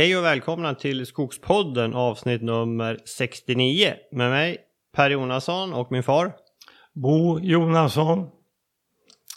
Hej 0.00 0.16
och 0.16 0.24
välkomna 0.24 0.74
till 0.74 1.06
Skogspodden 1.06 1.94
avsnitt 1.94 2.42
nummer 2.42 2.98
69 3.04 3.94
med 4.12 4.30
mig 4.30 4.58
Per 4.96 5.10
Jonasson 5.10 5.72
och 5.72 5.92
min 5.92 6.02
far. 6.02 6.32
Bo 6.92 7.40
Jonasson. 7.40 8.28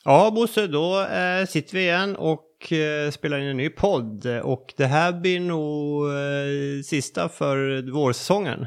Ja 0.06 0.32
Bosse, 0.36 0.68
då 0.68 1.02
eh, 1.02 1.46
sitter 1.46 1.74
vi 1.74 1.84
igen 1.84 2.16
och 2.16 2.72
eh, 2.72 3.12
spelar 3.12 3.40
in 3.40 3.48
en 3.48 3.58
ny 3.58 3.70
podd 3.70 4.26
och 4.44 4.74
det 4.78 4.86
här 4.86 5.14
blir 5.14 5.40
nog 5.40 6.06
eh, 6.10 6.82
sista 6.84 7.30
för 7.30 7.92
vårsäsongen. 7.92 8.66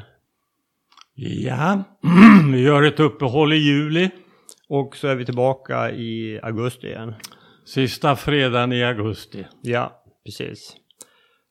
Ja, 1.15 1.83
vi 2.53 2.61
gör 2.61 2.83
ett 2.83 2.99
uppehåll 2.99 3.53
i 3.53 3.57
juli. 3.57 4.09
Och 4.69 4.95
så 4.95 5.07
är 5.07 5.15
vi 5.15 5.25
tillbaka 5.25 5.91
i 5.91 6.39
augusti 6.43 6.87
igen. 6.87 7.13
Sista 7.65 8.15
fredagen 8.15 8.73
i 8.73 8.83
augusti. 8.83 9.45
Ja, 9.61 10.03
precis. 10.25 10.75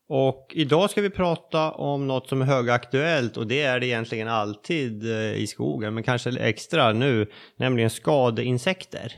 Och 0.09 0.52
idag 0.55 0.91
ska 0.91 1.02
vi 1.02 1.10
prata 1.10 1.73
om 1.73 2.06
något 2.06 2.28
som 2.28 2.42
är 2.42 2.46
högaktuellt 2.46 3.37
och 3.37 3.46
det 3.46 3.62
är 3.62 3.80
det 3.80 3.87
egentligen 3.87 4.29
alltid 4.29 5.10
eh, 5.12 5.32
i 5.32 5.46
skogen, 5.46 5.95
men 5.95 6.02
kanske 6.02 6.38
extra 6.38 6.92
nu, 6.92 7.30
nämligen 7.56 7.91
skadeinsekter. 7.91 9.12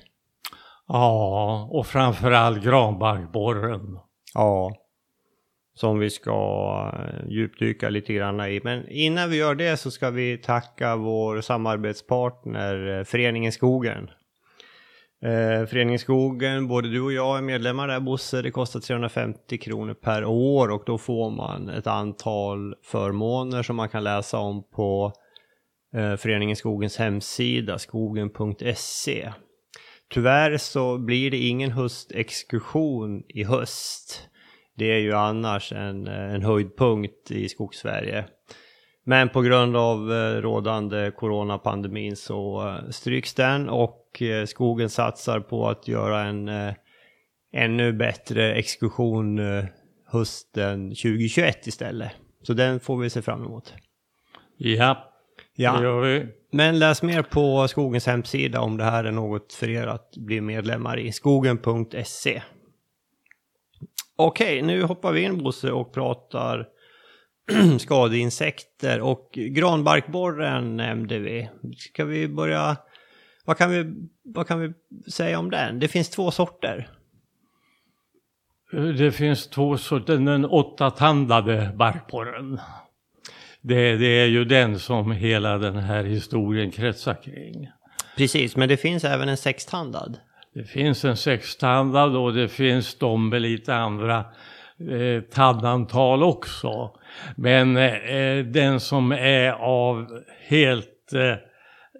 Ja, 0.87 1.69
och 1.71 1.87
framförallt 1.87 2.65
granbarkborren. 2.65 3.99
Ja, 4.35 4.73
som 5.75 5.99
vi 5.99 6.11
ska 6.11 6.93
eh, 6.95 7.29
djupdyka 7.29 7.89
lite 7.89 8.13
grann 8.13 8.41
i. 8.41 8.61
Men 8.65 8.89
innan 8.89 9.31
vi 9.31 9.37
gör 9.37 9.55
det 9.55 9.77
så 9.77 9.91
ska 9.91 10.11
vi 10.11 10.39
tacka 10.39 10.97
vår 10.97 11.41
samarbetspartner 11.41 12.99
eh, 12.99 13.05
Föreningen 13.05 13.53
Skogen. 13.53 14.11
Eh, 15.23 15.67
Föreningen 15.67 15.99
Skogen, 15.99 16.69
både 16.69 16.89
du 16.89 17.01
och 17.01 17.13
jag 17.13 17.39
är 17.39 17.43
medlemmar 17.43 17.89
där 17.89 18.01
Bosse. 18.01 18.43
Det 18.43 18.51
kostar 18.51 18.81
350 18.81 19.59
kronor 19.59 19.95
per 19.95 20.25
år 20.25 20.69
och 20.69 20.83
då 20.87 20.99
får 20.99 21.31
man 21.31 21.69
ett 21.69 21.87
antal 21.87 22.75
förmåner 22.85 23.63
som 23.63 23.77
man 23.77 23.89
kan 23.89 24.05
läsa 24.05 24.39
om 24.39 24.63
på 24.71 25.13
eh, 25.95 26.17
Föreningen 26.17 26.57
Skogens 26.57 26.97
hemsida, 26.97 27.79
skogen.se. 27.79 29.33
Tyvärr 30.11 30.57
så 30.57 30.99
blir 30.99 31.31
det 31.31 31.39
ingen 31.39 31.71
höstexkursion 31.71 33.23
i 33.29 33.45
höst. 33.45 34.29
Det 34.77 34.93
är 34.93 34.99
ju 34.99 35.13
annars 35.13 35.73
en, 35.73 36.07
eh, 36.07 36.35
en 36.35 36.43
höjdpunkt 36.43 37.31
i 37.31 37.49
Skogssverige. 37.49 38.25
Men 39.05 39.29
på 39.29 39.41
grund 39.41 39.77
av 39.77 40.13
eh, 40.13 40.41
rådande 40.41 41.11
coronapandemin 41.11 42.17
så 42.17 42.69
eh, 42.69 42.91
stryks 42.91 43.35
den 43.35 43.69
och 43.69 43.98
eh, 44.23 44.45
skogen 44.47 44.91
satsar 44.91 45.41
på 45.41 45.69
att 45.69 45.89
göra 45.89 46.25
en 46.25 46.51
ännu 47.53 47.93
bättre 47.93 48.55
exkursion 48.55 49.41
hösten 50.07 50.89
2021 50.89 51.67
istället. 51.67 52.13
Så 52.43 52.53
den 52.53 52.81
får 52.81 52.97
vi 52.99 53.11
se 53.11 53.23
fram 53.23 53.45
emot. 53.45 53.75
Ja, 54.57 55.15
ja. 55.55 55.73
det 55.73 55.83
gör 55.83 56.01
vi. 56.01 56.27
Men 56.51 56.79
läs 56.79 57.03
mer 57.03 57.23
på 57.23 57.69
skogens 57.69 58.07
hemsida 58.07 58.61
om 58.61 58.77
det 58.77 58.85
här 58.85 59.05
är 59.05 59.13
något 59.13 59.53
för 59.53 59.71
er 59.71 59.87
att 59.87 60.17
bli 60.17 60.41
medlemmar 60.41 60.99
i. 60.99 61.13
Skogen.se. 61.13 62.43
Okej, 64.17 64.63
nu 64.63 64.83
hoppar 64.83 65.13
vi 65.13 65.23
in 65.23 65.39
Bosse 65.39 65.73
och 65.73 65.95
pratar 65.95 66.67
skadeinsekter 67.79 69.01
och 69.01 69.31
granbarkborren 69.33 70.77
nämnde 70.77 71.19
vi. 71.19 71.49
Ska 71.77 72.05
vi 72.05 72.29
börja, 72.29 72.77
vad 73.49 73.59
kan 73.59 73.71
vi, 73.71 73.95
vad 74.25 74.47
kan 74.47 74.61
vi 74.61 74.73
säga 75.11 75.39
om 75.39 75.51
den? 75.51 75.79
Det 75.79 75.89
finns 75.89 76.11
två 76.11 76.31
sorter. 76.31 76.89
Det 78.99 79.13
finns 79.13 79.49
två 79.49 79.79
sorter, 79.79 80.17
den 80.17 80.45
åttatandade 80.45 81.71
barkborren. 81.75 82.61
Det, 83.61 83.97
det 83.97 84.07
är 84.07 84.27
ju 84.27 84.45
den 84.45 84.79
som 84.79 85.13
hela 85.13 85.59
den 85.59 85.77
här 85.77 86.05
historien 86.05 86.71
kretsar 86.71 87.23
kring. 87.23 87.69
Precis, 88.17 88.57
men 88.57 88.69
det 88.69 88.77
finns 88.77 89.05
även 89.05 89.29
en 89.29 89.37
sextandad. 89.37 90.19
Det 90.55 90.65
finns 90.65 91.05
en 91.05 91.17
sextandad 91.17 92.17
och 92.17 92.35
det 92.35 92.49
finns 92.49 92.99
de 92.99 93.29
med 93.29 93.43
lite 93.43 93.75
andra 93.75 94.25
eh, 94.91 95.23
tandantal 95.23 96.23
också. 96.23 96.91
Men 97.37 97.77
eh, 97.77 98.45
den 98.45 98.81
som 98.81 99.13
är 99.13 99.53
av 99.53 100.23
helt 100.49 101.13
eh, 101.13 101.48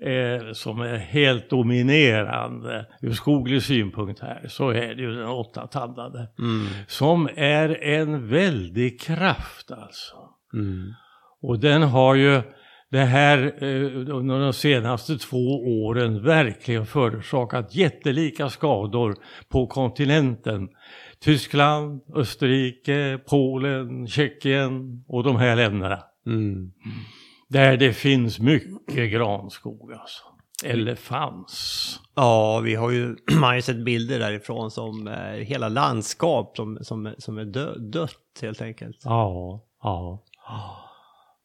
eh, 0.03 0.53
som 0.53 0.81
är 0.81 0.97
helt 0.97 1.51
dominerande 1.51 2.87
ur 3.03 3.13
skoglig 3.13 3.63
synpunkt 3.63 4.21
här 4.21 4.45
så 4.49 4.71
är 4.71 4.95
det 4.95 5.03
ju 5.03 5.15
den 5.15 5.29
åttatandade. 5.29 6.29
Mm. 6.39 6.67
Som 6.87 7.29
är 7.37 7.85
en 7.85 8.29
väldig 8.29 9.01
kraft 9.01 9.71
alltså. 9.71 10.17
Mm. 10.55 10.93
Och 11.43 11.59
den 11.59 11.83
har 11.83 12.15
ju 12.15 12.43
det 12.91 13.05
här 13.05 13.39
eh, 13.65 14.15
under 14.17 14.41
de 14.41 14.53
senaste 14.53 15.19
två 15.19 15.47
åren 15.87 16.23
verkligen 16.23 16.87
förorsakat 16.87 17.75
jättelika 17.75 18.49
skador 18.49 19.17
på 19.49 19.67
kontinenten. 19.67 20.69
Tyskland, 21.21 22.01
Österrike, 22.15 23.19
Polen, 23.31 24.07
Tjeckien 24.07 25.05
och 25.09 25.25
de 25.25 25.37
här 25.37 25.57
länderna. 25.57 26.03
Mm. 26.27 26.73
Där 27.49 27.77
det 27.77 27.93
finns 27.93 28.39
mycket 28.39 29.13
granskog 29.13 29.93
alltså. 29.93 30.25
Eller 30.65 30.95
fanns. 30.95 32.01
Ja, 32.15 32.61
vi 32.61 32.75
har 32.75 32.91
ju, 32.91 33.07
man 33.33 33.43
har 33.43 33.55
ju 33.55 33.63
sett 33.63 33.85
bilder 33.85 34.19
därifrån 34.19 34.71
som 34.71 35.09
eh, 35.09 35.33
hela 35.33 35.69
landskap 35.69 36.57
som, 36.57 36.79
som, 36.81 37.15
som 37.19 37.39
är 37.39 37.45
dö, 37.45 37.79
dött 37.79 38.39
helt 38.43 38.63
enkelt. 38.63 39.01
Ja, 39.05 39.65
ja. 39.83 40.25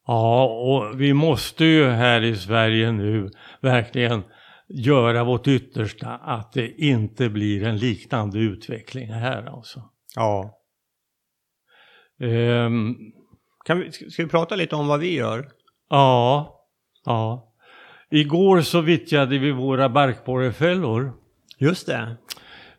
Ja, 0.07 0.45
och 0.45 1.01
vi 1.01 1.13
måste 1.13 1.65
ju 1.65 1.85
här 1.85 2.21
i 2.21 2.35
Sverige 2.35 2.91
nu 2.91 3.29
verkligen 3.61 4.23
göra 4.67 5.23
vårt 5.23 5.47
yttersta 5.47 6.09
att 6.09 6.53
det 6.53 6.71
inte 6.71 7.29
blir 7.29 7.63
en 7.63 7.77
liknande 7.77 8.39
utveckling 8.39 9.11
här 9.11 9.45
alltså. 9.45 9.89
Ja. 10.15 10.59
Um, 12.19 12.97
kan 13.65 13.79
vi, 13.79 13.91
ska 13.91 14.23
vi 14.23 14.29
prata 14.29 14.55
lite 14.55 14.75
om 14.75 14.87
vad 14.87 14.99
vi 14.99 15.13
gör? 15.15 15.51
Ja, 15.89 16.53
ja. 17.05 17.53
Igår 18.11 18.61
så 18.61 18.81
vittjade 18.81 19.37
vi 19.37 19.51
våra 19.51 19.89
barkborrefällor. 19.89 21.13
Just 21.57 21.87
det. 21.87 22.17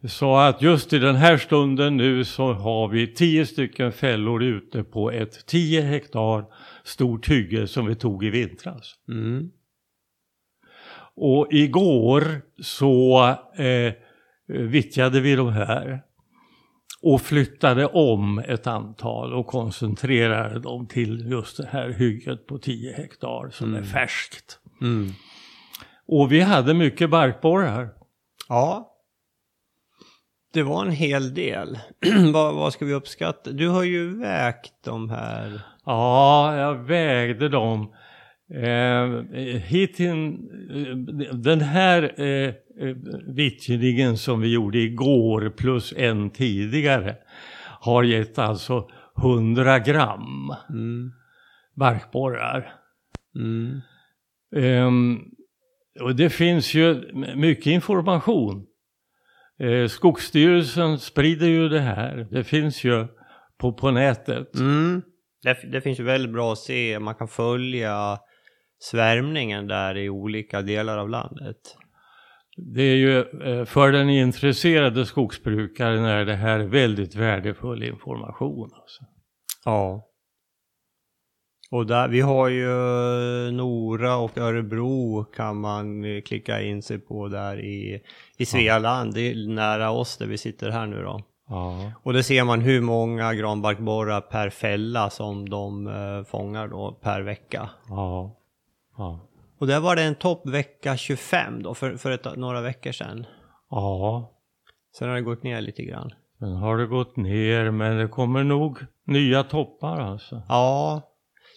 Så 0.08 0.36
att 0.36 0.62
just 0.62 0.92
i 0.92 0.98
den 0.98 1.16
här 1.16 1.36
stunden 1.36 1.96
nu 1.96 2.24
så 2.24 2.52
har 2.52 2.88
vi 2.88 3.14
tio 3.14 3.46
stycken 3.46 3.92
fällor 3.92 4.42
ute 4.42 4.84
på 4.84 5.10
ett 5.10 5.46
10 5.46 5.80
hektar 5.80 6.44
stort 6.84 7.30
hygge 7.30 7.66
som 7.66 7.86
vi 7.86 7.94
tog 7.94 8.24
i 8.24 8.30
vintras. 8.30 8.94
Mm. 9.08 9.50
Och 11.16 11.48
igår 11.50 12.22
så 12.62 13.28
eh, 13.56 13.92
vittjade 14.46 15.20
vi 15.20 15.36
de 15.36 15.52
här 15.52 16.02
och 17.04 17.22
flyttade 17.22 17.86
om 17.86 18.38
ett 18.38 18.66
antal 18.66 19.32
och 19.32 19.46
koncentrerade 19.46 20.58
dem 20.58 20.86
till 20.86 21.30
just 21.30 21.56
det 21.56 21.68
här 21.72 21.88
hygget 21.88 22.46
på 22.46 22.58
10 22.58 22.92
hektar 22.92 23.50
som 23.50 23.68
mm. 23.68 23.82
är 23.82 23.86
färskt. 23.86 24.58
Mm. 24.80 25.10
Och 26.06 26.32
vi 26.32 26.40
hade 26.40 26.74
mycket 26.74 27.10
barkborrar. 27.10 27.88
Ja, 28.48 28.90
det 30.52 30.62
var 30.62 30.84
en 30.84 30.90
hel 30.90 31.34
del. 31.34 31.78
vad, 32.32 32.54
vad 32.54 32.72
ska 32.72 32.84
vi 32.84 32.94
uppskatta? 32.94 33.50
Du 33.50 33.68
har 33.68 33.82
ju 33.82 34.18
vägt 34.18 34.74
de 34.84 35.10
här. 35.10 35.60
Ja, 35.84 36.56
jag 36.56 36.74
vägde 36.74 37.48
dem. 37.48 37.94
Eh, 38.62 39.08
hitin, 39.56 40.48
den 41.32 41.60
här 41.60 42.20
eh, 42.20 42.54
vittringen 43.34 44.18
som 44.18 44.40
vi 44.40 44.52
gjorde 44.52 44.78
igår 44.78 45.50
plus 45.56 45.94
en 45.96 46.30
tidigare 46.30 47.16
har 47.80 48.02
gett 48.02 48.38
alltså 48.38 48.88
100 49.22 49.78
gram 49.78 50.54
mm. 50.68 51.12
barkborrar. 51.76 52.72
Mm. 53.36 53.80
Eh, 54.56 54.90
och 56.02 56.16
det 56.16 56.30
finns 56.30 56.74
ju 56.74 57.12
mycket 57.34 57.66
information 57.66 58.66
Eh, 59.60 59.88
Skogsstyrelsen 59.88 60.98
sprider 60.98 61.46
ju 61.46 61.68
det 61.68 61.80
här. 61.80 62.26
Det 62.30 62.44
finns 62.44 62.84
ju 62.84 63.06
på, 63.58 63.72
på 63.72 63.90
nätet. 63.90 64.54
Mm. 64.54 65.02
Det, 65.42 65.58
det, 65.72 65.80
finns 65.80 66.00
ju 66.00 66.04
väldigt 66.04 66.32
bra 66.32 66.52
att 66.52 66.58
se. 66.58 66.98
Man 66.98 67.14
kan 67.14 67.28
följa 67.28 68.18
svärmningen 68.90 69.66
där 69.66 69.96
i 69.96 70.08
olika 70.08 70.62
delar 70.62 70.98
av 70.98 71.08
landet. 71.08 71.56
Det 72.56 72.82
är 72.82 72.96
ju 72.96 73.18
eh, 73.18 73.64
för 73.64 73.92
den 73.92 74.10
intresserade 74.10 75.06
skogsbrukaren 75.06 76.04
är 76.04 76.24
det 76.24 76.34
här 76.34 76.58
väldigt 76.58 77.14
värdefull 77.14 77.82
information. 77.82 78.70
Alltså. 78.74 79.04
Ja. 79.64 80.10
Och 81.70 81.86
där, 81.86 82.08
vi 82.08 82.20
har 82.20 82.48
ju 82.48 82.70
Nora 83.52 84.16
och 84.16 84.38
Örebro 84.38 85.24
kan 85.24 85.60
man 85.60 86.04
klicka 86.22 86.62
in 86.62 86.82
sig 86.82 86.98
på 86.98 87.28
där 87.28 87.60
i, 87.60 88.00
i 88.38 88.46
Svealand. 88.46 89.14
Det 89.14 89.20
är 89.20 89.48
nära 89.48 89.90
oss 89.90 90.16
där 90.16 90.26
vi 90.26 90.38
sitter 90.38 90.70
här 90.70 90.86
nu 90.86 91.02
då. 91.02 91.20
Ja. 91.48 91.92
Och 92.02 92.12
det 92.12 92.22
ser 92.22 92.44
man 92.44 92.60
hur 92.60 92.80
många 92.80 93.34
granbarkborrar 93.34 94.20
per 94.20 94.50
fälla 94.50 95.10
som 95.10 95.48
de 95.48 95.86
eh, 95.86 96.24
fångar 96.30 96.68
då 96.68 96.92
per 97.02 97.22
vecka. 97.22 97.70
Ja. 97.88 98.40
Ja. 98.96 99.20
Och 99.58 99.66
där 99.66 99.80
var 99.80 99.96
det 99.96 100.02
en 100.02 100.14
topp 100.14 100.48
vecka 100.48 100.96
25 100.96 101.62
då 101.62 101.74
för, 101.74 101.96
för 101.96 102.10
ett, 102.10 102.36
några 102.36 102.60
veckor 102.60 102.92
sedan. 102.92 103.26
Ja. 103.70 104.30
Sen 104.98 105.08
har 105.08 105.16
det 105.16 105.22
gått 105.22 105.42
ner 105.42 105.60
lite 105.60 105.82
grann. 105.82 106.10
Sen 106.38 106.56
har 106.56 106.78
det 106.78 106.86
gått 106.86 107.16
ner 107.16 107.70
men 107.70 107.98
det 107.98 108.08
kommer 108.08 108.44
nog 108.44 108.78
nya 109.04 109.42
toppar 109.42 110.00
alltså. 110.00 110.42
Ja, 110.48 111.02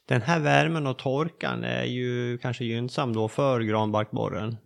den 0.07 0.21
här 0.21 0.39
värmen 0.39 0.87
och 0.87 0.97
torkan 0.97 1.63
är 1.63 1.83
ju 1.83 2.37
kanske 2.37 2.65
gynnsam 2.65 3.13
då 3.13 3.27
för 3.27 3.61
granbarkborren. 3.61 4.57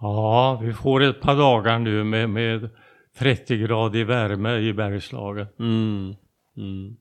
Ja, 0.00 0.60
vi 0.62 0.72
får 0.72 1.02
ett 1.02 1.20
par 1.20 1.36
dagar 1.36 1.78
nu 1.78 2.04
med, 2.04 2.30
med 2.30 2.70
30 3.18 3.56
gradig 3.56 4.06
värme 4.06 4.56
i 4.56 4.72
Bergslagen. 4.72 5.46
Mm. 5.58 6.14
Mm. 6.56 6.96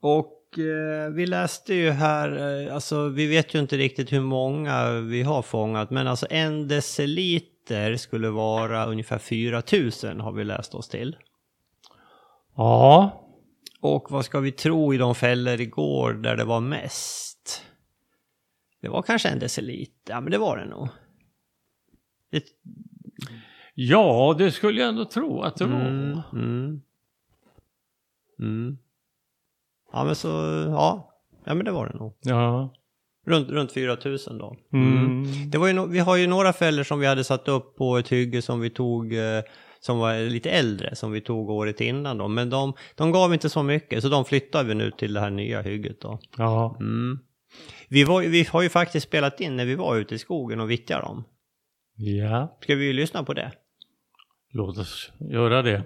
Och 0.00 0.37
eh, 0.58 1.10
vi 1.12 1.26
läste 1.26 1.74
ju 1.74 1.90
här, 1.90 2.66
eh, 2.66 2.74
alltså 2.74 3.08
vi 3.08 3.26
vet 3.26 3.54
ju 3.54 3.58
inte 3.58 3.76
riktigt 3.76 4.12
hur 4.12 4.20
många 4.20 5.00
vi 5.00 5.22
har 5.22 5.42
fångat, 5.42 5.90
men 5.90 6.06
alltså 6.06 6.26
en 6.30 6.68
deciliter 6.68 7.96
skulle 7.96 8.30
vara 8.30 8.86
ungefär 8.86 9.18
4000 9.18 10.20
har 10.20 10.32
vi 10.32 10.44
läst 10.44 10.74
oss 10.74 10.88
till. 10.88 11.16
Ja, 12.56 13.24
Och 13.80 14.10
vad 14.10 14.24
ska 14.24 14.40
vi 14.40 14.52
tro 14.52 14.94
i 14.94 14.96
de 14.96 15.14
fällor 15.14 15.60
igår 15.60 16.12
där 16.12 16.36
det 16.36 16.44
var 16.44 16.60
mest? 16.60 17.64
Det 18.80 18.88
var 18.88 19.02
kanske 19.02 19.28
en 19.28 19.38
deciliter, 19.38 20.12
ja 20.12 20.20
men 20.20 20.30
det 20.32 20.38
var 20.38 20.56
det 20.56 20.66
nog. 20.66 20.88
Det, 22.30 22.44
ja 23.74 24.34
det 24.38 24.50
skulle 24.50 24.80
jag 24.80 24.88
ändå 24.88 25.04
tro 25.04 25.42
att 25.42 25.56
det 25.56 25.64
var. 25.66 25.80
mm, 25.80 26.20
mm. 26.32 26.82
Mm. 28.38 28.78
Ja 29.98 30.04
men 30.04 30.14
så, 30.14 30.28
ja. 30.70 31.14
Ja 31.44 31.54
men 31.54 31.64
det 31.64 31.70
var 31.72 31.86
det 31.88 31.98
nog. 31.98 32.16
Ja. 32.20 32.74
Runt, 33.26 33.48
runt 33.50 33.72
4000 33.72 34.38
då. 34.38 34.56
Mm. 34.72 35.50
Det 35.50 35.58
var 35.58 35.66
ju 35.66 35.72
no 35.72 35.86
vi 35.86 35.98
har 35.98 36.16
ju 36.16 36.26
några 36.26 36.52
fällor 36.52 36.82
som 36.84 36.98
vi 36.98 37.06
hade 37.06 37.24
satt 37.24 37.48
upp 37.48 37.76
på 37.76 37.98
ett 37.98 38.08
hygge 38.12 38.42
som 38.42 38.60
vi 38.60 38.70
tog 38.70 39.12
eh, 39.14 39.42
som 39.80 39.98
var 39.98 40.28
lite 40.28 40.50
äldre 40.50 40.94
som 40.96 41.12
vi 41.12 41.20
tog 41.20 41.50
året 41.50 41.80
innan 41.80 42.18
då. 42.18 42.28
Men 42.28 42.50
de, 42.50 42.72
de 42.94 43.12
gav 43.12 43.32
inte 43.34 43.48
så 43.48 43.62
mycket 43.62 44.02
så 44.02 44.08
de 44.08 44.24
flyttar 44.24 44.64
vi 44.64 44.74
nu 44.74 44.90
till 44.90 45.14
det 45.14 45.20
här 45.20 45.30
nya 45.30 45.62
hygget 45.62 46.00
då. 46.00 46.18
Ja. 46.36 46.76
Mm. 46.80 47.18
Vi, 47.88 48.04
var, 48.04 48.22
vi 48.22 48.44
har 48.44 48.62
ju 48.62 48.68
faktiskt 48.68 49.06
spelat 49.06 49.40
in 49.40 49.56
när 49.56 49.64
vi 49.66 49.74
var 49.74 49.96
ute 49.96 50.14
i 50.14 50.18
skogen 50.18 50.60
och 50.60 50.70
vittjade 50.70 51.02
dem. 51.02 51.24
ja, 51.96 52.58
Ska 52.62 52.74
vi 52.74 52.92
lyssna 52.92 53.22
på 53.24 53.34
det? 53.34 53.52
låt 54.52 54.78
oss 54.78 55.12
göra 55.30 55.62
det. 55.62 55.84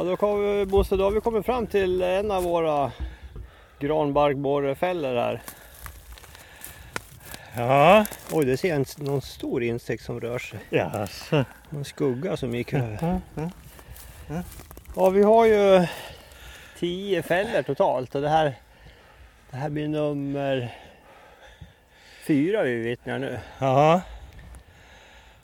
Ja, 0.00 0.04
då, 0.04 0.16
kom, 0.16 0.40
vi- 0.58 0.66
Bosse, 0.66 0.96
då 0.96 1.04
har 1.04 1.10
vi 1.10 1.20
kommit 1.20 1.46
fram 1.46 1.66
till 1.66 2.02
en 2.02 2.30
av 2.30 2.42
våra 2.42 2.92
granbarkborrefällor 3.78 5.14
här. 5.14 5.42
Ja, 7.56 8.04
Oj, 8.32 8.44
det 8.44 8.56
ser 8.56 8.74
en, 8.74 8.84
någon 8.96 9.22
stor 9.22 9.62
insekt 9.62 10.04
som 10.04 10.20
rör 10.20 10.38
sig. 10.38 10.58
jaså. 10.70 11.44
En 11.70 11.84
skugga 11.84 12.36
som 12.36 12.54
gick 12.54 12.72
över. 12.72 13.20
Ja, 14.96 15.10
vi 15.10 15.22
har 15.22 15.46
ju 15.46 15.86
tio 16.78 17.22
fällor 17.22 17.62
totalt 17.62 18.14
och 18.14 18.20
det 18.22 18.28
här, 18.28 18.54
det 19.50 19.56
här 19.56 19.70
blir 19.70 19.88
nummer 19.88 20.74
fyra 22.26 22.62
vi 22.62 22.74
vittnar 22.74 23.18
nu. 23.18 23.38
Ja, 23.58 24.00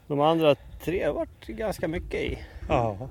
De 0.07 0.21
andra 0.21 0.55
tre 0.85 1.05
har 1.05 1.13
varit 1.13 1.47
ganska 1.47 1.89
mycket 1.89 2.21
i. 2.21 2.39
ja. 2.69 3.09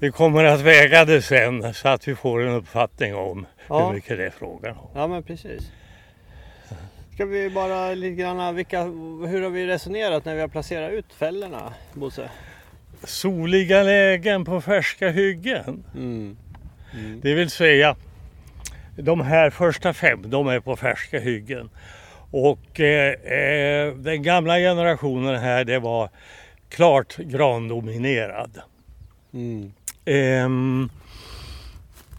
Vi 0.00 0.10
kommer 0.10 0.44
att 0.44 0.60
väga 0.60 1.04
det 1.04 1.22
sen 1.22 1.74
så 1.74 1.88
att 1.88 2.08
vi 2.08 2.14
får 2.14 2.42
en 2.42 2.54
uppfattning 2.54 3.14
om 3.14 3.46
Ja. 3.68 3.86
hur 3.86 3.94
mycket 3.94 4.18
det 4.18 4.26
är 4.26 4.30
frågan 4.30 4.76
om. 4.76 4.88
Ja 4.94 5.06
men 5.06 5.22
precis. 5.22 5.70
Ska 7.14 7.24
vi 7.26 7.50
bara 7.50 7.94
lite 7.94 8.14
grann, 8.22 8.54
vilka, 8.54 8.82
hur 9.28 9.42
har 9.42 9.50
vi 9.50 9.66
resonerat 9.66 10.24
när 10.24 10.34
vi 10.34 10.40
har 10.40 10.48
placerat 10.48 10.92
ut 10.92 11.12
fällorna, 11.18 11.74
Bosse? 11.94 12.30
Soliga 13.04 13.82
lägen 13.82 14.44
på 14.44 14.60
färska 14.60 15.10
hyggen. 15.10 15.84
Mm. 15.94 16.36
Det 17.22 17.34
vill 17.34 17.50
säga 17.50 17.96
de 18.96 19.20
här 19.20 19.50
första 19.50 19.92
fem, 19.94 20.30
de 20.30 20.48
är 20.48 20.60
på 20.60 20.76
färska 20.76 21.20
hyggen. 21.20 21.70
Och 22.30 22.80
eh, 22.80 23.12
eh, 23.12 23.94
den 23.94 24.22
gamla 24.22 24.56
generationen 24.58 25.36
här, 25.40 25.64
det 25.64 25.78
var 25.78 26.10
klart 26.68 27.16
grandominerad. 27.16 28.60
Mm. 29.34 29.72
Ehm, 30.06 30.90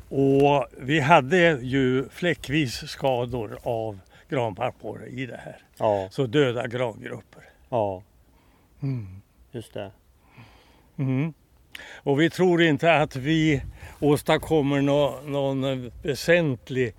och 0.10 0.68
vi 0.78 1.00
hade 1.00 1.60
ju 1.62 2.10
fläckvis 2.10 2.74
skador 2.90 3.58
av 3.64 4.00
granbarkborre 4.30 5.08
i 5.08 5.26
det 5.26 5.38
här. 5.46 5.58
Ja, 5.78 6.08
Så 6.12 6.26
döda 6.26 6.68
grangrupper. 6.68 7.44
ja, 7.70 8.04
Mm. 8.82 9.08
just 9.52 9.74
det. 9.74 9.92
Mm. 10.98 11.34
Och 11.96 12.22
vi 12.22 12.30
tror 12.30 12.62
inte 12.62 12.94
att 12.94 13.16
vi 13.16 13.62
åstadkommer 14.00 14.82
nå, 14.82 15.20
någon 15.26 15.92
väsentlig 16.04 16.94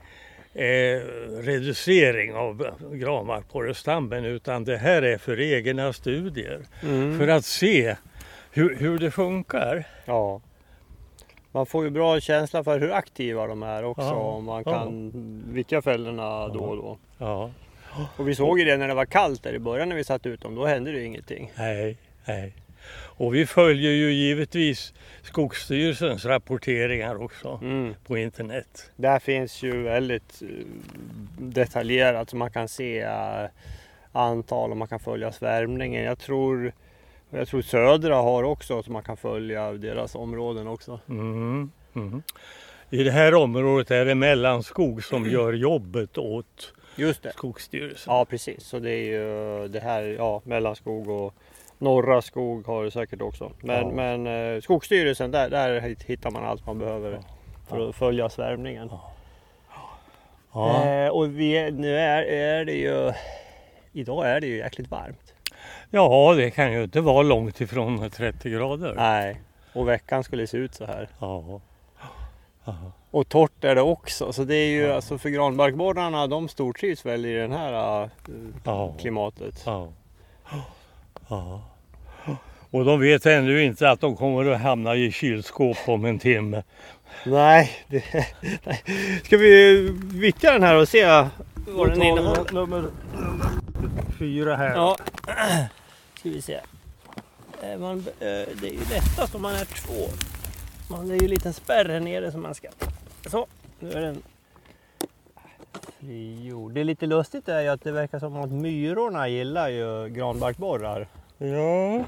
eh, 0.54 1.00
reducering 1.40 2.34
av 2.34 2.66
granbarkborrestammen 2.92 4.24
utan 4.24 4.64
det 4.64 4.76
här 4.76 5.02
är 5.02 5.18
för 5.18 5.40
egna 5.40 5.92
studier. 5.92 6.60
Mm. 6.82 7.18
För 7.18 7.28
att 7.28 7.44
se 7.44 7.96
hur, 8.50 8.76
hur 8.76 8.98
det 8.98 9.10
funkar. 9.10 9.84
Ja. 10.04 10.40
Man 11.52 11.66
får 11.66 11.84
ju 11.84 11.90
bra 11.90 12.20
känsla 12.20 12.64
för 12.64 12.80
hur 12.80 12.92
aktiva 12.92 13.46
de 13.46 13.62
är 13.62 13.84
också 13.84 14.02
Ja, 14.06 14.14
om 14.14 14.44
man 14.44 14.62
ja. 14.66 14.72
kan 14.72 15.12
vittja 15.52 15.82
fällorna 15.82 16.48
då 16.48 16.60
och 16.60 16.76
då. 16.76 16.98
Ja, 17.18 17.50
Och 18.16 18.28
vi 18.28 18.34
såg 18.34 18.58
ju 18.58 18.64
det 18.64 18.76
när 18.76 18.88
det 18.88 18.94
var 18.94 19.04
kallt 19.06 19.42
där 19.42 19.52
i 19.54 19.58
början 19.58 19.88
när 19.88 19.96
vi 19.96 20.04
satt 20.04 20.26
ut 20.26 20.40
dem, 20.40 20.54
då 20.54 20.66
hände 20.66 20.92
det 20.92 20.98
ju 20.98 21.04
ingenting. 21.04 21.52
nej, 21.58 21.96
nej. 22.26 22.52
Och 23.00 23.34
vi 23.34 23.46
följer 23.46 23.92
ju 23.92 24.12
givetvis 24.12 24.94
Skogsstyrelsens 25.22 26.24
rapporteringar 26.24 27.22
också 27.22 27.58
Mm. 27.62 27.94
på 28.06 28.18
internet. 28.18 28.90
Där 28.96 29.18
finns 29.18 29.62
ju 29.62 29.82
väldigt 29.82 30.42
eh, 30.42 30.48
detaljerat 31.38 32.30
så 32.30 32.36
man 32.36 32.50
kan 32.50 32.68
se 32.68 33.00
eh, 33.00 33.44
antal 34.12 34.70
och 34.70 34.76
man 34.76 34.88
kan 34.88 35.00
följa 35.00 35.32
svärmningen. 35.32 36.04
Jag 36.04 36.18
tror, 36.18 36.72
jag 37.30 37.48
tror 37.48 37.62
Södra 37.62 38.14
har 38.16 38.42
också 38.42 38.82
så 38.82 38.92
man 38.92 39.02
kan 39.02 39.16
följa 39.16 39.72
deras 39.72 40.14
områden 40.14 40.68
också. 40.68 41.00
Mm. 41.08 41.70
Mm. 41.94 42.22
I 42.90 43.02
det 43.04 43.10
här 43.10 43.34
området 43.34 43.90
är 43.90 44.04
det 44.04 44.14
Mellanskog 44.14 45.04
som 45.04 45.26
gör 45.30 45.52
jobbet 45.52 46.18
åt 46.18 46.72
Just 46.96 47.22
det. 47.22 47.32
Skogsstyrelsen. 47.32 48.14
Ja 48.14 48.24
precis, 48.24 48.64
så 48.64 48.78
det 48.78 48.90
är 48.90 49.04
ju 49.04 49.68
det 49.68 49.80
här, 49.80 50.02
ja 50.02 50.40
Mellanskog 50.44 51.08
och 51.08 51.34
Norra 51.78 52.22
skog 52.22 52.66
har 52.66 52.84
det 52.84 52.90
säkert 52.90 53.22
också. 53.22 53.52
Men, 53.60 53.82
Ja. 53.86 53.92
men 53.94 54.26
eh, 54.54 54.60
Skogsstyrelsen, 54.60 55.30
där, 55.30 55.50
där 55.50 55.80
hit- 55.80 56.02
hittar 56.02 56.30
man 56.30 56.44
allt 56.44 56.66
man 56.66 56.78
behöver 56.78 57.20
för 57.68 57.88
att 57.88 57.96
följa 57.96 58.28
svärmningen. 58.28 58.90
Ja. 60.52 60.84
Eh, 60.86 61.08
och 61.08 61.38
vi, 61.38 61.70
nu 61.70 61.98
är, 61.98 62.22
är 62.22 62.64
det 62.64 62.72
ju, 62.74 63.12
idag 63.92 64.28
är 64.30 64.40
det 64.40 64.46
ju 64.46 64.56
jäkligt 64.56 64.90
varmt. 64.90 65.27
Ja, 65.90 66.34
det 66.36 66.50
kan 66.50 66.72
ju 66.72 66.82
inte 66.82 67.00
vara 67.00 67.22
långt 67.22 67.60
ifrån 67.60 68.10
30 68.10 68.50
grader. 68.50 68.94
Nej, 68.96 69.40
och 69.72 69.88
veckan 69.88 70.24
skulle 70.24 70.46
se 70.46 70.56
ut 70.56 70.74
så 70.74 70.84
här. 70.86 71.08
Ja. 71.18 71.60
Och 73.10 73.28
torrt 73.28 73.64
är 73.64 73.74
det 73.74 73.82
också, 73.82 74.32
så 74.32 74.44
det 74.44 74.54
är 74.56 74.68
ju 74.70 74.92
alltså 74.92 75.18
för 75.18 75.28
granbarkborrarna, 75.28 76.26
de 76.26 76.48
stortrivs 76.48 77.06
väl 77.06 77.26
i 77.26 77.34
det 77.34 77.48
här 77.56 78.02
eh, 78.02 78.08
Ja. 78.64 78.94
klimatet. 79.00 79.62
Ja. 79.66 79.88
ja. 81.28 81.62
Och 82.70 82.84
de 82.84 83.00
vet 83.00 83.26
ännu 83.26 83.64
inte 83.64 83.90
att 83.90 84.00
de 84.00 84.16
kommer 84.16 84.50
att 84.50 84.60
hamna 84.60 84.94
i 84.94 85.12
kylskåp 85.12 85.76
om 85.86 86.04
en 86.04 86.18
timme. 86.18 86.62
Nej, 87.26 87.70
det, 87.88 88.04
nej. 88.64 88.82
Ska 89.24 89.36
vi 89.36 89.80
vittja 90.14 90.52
den 90.52 90.62
här 90.62 90.74
och 90.76 90.88
se 90.88 91.26
vad 91.68 91.90
den 91.90 92.02
innehåller? 92.02 92.52
Nummer, 92.52 92.84
fyra 94.18 94.56
här. 94.56 94.74
Ja, 94.74 94.96
ska 96.18 96.28
vi 96.28 96.42
se. 96.42 96.60
Eh, 97.62 97.78
Man, 97.78 97.98
eh, 97.98 98.04
det 98.20 98.62
är 98.68 98.72
ju 98.72 98.78
lättast 98.90 99.34
om 99.34 99.42
man 99.42 99.54
är 99.54 99.64
två. 99.64 100.08
Man, 100.90 101.08
det 101.08 101.14
är 101.14 101.18
ju 101.18 101.24
en 101.24 101.30
liten 101.30 101.52
spärr 101.52 101.84
här 101.84 102.00
nere 102.00 102.32
som 102.32 102.42
man 102.42 102.54
ska... 102.54 102.68
Så, 103.26 103.46
nu 103.80 103.92
är 103.92 104.00
den 104.00 104.22
frigjord. 106.00 106.72
Det 106.72 106.80
är 106.80 106.84
lite 106.84 107.06
lustigt 107.06 107.48
är 107.48 107.60
ju 107.60 107.68
att 107.68 107.84
det 107.84 107.92
verkar 107.92 108.18
som 108.18 108.36
att 108.36 108.50
myrorna 108.50 109.28
gillar 109.28 109.68
ju 109.68 110.08
granbarkborrar. 110.08 111.08
Ja. 111.38 112.04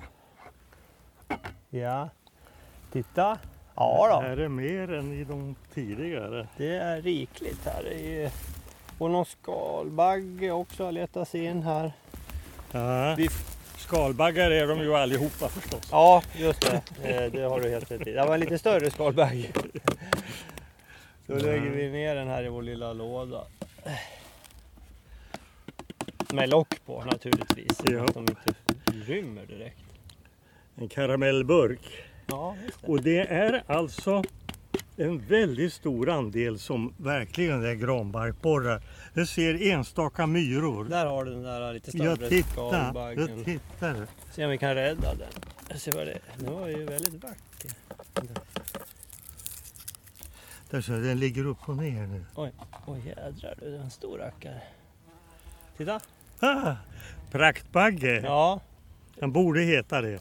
Ja, 1.71 2.09
titta. 2.93 3.39
Ja 3.81 4.21
då. 4.23 4.43
Är 4.43 4.49
mer 4.49 4.93
än 4.93 5.13
i 5.13 5.25
de 5.25 5.55
tidigare. 5.75 6.49
Det 6.57 6.77
är 6.77 7.03
rikligt 7.03 7.65
här. 7.65 7.83
Det 7.83 8.23
är... 8.25 8.31
Och 8.99 9.11
någon 9.11 9.25
skalbagge 9.27 10.51
också 10.51 10.85
har 10.85 10.93
letat 10.93 11.29
sig 11.29 11.45
in 11.45 11.63
här. 11.63 11.93
Ja. 12.73 13.15
Vi... 13.19 13.29
Skalbaggar 13.77 14.51
är 14.51 14.67
de 14.67 14.79
ju 14.81 14.95
allihopa 14.95 15.49
förstås. 15.49 15.89
Ja, 15.91 16.23
just 16.37 16.61
det. 16.61 16.83
Eh, 17.03 17.33
Det 17.33 17.43
har 17.43 17.61
du 17.61 17.71
helt 17.71 17.91
rätt 17.91 18.07
i. 18.07 18.13
Det 18.13 18.25
var 18.27 18.35
en 18.35 18.41
lite 18.41 18.59
större 18.59 18.91
skalbagge. 18.91 19.49
Då 21.27 21.35
lägger 21.35 21.71
vi 21.71 21.91
ner 21.91 22.15
den 22.15 22.29
här 22.29 22.45
i 22.45 22.49
vår 22.49 22.63
lilla 22.63 22.93
låda. 22.93 23.45
Med 26.33 26.49
lock 26.49 26.85
på 26.87 27.05
naturligtvis. 27.05 27.77
Så 27.77 28.05
att 28.05 28.15
de 28.15 28.21
inte 28.21 28.55
rymmer 29.07 29.47
direkt. 29.47 29.85
En 30.77 30.89
karamellburk. 30.89 32.10
Ja, 32.31 32.57
det. 32.81 32.89
Och 32.89 33.03
det 33.03 33.19
är 33.19 33.63
alltså 33.67 34.23
en 34.97 35.19
väldigt 35.19 35.73
stor 35.73 36.11
andel 36.11 36.59
som 36.59 36.95
verkligen 36.97 37.65
är 37.65 37.75
granbarkborrar. 37.75 38.83
Jag 39.15 39.29
ser 39.29 39.63
enstaka 39.63 40.27
myror. 40.27 40.85
Där 40.85 41.07
har 41.07 41.25
du 41.25 41.31
den 41.31 41.43
där 41.43 41.73
lite 41.75 41.97
Jag 41.97 42.17
större 42.17 42.29
tittar, 42.29 43.15
jag 43.17 43.45
tittar. 43.45 44.07
Se 44.31 44.45
om 44.45 44.51
vi 44.51 44.59
kan 44.59 44.75
rädda 44.75 45.15
den. 45.15 45.29
Jag 45.69 45.81
ser 45.81 45.93
vad 45.93 46.07
det 46.07 46.13
är. 46.13 46.21
Den 46.39 46.55
var 46.55 46.69
ju 46.69 46.85
väldigt 46.85 47.25
vacker. 47.25 47.71
Där 50.71 50.81
så, 50.81 50.93
den 50.93 51.19
ligger 51.19 51.47
upp 51.47 51.69
och 51.69 51.77
ner 51.77 52.07
nu. 52.07 52.25
Oj 52.35 52.53
jädrar 53.07 53.55
du, 53.61 53.71
det 53.71 53.77
är 53.77 53.81
en 53.81 53.91
stor 53.91 54.19
rackare. 54.19 54.63
Titta! 55.77 56.01
Ah, 56.41 56.75
praktbagge, 57.31 58.21
Ja, 58.25 58.61
den 59.19 59.33
borde 59.33 59.61
heta 59.61 60.01
det. 60.01 60.21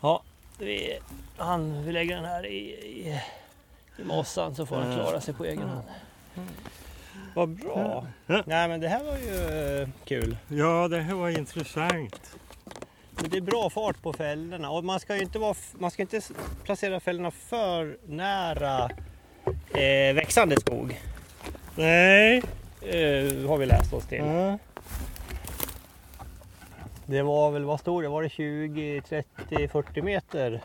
ja 0.00 0.22
vi, 0.58 0.98
han, 1.36 1.84
vi 1.84 1.92
lägger 1.92 2.16
den 2.16 2.24
här 2.24 2.46
i, 2.46 2.58
i, 2.68 3.20
i 3.98 4.04
mossan 4.04 4.54
så 4.54 4.66
får 4.66 4.76
den 4.76 4.94
klara 4.94 5.20
sig 5.20 5.34
på 5.34 5.44
egen 5.44 5.68
hand. 5.68 5.84
Vad 7.34 7.48
bra! 7.48 8.06
Ja. 8.26 8.42
Nej 8.46 8.68
men 8.68 8.80
det 8.80 8.88
här 8.88 9.04
var 9.04 9.16
ju 9.16 9.80
eh, 9.82 9.88
kul. 10.04 10.36
Ja, 10.48 10.88
det 10.88 11.00
här 11.00 11.14
var 11.14 11.28
intressant. 11.28 12.36
Men 13.10 13.30
det 13.30 13.36
är 13.36 13.40
bra 13.40 13.70
fart 13.70 14.02
på 14.02 14.12
fällorna 14.12 14.70
och 14.70 14.84
man 14.84 15.00
ska 15.00 15.16
ju 15.16 15.22
inte, 15.22 15.38
vara, 15.38 15.54
man 15.78 15.90
ska 15.90 16.02
inte 16.02 16.20
placera 16.64 17.00
fällorna 17.00 17.30
för 17.30 17.98
nära 18.06 18.90
eh, 19.74 20.14
växande 20.14 20.60
skog. 20.60 21.00
Nej. 21.74 22.42
Eh, 22.80 23.48
har 23.48 23.56
vi 23.56 23.66
läst 23.66 23.92
oss 23.92 24.06
till. 24.06 24.18
Ja. 24.18 24.58
Det 27.06 27.22
var 27.22 27.50
väl, 27.50 27.64
vad 27.64 27.80
stod 27.80 28.02
det? 28.02 28.08
Var 28.08 28.22
det 28.22 28.28
20, 28.28 29.02
30, 29.08 29.68
40 29.68 30.02
meter? 30.02 30.62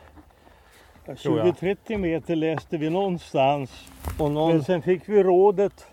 Tror 1.06 1.40
jag. 1.40 1.48
20-30 1.56 1.98
meter 1.98 2.36
läste 2.36 2.78
vi 2.78 2.90
någonstans. 2.90 3.72
Och 4.20 4.32
någon... 4.32 4.52
Men 4.52 4.64
sen 4.64 4.82
fick 4.82 5.10
vi 5.10 5.24
rådet 5.24 5.86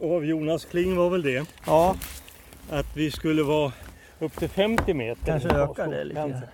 av 0.00 0.24
Jonas 0.24 0.64
Kling 0.64 0.96
var 0.96 1.10
väl 1.10 1.22
det. 1.22 1.46
Ja, 1.66 1.96
Att 2.70 2.96
vi 2.96 3.10
skulle 3.10 3.42
vara 3.42 3.72
upp 4.18 4.32
till 4.38 4.48
50 4.48 4.94
meter. 4.94 5.24
kanske 5.26 5.48
ökar 5.48 5.88
det 5.88 6.04
lite. 6.04 6.48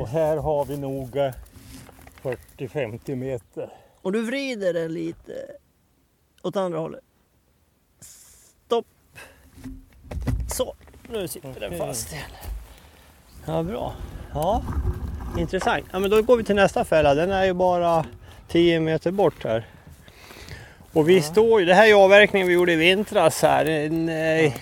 Och 0.00 0.08
här 0.08 0.36
har 0.36 0.64
vi 0.64 0.76
nog 0.76 1.16
eh, 1.16 1.32
40-50 2.22 3.14
meter. 3.14 3.70
Och 4.02 4.12
du 4.12 4.22
vrider 4.22 4.72
den 4.74 4.92
lite 4.92 5.32
åt 6.42 6.56
andra 6.56 6.78
hållet. 6.78 7.04
Stopp. 8.00 8.86
Så, 10.48 10.74
nu 11.10 11.28
sitter 11.28 11.60
den 11.60 11.78
fast 11.78 12.12
igen. 12.12 12.24
Ja, 13.46 13.62
bra. 13.62 13.92
Ja, 14.34 14.62
intressant. 15.38 15.84
Ja, 15.92 15.98
men 15.98 16.10
då 16.10 16.22
går 16.22 16.36
vi 16.36 16.44
till 16.44 16.54
nästa 16.54 16.84
fälla. 16.84 17.14
Den 17.14 17.30
är 17.30 17.44
ju 17.44 17.52
bara 17.52 18.04
10 18.48 18.80
meter 18.80 19.10
bort 19.10 19.44
här. 19.44 19.66
Och 20.92 21.08
vi 21.08 21.22
står 21.22 21.60
ju, 21.60 21.66
det 21.66 21.74
här 21.74 21.86
är 21.86 21.94
avverkningen 21.94 22.48
vi 22.48 22.54
gjorde 22.54 22.72
i 22.72 22.76
vintras 22.76 23.42
här. 23.42 23.64
En 23.66 24.08
eh, 24.08 24.52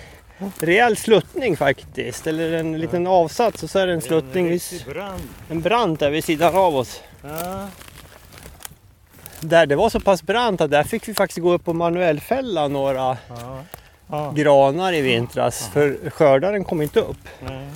rejäl 0.61 0.97
sluttning 0.97 1.57
faktiskt. 1.57 2.27
Eller 2.27 2.53
en 2.53 2.79
liten 2.79 3.07
avsats 3.07 3.63
och 3.63 3.71
så 3.71 3.79
är 3.79 3.87
det 3.87 3.93
en 3.93 4.01
sluttning. 4.01 4.53
En 4.53 4.61
brand. 4.93 5.23
En 5.51 5.61
brant 5.61 6.01
där 6.01 6.11
vid 6.11 6.25
sidan 6.25 6.55
av 6.57 6.77
oss. 6.77 7.03
Ja. 7.23 7.69
Där 9.41 9.67
det 9.67 9.77
var 9.77 9.91
så 9.91 10.01
pass 10.01 10.23
brant 10.23 10.61
att 10.61 10.71
där 10.71 10.85
fick 10.85 11.09
vi 11.09 11.15
faktiskt 11.15 11.41
gå 11.41 11.53
upp 11.53 11.69
och 11.69 11.77
manuellfälla 11.77 12.69
några 12.69 13.17
Ja. 13.29 13.59
Ja. 14.11 14.33
granar 14.37 14.93
i 14.93 15.01
vintras. 15.01 15.69
För 15.69 16.11
skördaren 16.11 16.65
kom 16.65 16.83
inte 16.83 17.01
upp. 17.01 17.29
Nej. 17.41 17.69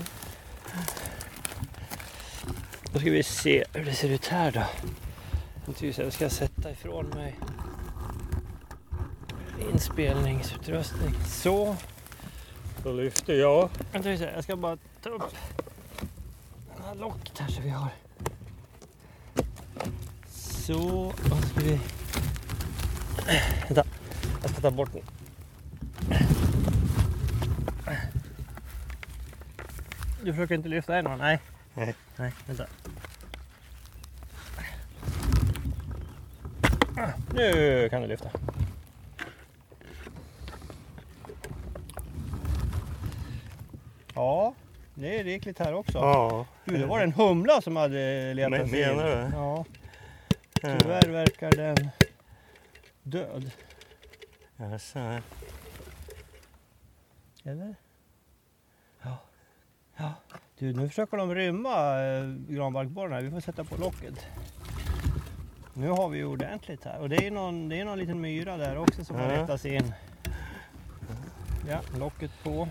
Då 2.92 2.98
ska 2.98 3.10
vi 3.10 3.22
se 3.22 3.64
hur 3.72 3.84
det 3.84 3.94
ser 3.94 4.08
ut 4.08 4.26
här 4.26 4.52
då. 4.52 4.62
Tycker 5.72 5.92
så 5.92 6.02
jag 6.02 6.12
ska 6.12 6.30
sätta 6.30 6.70
ifrån 6.70 7.06
mig 7.08 7.38
inspelningsutrustning. 9.72 11.14
Så. 11.26 11.76
Då 12.84 12.92
lyfter 12.92 13.34
jag. 13.34 13.68
Vänta 13.92 14.10
jag 14.10 14.44
ska 14.44 14.56
bara 14.56 14.76
ta 15.02 15.10
upp 15.10 15.34
det 16.76 16.82
här 16.86 16.94
locket 16.94 17.38
här 17.38 17.48
så 17.48 17.62
vi 17.62 17.68
har. 17.68 17.88
Så, 20.30 21.12
vad 21.30 21.44
ska 21.44 21.60
vi... 21.60 21.80
Vänta, 23.68 23.84
jag 24.42 24.50
ska 24.50 24.60
ta 24.60 24.70
bort 24.70 24.92
den. 24.92 25.21
Du 30.24 30.32
försöker 30.32 30.54
inte 30.54 30.68
lyfta 30.68 31.02
va? 31.02 31.16
Nej. 31.16 31.38
Nej. 31.74 31.94
Nej, 32.16 32.32
vänta. 32.46 32.66
Nu 37.34 37.88
kan 37.90 38.02
du 38.02 38.08
lyfta. 38.08 38.30
Ja, 44.14 44.54
det 44.94 45.20
är 45.20 45.24
rikligt 45.24 45.58
här 45.58 45.74
också. 45.74 45.98
Ja. 45.98 46.46
Du, 46.64 46.76
det 46.78 46.86
var 46.86 47.00
en 47.00 47.12
humla 47.12 47.60
som 47.60 47.76
hade 47.76 48.34
letat 48.34 48.50
Men- 48.50 48.68
sig 48.68 48.82
in. 48.82 48.88
menar 48.96 49.06
du? 49.30 49.36
Ja. 49.36 49.64
tyvärr 50.60 51.08
verkar 51.08 51.50
den 51.50 51.90
död. 53.02 53.50
Jaså. 54.56 54.98
Eller? 57.44 57.74
Ja. 59.02 59.18
ja. 59.96 60.14
Du, 60.58 60.72
nu 60.72 60.88
försöker 60.88 61.16
de 61.16 61.34
rymma 61.34 62.02
eh, 62.02 62.24
granbarkborrarna. 62.48 63.20
Vi 63.20 63.30
får 63.30 63.40
sätta 63.40 63.64
på 63.64 63.76
locket. 63.76 64.26
Nu 65.74 65.88
har 65.88 66.08
vi 66.08 66.24
ordentligt 66.24 66.84
här. 66.84 67.00
Och 67.00 67.08
det 67.08 67.26
är 67.26 67.30
någon, 67.30 67.68
det 67.68 67.80
är 67.80 67.84
någon 67.84 67.98
liten 67.98 68.20
myra 68.20 68.56
där 68.56 68.78
också 68.78 69.04
som 69.04 69.16
har 69.16 69.28
letat 69.28 69.60
sig 69.60 69.74
in. 69.74 69.92
Ja, 71.68 71.80
locket 71.98 72.30
på. 72.42 72.68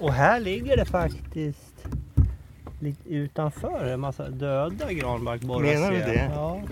Och 0.00 0.12
här 0.12 0.40
ligger 0.40 0.76
det 0.76 0.84
faktiskt 0.84 1.86
lite 2.80 3.08
utanför 3.08 3.84
en 3.84 4.00
massa 4.00 4.30
döda 4.30 4.92
granbarkborrar. 4.92 5.62
Menar 5.62 5.90
du 5.90 5.98
det? 5.98 6.30
Ja, 6.34 6.62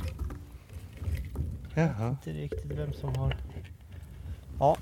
Jaha. 1.74 2.08
inte 2.08 2.30
riktigt 2.30 2.78
vem 2.78 2.92
som 2.92 3.16
har... 3.16 3.36
Ja, 4.58 4.76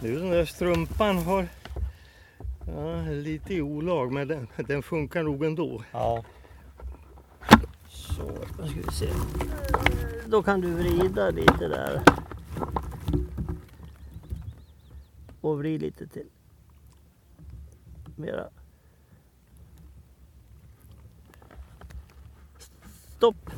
nu 0.00 0.18
den 0.18 0.30
där 0.30 0.44
strumpan 0.44 1.18
har 1.18 1.48
ja, 2.66 3.00
lite 3.00 3.54
i 3.54 3.62
olag 3.62 4.12
men 4.12 4.28
den, 4.28 4.48
den 4.56 4.82
funkar 4.82 5.22
nog 5.22 5.44
ändå. 5.44 5.82
Ja. 5.92 6.24
Så, 7.88 8.22
då 8.58 8.66
ska 8.66 8.80
vi 8.86 8.92
se. 8.92 9.08
Då 10.26 10.42
kan 10.42 10.60
du 10.60 10.70
vrida 10.70 11.30
lite 11.30 11.68
där. 11.68 12.02
Och 15.40 15.58
vrid 15.58 15.80
lite 15.80 16.06
till. 16.06 16.26
Mera. 18.16 18.48
Stopp. 23.16 23.50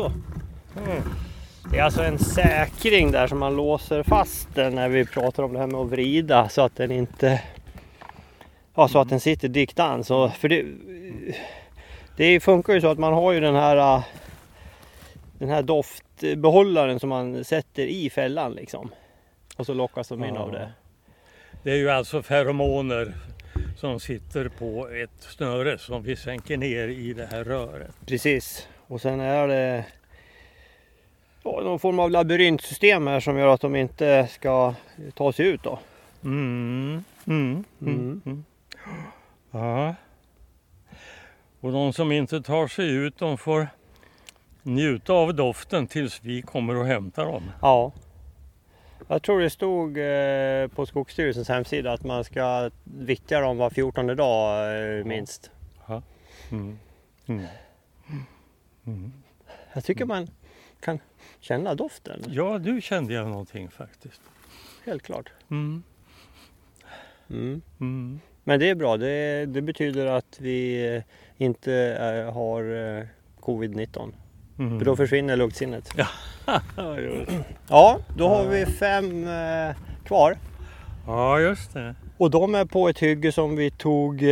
Så. 0.00 0.12
Mm. 0.80 1.02
Det 1.70 1.78
är 1.78 1.82
alltså 1.82 2.02
en 2.02 2.18
säkring 2.18 3.10
där 3.12 3.26
som 3.26 3.38
man 3.38 3.56
låser 3.56 4.02
fast 4.02 4.54
den 4.54 4.74
när 4.74 4.88
vi 4.88 5.04
pratar 5.04 5.42
om 5.42 5.52
det 5.52 5.58
här 5.58 5.66
med 5.66 5.80
att 5.80 5.90
vrida 5.90 6.48
så 6.48 6.62
att 6.62 6.76
den 6.76 6.90
inte 6.90 7.42
Ja, 8.74 8.88
så 8.88 8.98
att 9.00 9.08
den 9.08 9.20
sitter 9.20 9.48
diktan. 9.48 10.04
Så, 10.04 10.28
för 10.28 10.48
det, 10.48 10.64
det 12.16 12.40
funkar 12.40 12.72
ju 12.72 12.80
så 12.80 12.88
att 12.88 12.98
man 12.98 13.12
har 13.12 13.32
ju 13.32 13.40
den 13.40 13.54
här 13.54 14.02
den 15.38 15.48
här 15.48 15.62
doftbehållaren 15.62 17.00
som 17.00 17.08
man 17.08 17.44
sätter 17.44 17.82
i 17.82 18.10
fällan 18.10 18.52
liksom. 18.52 18.90
Och 19.56 19.66
så 19.66 19.74
lockas 19.74 20.08
de 20.08 20.24
in 20.24 20.34
Ja. 20.34 20.40
av 20.40 20.52
det. 20.52 20.72
Det 21.62 21.70
är 21.70 21.76
ju 21.76 21.90
alltså 21.90 22.22
feromoner 22.22 23.14
som 23.76 24.00
sitter 24.00 24.48
på 24.48 24.88
ett 24.88 25.22
snöre 25.22 25.78
som 25.78 26.02
vi 26.02 26.16
sänker 26.16 26.56
ner 26.56 26.88
i 26.88 27.12
det 27.12 27.28
här 27.30 27.44
röret. 27.44 27.94
Precis. 28.06 28.68
Och 28.90 29.00
sen 29.00 29.20
är 29.20 29.48
det 29.48 29.84
ja, 31.42 31.60
någon 31.60 31.78
form 31.78 31.98
av 31.98 32.10
labyrintsystem 32.10 33.06
här 33.06 33.20
som 33.20 33.38
gör 33.38 33.48
att 33.48 33.60
de 33.60 33.76
inte 33.76 34.26
ska 34.30 34.74
ta 35.14 35.32
sig 35.32 35.46
ut 35.46 35.62
då. 35.62 35.78
Mm. 36.24 37.04
Mm. 37.26 37.64
Mm. 37.80 37.94
Mm. 37.94 38.22
Mm. 38.26 38.44
Ja. 39.50 39.94
Och 41.60 41.72
de 41.72 41.92
som 41.92 42.12
inte 42.12 42.42
tar 42.42 42.66
sig 42.66 42.90
ut 42.94 43.18
de 43.18 43.38
får 43.38 43.68
njuta 44.62 45.12
av 45.12 45.34
doften 45.34 45.86
tills 45.86 46.20
vi 46.22 46.42
kommer 46.42 46.76
och 46.76 46.86
hämtar 46.86 47.24
dem. 47.24 47.50
Ja. 47.62 47.92
Jag 49.08 49.22
tror 49.22 49.40
det 49.40 49.50
stod 49.50 49.98
eh, 49.98 50.68
på 50.68 50.86
Skogsstyrelsens 50.86 51.48
hemsida 51.48 51.92
att 51.92 52.04
man 52.04 52.24
ska 52.24 52.70
vittja 52.84 53.40
dem 53.40 53.56
var 53.56 53.70
14 53.70 54.06
dag 54.06 54.98
eh, 54.98 55.04
minst. 55.04 55.50
Mm. 56.50 56.78
Mm. 57.26 57.46
Mm. 58.86 59.12
Jag 59.72 59.84
tycker 59.84 60.04
man 60.04 60.28
kan 60.80 60.98
känna 61.40 61.74
doften, 61.74 62.24
Ja, 62.28 62.58
du 62.58 62.80
kände 62.80 63.14
jag 63.14 63.28
någonting 63.28 63.68
faktiskt. 63.70 64.20
helt 64.84 65.02
klart. 65.02 65.30
Mm. 65.50 65.82
Mm. 67.30 67.62
Mm. 67.80 68.20
Men 68.44 68.60
det 68.60 68.68
är 68.70 68.74
bra, 68.74 68.96
det, 68.96 69.46
det 69.46 69.62
betyder 69.62 70.06
att 70.06 70.36
vi 70.40 70.86
eh, 70.96 71.02
inte 71.36 71.74
eh, 71.74 72.32
har 72.34 72.62
eh, 72.98 73.04
covid-19. 73.40 74.12
Mm. 74.58 74.78
För 74.78 74.86
då 74.86 74.96
försvinner 74.96 75.36
luktsinnet. 75.36 75.90
Ja. 75.96 76.06
Ja, 77.68 77.98
då 78.16 78.28
har 78.28 78.46
vi 78.46 78.66
fem 78.66 79.26
kvar. 80.04 80.36
ja, 81.06 81.40
just 81.40 81.72
det. 81.72 81.94
Och 82.16 82.30
de 82.30 82.54
är 82.54 82.64
på 82.64 82.88
ett 82.88 82.98
hygge 82.98 83.32
som 83.32 83.56
vi 83.56 83.70
tog 83.70 84.22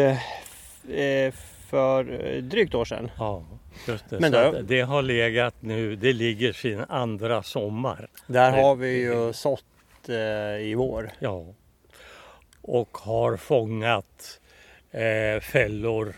för 1.68 2.26
eh, 2.26 2.42
drygt 2.42 2.74
år 2.74 2.84
sedan. 2.84 3.10
Ja, 3.18 3.44
just 3.88 4.10
det. 4.10 4.20
Men 4.20 4.34
att 4.34 4.68
det 4.68 4.80
har 4.80 5.02
legat 5.02 5.54
nu, 5.60 5.96
det 5.96 6.12
ligger 6.12 6.52
sin 6.52 6.84
andra 6.88 7.42
sommar. 7.42 8.08
Där 8.26 8.52
har 8.52 8.76
vi 8.76 9.00
ju 9.00 9.32
sått 9.32 9.64
eh, 10.08 10.16
i 10.66 10.74
vår. 10.76 11.10
Ja. 11.18 11.46
Och 12.62 12.98
har 12.98 13.36
fångat 13.36 14.40
eh, 14.90 15.40
fällor, 15.40 16.14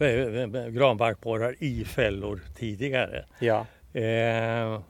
eh, 0.00 0.08
eh, 0.08 0.68
granbarkborrar 0.68 1.54
i 1.58 1.84
fällor 1.84 2.40
tidigare. 2.56 3.24
Ja. 3.38 3.66
Eh, 3.92 4.80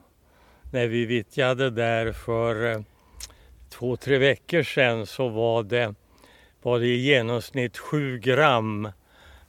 när 0.72 0.86
vi 0.86 1.06
vittjade 1.06 1.70
där 1.70 2.12
för 2.12 2.72
eh, 2.72 2.80
två, 3.68 3.96
tre 3.96 4.18
veckor 4.18 4.62
sedan 4.62 5.06
så 5.06 5.28
var 5.28 5.62
det, 5.62 5.94
var 6.62 6.78
det 6.78 6.86
i 6.86 6.96
genomsnitt 6.96 7.78
7 7.78 8.18
gram 8.18 8.88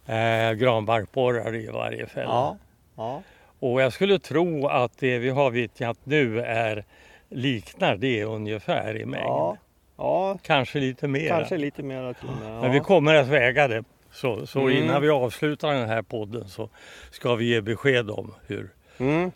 eh, 0.08 0.52
granbarkborrar 0.54 1.56
i 1.56 1.68
varje 1.68 2.06
fälla. 2.08 2.26
Ja. 2.32 2.58
ja. 2.96 3.22
Och 3.60 3.82
jag 3.82 3.94
skulle 3.94 4.20
tro 4.20 4.68
att 4.68 4.98
det 5.00 5.18
vi 5.20 5.30
har 5.30 5.52
vittjat 5.52 5.98
nu 6.04 6.42
är 6.42 6.86
liknar 7.30 7.96
det 7.96 8.24
ungefär 8.24 8.98
i 8.98 9.06
mängd. 9.06 9.26
Ja. 9.26 9.58
ja. 9.98 10.38
Kanske 10.42 10.80
lite 10.80 11.08
mer. 11.08 11.28
Kanske 11.30 11.58
lite 11.58 11.84
mer 11.84 12.14
till 12.14 12.30
och 12.30 12.36
med. 12.50 12.62
Men 12.62 12.72
vi 12.72 12.80
kommer 12.80 13.14
att 13.16 13.28
väga 13.28 13.68
det. 13.68 13.84
Så, 14.12 14.48
så 14.48 14.60
Mm. 14.60 14.84
innan 14.84 15.02
vi 15.02 15.10
avslutar 15.10 15.74
den 15.74 15.90
här 15.90 16.02
podden 16.02 16.48
så 16.48 16.70
ska 17.12 17.36
vi 17.36 17.46
ge 17.46 17.62
besked 17.62 18.10
om 18.10 18.34
hur, 18.48 18.70
mm, 18.98 19.32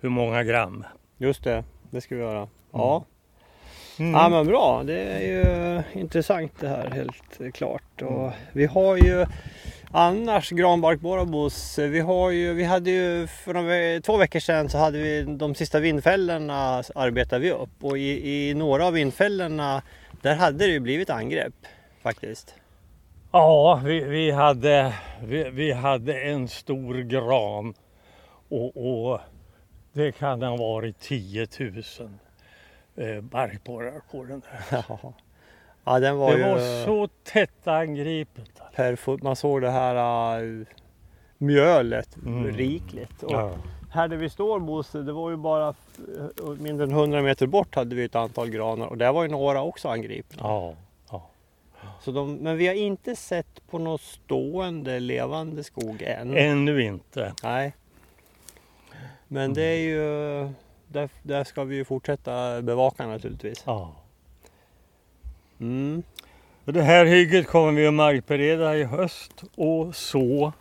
hur 0.00 0.08
många 0.08 0.44
gram. 0.44 0.84
just 1.18 1.44
det, 1.44 1.64
det 1.90 2.00
ska 2.00 2.14
vi 2.14 2.20
göra. 2.20 2.48
Ja. 2.72 2.96
Mm. 2.96 3.04
Ja 3.98 4.28
men 4.28 4.46
bra, 4.46 4.82
det 4.82 5.00
är 5.00 5.20
ju 5.20 5.82
intressant 6.00 6.52
det 6.60 6.68
här 6.68 6.90
helt 6.90 7.54
klart. 7.54 8.02
Och 8.02 8.32
vi 8.52 8.66
har 8.66 8.96
ju 8.96 9.26
annars 9.90 10.50
granbarkborrabos. 10.50 11.78
Vi, 11.78 12.00
har 12.00 12.30
ju, 12.30 12.54
vi 12.54 12.64
hade 12.64 12.90
ju 12.90 13.26
för 13.26 13.54
några, 13.54 14.00
två 14.00 14.16
veckor 14.16 14.40
sedan 14.40 14.68
så 14.68 14.78
hade 14.78 14.98
vi 14.98 15.22
de 15.22 15.54
sista 15.54 15.80
vindfällorna 15.80 16.82
arbetade 16.94 17.42
vi 17.42 17.50
upp 17.50 17.84
och 17.84 17.98
i, 17.98 18.48
i 18.48 18.54
några 18.54 18.86
av 18.86 18.92
vindfällorna 18.92 19.82
där 20.22 20.34
hade 20.34 20.58
det 20.58 20.72
ju 20.72 20.80
blivit 20.80 21.10
angrepp 21.10 21.54
faktiskt. 22.02 22.54
Ja, 23.32 23.80
vi, 23.84 24.00
vi, 24.00 24.30
hade, 24.30 24.94
vi, 25.24 25.50
vi 25.50 25.72
hade 25.72 26.20
en 26.20 26.48
stor 26.48 26.94
gran 26.94 27.74
och, 28.48 28.76
och 28.76 29.20
det 29.92 30.12
kan 30.12 30.42
ha 30.42 30.56
varit 30.56 31.00
10 31.00 31.46
000 31.58 31.82
eh, 33.00 33.20
barkborrar 33.20 34.00
på 34.10 34.24
den 34.24 34.40
där. 34.40 34.84
Ja, 34.88 35.12
ja 35.84 36.00
den 36.00 36.16
var 36.18 36.32
Det 36.32 36.38
ju 36.38 36.44
var 36.44 36.84
så 36.84 37.08
tätt 37.24 37.66
angripet. 37.68 38.50
perfo- 38.76 39.22
Man 39.24 39.36
såg 39.36 39.60
det 39.62 39.70
här 39.70 40.40
äh, 40.42 40.64
mjölet 41.38 42.16
Mm. 42.16 42.46
rikligt. 42.56 43.22
Och 43.22 43.32
Ja. 43.32 43.52
Här 43.90 44.08
där 44.08 44.16
vi 44.16 44.30
står 44.30 44.60
Bosse, 44.60 44.98
det 44.98 45.12
var 45.12 45.30
ju 45.30 45.36
bara 45.36 45.68
eh, 45.68 46.48
mindre 46.58 46.84
än 46.86 46.90
100 46.92 47.22
meter 47.22 47.46
bort 47.46 47.74
hade 47.74 47.94
vi 47.96 48.04
ett 48.04 48.14
antal 48.16 48.50
granar 48.50 48.86
och 48.86 48.98
där 48.98 49.12
var 49.12 49.22
ju 49.22 49.28
några 49.28 49.62
också 49.62 49.88
angripna. 49.88 50.42
Ja, 50.42 50.74
ja. 51.10 51.30
Så 52.00 52.10
de, 52.10 52.34
men 52.34 52.56
vi 52.56 52.66
har 52.66 52.74
inte 52.74 53.16
sett 53.16 53.66
på 53.70 53.78
någon 53.78 53.98
stående 53.98 55.00
levande 55.00 55.64
skog 55.64 56.02
än. 56.02 56.36
Ännu 56.36 56.82
inte. 56.82 57.32
Nej. 57.42 57.74
Men 59.28 59.54
det 59.54 59.62
är 59.64 59.78
ju, 59.78 60.48
där, 60.88 61.08
där 61.22 61.44
ska 61.44 61.64
vi 61.64 61.76
ju 61.76 61.84
fortsätta 61.84 62.62
bevaka 62.62 63.06
naturligtvis. 63.06 63.62
Ja. 63.66 63.94
Mm. 65.60 66.02
Och 66.64 66.72
Det 66.72 66.82
här 66.82 67.04
hygget 67.04 67.46
kommer 67.46 67.72
vi 67.72 67.86
att 67.86 67.94
markbereda 67.94 68.76
i 68.76 68.84
höst 68.84 69.44
och 69.54 69.96
så 69.96 70.52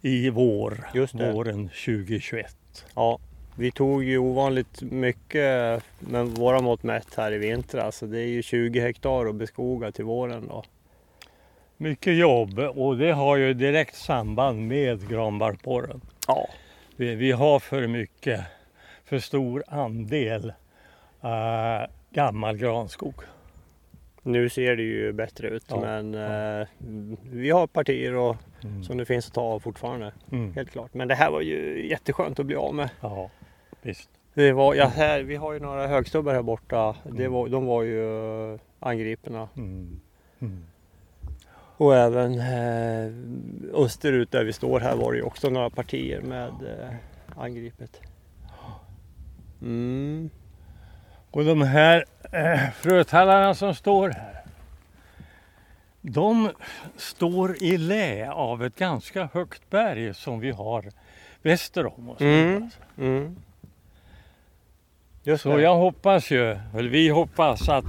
i 0.00 0.30
vår, 0.30 0.86
Just 0.94 1.18
det. 1.18 1.32
våren 1.32 1.68
2021. 1.68 2.56
Ja, 2.94 3.18
vi 3.56 3.70
tog 3.70 4.04
ju 4.04 4.18
ovanligt 4.18 4.82
mycket 4.82 5.82
med 5.98 6.26
våra 6.26 6.60
mått 6.60 6.82
mätt 6.82 7.14
här 7.16 7.32
i 7.32 7.38
vintras. 7.38 7.96
Så 7.96 8.06
det 8.06 8.18
är 8.20 8.26
ju 8.26 8.42
20 8.42 8.80
hektar 8.80 9.26
att 9.26 9.34
beskoga 9.34 9.92
till 9.92 10.04
våren 10.04 10.46
då. 10.48 10.64
Mycket 11.76 12.16
jobb 12.16 12.58
och 12.58 12.96
det 12.96 13.12
har 13.12 13.36
ju 13.36 13.54
direkt 13.54 13.96
samband 13.96 14.66
med 14.68 15.08
granbarkborren. 15.08 16.00
Ja. 16.26 16.48
Vi, 16.96 17.14
vi 17.14 17.32
har 17.32 17.58
för 17.58 17.86
mycket, 17.86 18.40
för 19.10 19.18
stor 19.18 19.64
andel 19.68 20.52
uh, 21.24 21.86
gammal 22.10 22.56
granskog. 22.56 23.14
Nu 24.22 24.48
ser 24.48 24.76
det 24.76 24.82
ju 24.82 25.12
bättre 25.12 25.48
ut 25.48 25.64
Ja, 25.68 25.80
men 25.80 26.12
ja. 26.14 26.60
eh, 26.60 26.66
vi 27.32 27.50
har 27.50 27.66
partier 27.66 28.14
och, 28.16 28.36
Mm. 28.64 28.84
som 28.84 28.96
det 28.98 29.04
finns 29.04 29.26
att 29.26 29.34
ta 29.34 29.40
av 29.40 29.60
fortfarande. 29.60 30.12
Mm. 30.32 30.54
Helt 30.54 30.70
klart. 30.70 30.94
Men 30.94 31.08
det 31.08 31.14
här 31.14 31.30
var 31.30 31.40
ju 31.40 31.88
jätteskönt 31.88 32.38
att 32.40 32.46
bli 32.46 32.56
av 32.56 32.74
med. 32.74 32.90
Ja, 33.00 33.30
visst. 33.82 34.10
Det 34.34 34.52
var, 34.52 34.74
ja, 34.74 34.86
här, 34.86 35.20
vi 35.22 35.36
har 35.36 35.52
ju 35.52 35.58
några 35.60 35.86
högstubbar 35.86 36.34
här 36.34 36.42
borta. 36.42 36.96
Det 37.04 37.10
Mm. 37.24 37.32
var, 37.32 37.48
de 37.48 37.66
var 37.66 37.82
ju 37.82 38.52
eh, 38.54 38.60
angripna. 38.80 39.48
Mm. 39.56 40.00
Mm. 40.40 40.64
Och 41.76 41.96
även 41.96 42.38
eh, 42.38 43.12
österut 43.84 44.30
där 44.30 44.44
vi 44.44 44.52
står 44.52 44.80
här 44.80 44.96
var 44.96 45.12
det 45.12 45.18
ju 45.18 45.24
också 45.24 45.50
några 45.50 45.70
partier 45.70 46.20
med 46.20 46.48
eh, 46.48 46.90
angripet. 47.36 48.00
Mm. 49.62 50.30
Och 51.30 51.44
de 51.44 51.62
här 51.62 52.04
eh, 52.32 52.70
frötallarna 52.70 53.54
som 53.54 53.74
står 53.74 54.08
här. 54.10 54.40
De 56.00 56.50
står 56.96 57.62
i 57.62 57.78
lä 57.78 58.30
av 58.30 58.64
ett 58.64 58.76
ganska 58.76 59.28
högt 59.32 59.70
berg 59.70 60.14
som 60.14 60.40
vi 60.40 60.50
har 60.50 60.84
väster 61.42 61.98
om 61.98 62.10
oss. 62.10 62.20
Mm. 62.20 62.70
Mm. 62.98 63.36
Just 65.22 65.42
Så 65.42 65.56
det. 65.56 65.62
jag 65.62 65.76
hoppas 65.76 66.30
ju, 66.30 66.50
eller 66.50 66.90
vi 66.90 67.08
hoppas 67.08 67.68
att, 67.68 67.84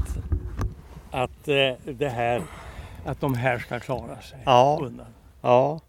att, 1.12 1.48
eh, 1.48 1.74
det 1.86 2.10
här, 2.10 2.42
att 3.06 3.22
de 3.22 3.34
här 3.36 3.60
ska 3.60 3.80
klara 3.80 4.22
sig 4.22 4.40
Ja. 4.46 4.80
undan. 4.82 5.06
Ja. 5.42 5.80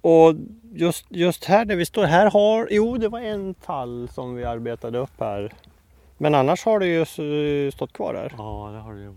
Och 0.00 0.34
just, 0.72 1.06
just 1.08 1.44
här 1.44 1.64
där 1.64 1.76
vi 1.76 1.86
står, 1.86 2.04
här 2.04 2.30
har, 2.30 2.68
jo 2.70 2.96
det 2.98 3.08
var 3.08 3.20
en 3.20 3.54
tall 3.54 4.08
som 4.08 4.34
vi 4.34 4.44
arbetade 4.44 4.98
upp 4.98 5.20
här. 5.20 5.52
Men 6.18 6.34
annars 6.34 6.64
har 6.64 6.78
det 6.80 6.86
ju 6.86 7.02
s- 7.02 7.74
stått 7.74 7.92
kvar 7.92 8.14
här. 8.14 8.34
Ja, 8.38 8.70
det 8.72 8.78
har 8.78 8.94
det 8.94 9.02
gjort. 9.02 9.14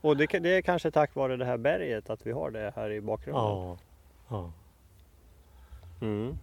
Och 0.00 0.16
det, 0.16 0.26
det 0.26 0.56
är 0.56 0.62
kanske 0.62 0.90
tack 0.90 1.14
vare 1.14 1.36
det 1.36 1.44
här 1.44 1.56
berget 1.56 2.10
att 2.10 2.26
vi 2.26 2.32
har 2.32 2.50
det 2.50 2.72
här 2.76 2.90
i 2.90 3.00
bakgrunden. 3.00 3.44
Ja. 3.44 3.76
ja. 4.28 4.52
Mm. 6.00 6.38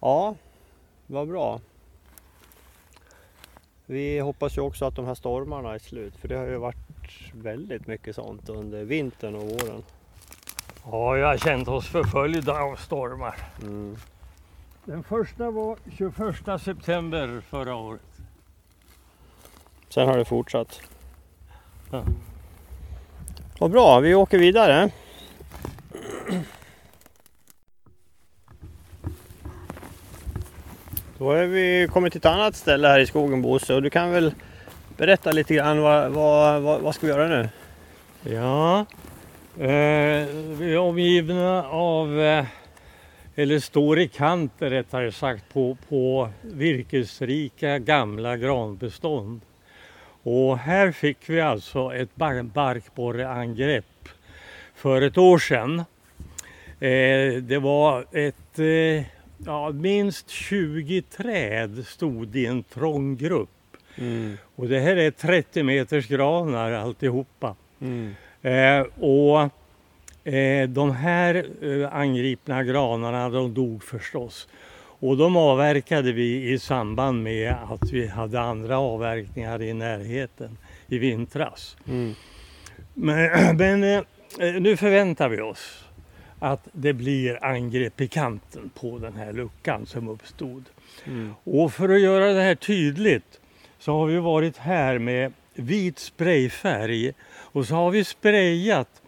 Ja, 0.00 0.34
vad 1.06 1.28
bra. 1.28 1.60
Vi 3.86 4.18
hoppas 4.18 4.56
ju 4.56 4.60
också 4.60 4.84
att 4.84 4.96
de 4.96 5.04
här 5.06 5.14
stormarna 5.14 5.74
är 5.74 5.78
slut 5.78 6.16
för 6.16 6.28
det 6.28 6.36
har 6.36 6.46
ju 6.46 6.56
varit 6.56 6.76
väldigt 7.34 7.86
mycket 7.86 8.14
sånt 8.14 8.48
under 8.48 8.84
vintern 8.84 9.34
och 9.34 9.42
våren. 9.42 9.82
Ja, 10.90 11.18
jag 11.18 11.26
har 11.26 11.36
känt 11.36 11.68
oss 11.68 11.88
förföljda 11.88 12.52
av 12.52 12.76
stormar. 12.76 13.34
Mm. 13.62 13.96
Den 14.84 15.02
första 15.02 15.50
var 15.50 15.76
21 15.98 16.62
september 16.62 17.42
förra 17.50 17.74
året. 17.74 18.00
Sen 19.88 20.08
har 20.08 20.18
det 20.18 20.24
fortsatt. 20.24 20.80
Ja. 21.90 22.04
Vad 23.58 23.70
bra, 23.70 24.00
vi 24.00 24.14
åker 24.14 24.38
vidare. 24.38 24.90
Då 31.18 31.26
har 31.26 31.44
vi 31.44 31.88
kommit 31.92 32.12
till 32.12 32.18
ett 32.18 32.26
annat 32.26 32.56
ställe 32.56 32.88
här 32.88 32.98
i 32.98 33.06
skogen 33.06 33.42
Bosse 33.42 33.74
och 33.74 33.82
du 33.82 33.90
kan 33.90 34.12
väl 34.12 34.34
berätta 34.96 35.32
lite 35.32 35.54
grann 35.54 35.80
vad, 35.80 36.12
vad, 36.12 36.62
vad, 36.62 36.80
vad 36.80 36.94
ska 36.94 37.06
vi 37.06 37.12
göra 37.12 37.28
nu? 37.28 37.48
Ja, 38.22 38.86
eh, 39.58 40.26
vi 40.58 40.72
är 40.72 40.78
omgivna 40.78 41.64
av, 41.68 42.20
eh, 42.20 42.44
eller 43.34 43.58
står 43.58 43.98
i 43.98 44.08
kanten 44.08 44.70
rättare 44.70 45.12
sagt, 45.12 45.52
på, 45.52 45.76
på 45.88 46.28
virkesrika 46.40 47.78
gamla 47.78 48.36
granbestånd. 48.36 49.40
Och 50.22 50.58
här 50.58 50.92
fick 50.92 51.18
vi 51.26 51.40
alltså 51.40 51.94
ett 51.94 52.16
bar 52.16 52.42
barkborreangrepp 52.42 54.08
för 54.74 55.02
ett 55.02 55.18
år 55.18 55.38
sedan. 55.38 55.78
Eh, 56.80 57.42
det 57.42 57.58
var 57.58 58.06
ett, 58.12 58.58
eh, 58.58 59.04
ja, 59.46 59.70
minst 59.72 60.30
20 60.30 61.02
träd 61.02 61.86
stod 61.86 62.36
i 62.36 62.46
en 62.46 62.62
trång 62.62 63.16
grupp. 63.16 63.48
Mm. 63.96 64.36
Och 64.56 64.68
det 64.68 64.80
här 64.80 64.96
är 64.96 65.10
30 65.10 65.62
meters 65.62 66.08
granar 66.08 66.72
alltihopa. 66.72 67.56
Mm. 67.80 68.14
Eh, 68.42 68.80
och 69.00 69.40
eh, 70.32 70.68
de 70.68 70.90
här 70.90 71.46
eh, 71.62 71.94
angripna 71.94 72.64
granarna 72.64 73.28
de 73.28 73.54
dog 73.54 73.84
förstås. 73.84 74.48
Och 75.00 75.16
de 75.16 75.36
avverkade 75.36 76.12
vi 76.12 76.52
i 76.52 76.58
samband 76.58 77.22
med 77.22 77.54
att 77.70 77.90
vi 77.92 78.06
hade 78.06 78.40
andra 78.40 78.78
avverkningar 78.78 79.62
i 79.62 79.74
närheten 79.74 80.58
i 80.88 80.98
vintras. 80.98 81.76
Mm. 81.88 82.14
Men, 82.94 83.56
men 83.56 84.04
nu 84.62 84.76
förväntar 84.76 85.28
vi 85.28 85.40
oss 85.40 85.84
att 86.38 86.68
det 86.72 86.92
blir 86.92 87.44
angrepp 87.44 88.00
i 88.00 88.08
kanten 88.08 88.70
på 88.74 88.98
den 88.98 89.16
här 89.16 89.32
luckan 89.32 89.86
som 89.86 90.08
uppstod. 90.08 90.64
Mm. 91.04 91.34
Och 91.44 91.72
för 91.72 91.88
att 91.88 92.00
göra 92.00 92.32
det 92.32 92.42
här 92.42 92.54
tydligt 92.54 93.40
så 93.78 93.92
har 93.92 94.06
vi 94.06 94.16
varit 94.16 94.56
här 94.56 94.98
med 94.98 95.32
vit 95.54 95.98
sprayfärg 95.98 97.12
och 97.52 97.66
så 97.66 97.74
har 97.74 97.90
vi 97.90 98.04
sprayat 98.04 99.02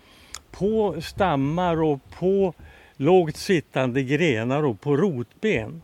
på 0.51 1.01
stammar 1.03 1.83
och 1.83 2.01
på 2.19 2.55
lågt 2.97 3.37
sittande 3.37 4.03
grenar 4.03 4.63
och 4.63 4.81
på 4.81 4.97
rotben. 4.97 5.83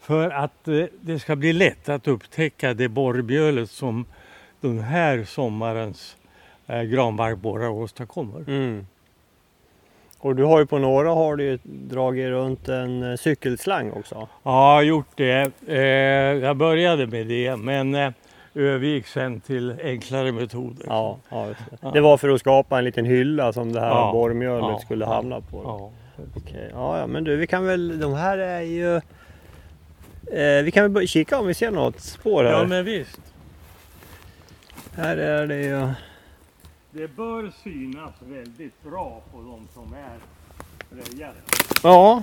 För 0.00 0.30
att 0.30 0.68
eh, 0.68 0.84
det 1.00 1.18
ska 1.18 1.36
bli 1.36 1.52
lätt 1.52 1.88
att 1.88 2.08
upptäcka 2.08 2.74
det 2.74 2.88
borrbjölet 2.88 3.70
som 3.70 4.06
den 4.60 4.80
här 4.80 5.24
sommarens 5.24 6.16
eh, 6.66 6.82
granbarkborrar 6.82 7.68
åstadkommer. 7.68 8.44
Mm. 8.48 8.86
Och 10.18 10.36
du 10.36 10.44
har 10.44 10.58
ju 10.58 10.66
på 10.66 10.78
några 10.78 11.10
har 11.10 11.36
du 11.36 11.58
dragit 11.64 12.26
runt 12.26 12.68
en 12.68 13.10
eh, 13.10 13.16
cykelslang 13.16 13.90
också. 13.90 14.14
Ja, 14.14 14.28
jag 14.42 14.52
har 14.52 14.82
gjort 14.82 15.16
det. 15.16 15.52
Eh, 15.66 15.78
jag 16.44 16.56
började 16.56 17.06
med 17.06 17.26
det 17.26 17.56
men 17.56 17.94
eh, 17.94 18.12
övergick 18.54 19.06
sen 19.06 19.40
till 19.40 19.76
enklare 19.82 20.32
metoder. 20.32 20.86
Ja, 20.88 21.18
ja, 21.28 21.46
det. 21.46 21.56
Ja. 21.80 21.90
det 21.90 22.00
var 22.00 22.16
för 22.16 22.28
att 22.28 22.40
skapa 22.40 22.78
en 22.78 22.84
liten 22.84 23.04
hylla 23.04 23.52
som 23.52 23.72
det 23.72 23.80
här 23.80 23.88
Ja, 23.88 24.12
borrmjölet 24.12 24.80
skulle 24.80 25.06
hamna 25.06 25.40
på. 25.40 25.62
Ja. 25.64 25.90
Okej, 26.36 26.70
ja, 26.72 27.06
men 27.06 27.24
du, 27.24 27.36
vi 27.36 27.46
kan 27.46 27.66
väl, 27.66 28.00
de 28.00 28.14
här 28.14 28.38
är 28.38 28.60
ju... 28.60 28.96
Eh, 30.38 30.62
vi 30.64 30.70
kan 30.74 30.92
väl 30.92 31.08
kika 31.08 31.38
om 31.38 31.46
vi 31.46 31.54
ser 31.54 31.70
något 31.70 32.00
spår 32.00 32.44
här. 32.44 32.52
ja, 32.52 32.64
men 32.64 32.84
visst. 32.84 33.20
Här 34.94 35.16
är 35.16 35.46
det 35.46 35.62
ju... 35.62 35.88
Det 36.90 37.16
bör 37.16 37.52
synas 37.64 38.12
väldigt 38.20 38.82
bra 38.82 39.22
på 39.32 39.38
de 39.38 39.68
som 39.74 39.94
är 39.94 40.18
rejade. 40.90 41.38
Ja. 41.82 42.22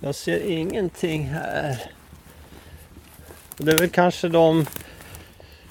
Jag 0.00 0.14
ser 0.14 0.50
ingenting 0.50 1.24
här. 1.24 1.82
Det 3.56 3.72
är 3.72 3.78
väl 3.78 3.90
kanske 3.90 4.28
de... 4.28 4.66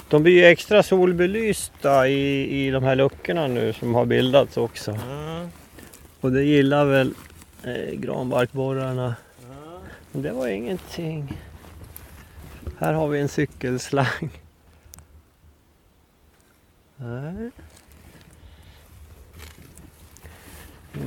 De 0.10 0.24
blir 0.24 0.34
ju 0.34 0.46
extra 0.46 0.84
solbelysta 0.84 2.08
i, 2.08 2.50
i 2.68 2.72
de 2.72 2.84
här 2.84 2.96
luckorna 2.96 3.48
nu 3.48 3.74
som 3.74 3.96
har 3.96 4.06
bildats 4.06 4.58
också. 4.58 4.92
Ja, 5.10 5.48
Och 6.22 6.32
det 6.32 6.44
gillar 6.44 6.86
väl 6.86 7.14
eh, 7.64 7.94
granbarkborrarna. 7.94 9.16
ja. 9.50 9.80
Men 10.12 10.22
det 10.22 10.32
var 10.32 10.48
ingenting. 10.48 11.42
Här 12.80 12.94
har 12.94 13.08
vi 13.08 13.20
en 13.20 13.30
cykelslang. 13.30 14.30
Nej. 16.96 17.52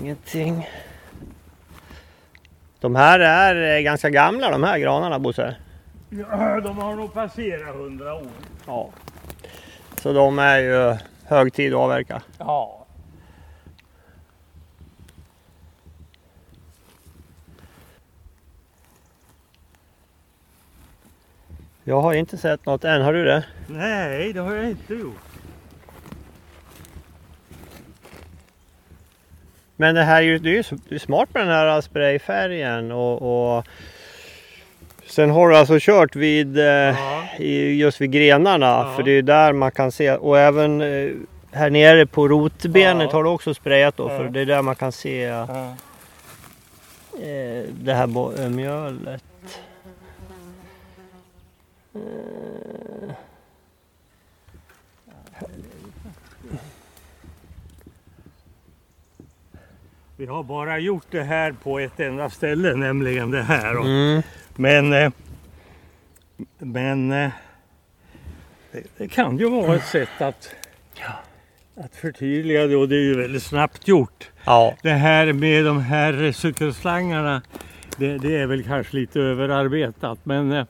Ingenting. 0.00 0.68
De 2.80 2.94
här 2.96 3.20
är 3.20 3.76
eh, 3.76 3.82
ganska 3.82 4.10
gamla 4.10 4.50
de 4.50 4.62
här 4.62 4.78
granarna 4.78 5.18
Bosse. 5.18 5.56
Ja, 6.18 6.60
de 6.60 6.78
har 6.78 6.94
nog 6.94 7.12
passerat 7.12 7.76
hundra 7.76 8.14
år. 8.14 8.26
Ja. 8.66 8.90
Så 10.02 10.12
de 10.12 10.38
är 10.38 10.58
ju 10.58 10.96
hög 11.24 11.52
tid 11.52 11.74
att 11.74 11.80
avverka. 11.80 12.22
Ja. 12.38 12.86
Jag 21.84 22.00
har 22.00 22.14
inte 22.14 22.36
sett 22.36 22.66
något 22.66 22.84
än, 22.84 23.02
har 23.02 23.12
du 23.12 23.24
det? 23.24 23.44
Nej, 23.66 24.32
det 24.32 24.40
har 24.40 24.54
jag 24.54 24.70
inte 24.70 24.94
gjort. 24.94 25.18
Men 29.76 29.94
det 29.94 30.02
här 30.02 30.16
är 30.16 30.26
ju, 30.26 30.38
det 30.38 30.58
är 30.58 30.64
ju 30.88 30.98
smart 30.98 31.34
med 31.34 31.42
den 31.42 31.54
här 31.54 31.80
sprayfärgen 31.80 32.92
och, 32.92 33.56
och 33.56 33.66
sen 35.06 35.30
har 35.30 35.48
du 35.48 35.56
alltså 35.56 35.76
kört 35.80 36.16
vid 36.16 36.58
eh, 36.58 36.64
Ja. 36.64 37.24
just 37.72 38.00
vid 38.00 38.10
grenarna 38.12 38.66
Ja. 38.66 38.92
för 38.96 39.02
det 39.02 39.10
är 39.10 39.22
där 39.22 39.52
man 39.52 39.70
kan 39.70 39.92
se 39.92 40.14
och 40.16 40.38
även 40.38 40.80
eh, 40.80 41.10
här 41.52 41.70
nere 41.70 42.06
på 42.06 42.28
rotbenet 42.28 43.08
Ja. 43.10 43.16
har 43.16 43.24
du 43.24 43.30
också 43.30 43.54
sprayat 43.54 43.96
då 43.96 44.08
för 44.08 44.24
det 44.28 44.40
är 44.40 44.46
där 44.46 44.62
man 44.62 44.74
kan 44.74 44.92
se 44.92 45.24
eh, 45.24 45.66
det 47.80 47.94
här 47.94 48.48
mjölet. 48.48 49.24
Vi 60.16 60.26
har 60.26 60.42
bara 60.42 60.78
gjort 60.78 61.06
det 61.10 61.22
här 61.22 61.52
på 61.62 61.78
ett 61.78 62.00
enda 62.00 62.30
ställe, 62.30 62.74
nämligen 62.74 63.30
det 63.30 63.42
här. 63.42 63.74
Mm. 63.74 64.22
Men, 64.56 64.92
eh, 64.92 65.12
men 66.58 67.12
eh, 67.12 67.30
det, 68.72 68.82
det 68.96 69.08
kan 69.08 69.38
ju 69.38 69.50
vara 69.50 69.74
ett 69.76 69.86
sätt 69.86 70.20
att, 70.20 70.54
att 71.76 71.96
förtydliga 71.96 72.66
det 72.66 72.76
och 72.76 72.88
det 72.88 72.96
är 72.96 73.00
ju 73.02 73.20
väldigt 73.20 73.42
snabbt 73.42 73.88
gjort. 73.88 74.30
Ja, 74.44 74.74
Det 74.82 74.90
här 74.90 75.32
med 75.32 75.64
de 75.64 75.80
här 75.80 76.32
cykelslangarna, 76.32 77.42
det, 77.96 78.18
det 78.18 78.36
är 78.36 78.46
väl 78.46 78.64
kanske 78.64 78.96
lite 78.96 79.20
överarbetat 79.20 80.18
men 80.22 80.52
eh, 80.52 80.66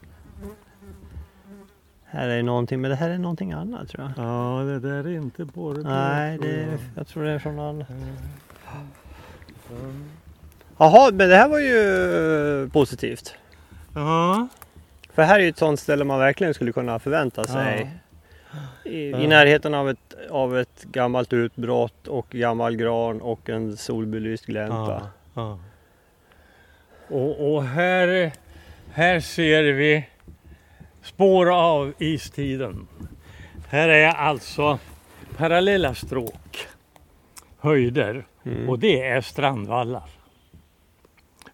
här 2.05 2.29
är 2.29 2.43
någonting 2.43 2.81
men 2.81 2.91
det 2.91 2.97
här 2.97 3.11
är 3.11 3.19
någonting 3.19 3.53
annat 3.53 3.89
tror 3.89 4.13
jag. 4.17 4.25
ja, 4.27 4.63
det 4.65 4.79
där 4.81 5.05
är 5.07 5.17
inte 5.17 5.45
borre. 5.45 5.83
Nej, 5.83 6.39
det, 6.39 6.79
jag 6.97 7.07
tror 7.07 7.25
det 7.25 7.31
är 7.31 7.39
från 7.39 7.59
annan. 7.59 7.85
Jaha, 10.79 11.11
men 11.13 11.29
det 11.29 11.37
här 11.37 11.49
var 11.49 11.59
ju 11.59 12.71
positivt. 12.73 13.35
Ja, 13.95 14.49
För 15.15 15.23
här 15.23 15.39
är 15.39 15.43
ju 15.43 15.49
ett 15.49 15.59
sånt 15.59 15.81
ställe 15.81 16.05
man 16.05 16.19
verkligen 16.19 16.55
skulle 16.55 16.73
kunna 16.73 16.99
förvänta 16.99 17.45
sig. 17.45 17.91
I, 18.85 18.91
I 18.99 19.11
Ja. 19.11 19.19
närheten 19.29 19.75
av 19.75 19.91
ett, 19.91 20.15
av 20.31 20.59
ett 20.59 20.85
gammalt 20.85 21.33
utbrott 21.33 22.09
och 22.09 22.27
gammal 22.31 22.77
gran 22.77 23.21
och 23.21 23.49
en 23.49 23.77
solbelyst 23.77 24.47
glänta. 24.47 24.77
ja, 25.01 25.09
ja. 25.35 25.59
Och, 27.09 27.55
och 27.55 27.65
här, 27.65 28.33
här 28.93 29.21
ser 29.21 29.63
vi 29.63 30.07
spår 31.03 31.55
av 31.55 31.93
istiden. 31.99 32.87
Här 33.69 33.89
är 33.89 34.09
alltså 34.09 34.79
parallella 35.37 35.95
stråk, 35.95 36.67
höjder 37.59 38.25
Mm. 38.47 38.69
och 38.69 38.79
det 38.79 39.03
är 39.09 39.21
strandvallar. 39.21 40.03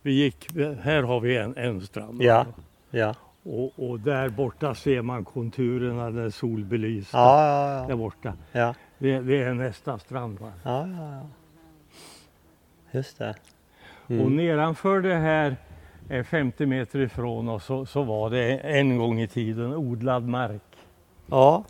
Vi 0.03 0.13
gick, 0.13 0.49
här 0.83 1.03
har 1.03 1.21
vi 1.21 1.37
en, 1.37 1.57
en 1.57 1.81
strandvall. 1.81 2.27
Ja. 2.27 2.47
Ja. 2.91 3.15
Och, 3.43 3.91
och 3.91 4.01
där 4.01 4.29
borta 4.29 4.75
ser 4.75 5.03
man 5.03 5.25
konturerna, 5.25 6.11
den 6.11 6.33
solbelysta. 6.33 7.19
Ja, 7.19 7.47
ja, 7.47 7.83
Där 7.83 7.91
ja. 7.91 7.97
borta. 7.97 8.35
ja. 8.53 8.75
Det, 8.99 9.19
det 9.21 9.43
är 9.43 9.55
nästa 9.55 9.99
strandvall. 9.99 10.53
ja, 10.63 10.87
ja, 10.89 11.13
ja. 11.13 11.27
Just 12.93 13.19
det. 13.19 13.35
Och 14.07 14.11
Mm. 14.11 14.37
nedanför 14.37 15.01
det 15.01 15.15
här, 15.15 15.57
eh, 16.09 16.25
50 16.25 16.67
meter 16.67 16.99
ifrån 16.99 17.49
oss, 17.49 17.65
så, 17.65 17.87
så 17.87 18.03
var 18.03 18.31
det 18.31 18.59
en 18.59 18.99
gång 18.99 19.21
i 19.21 19.29
tiden 19.29 19.75
odlad 19.75 20.29
mark. 20.29 20.63
Ja. 21.27 21.65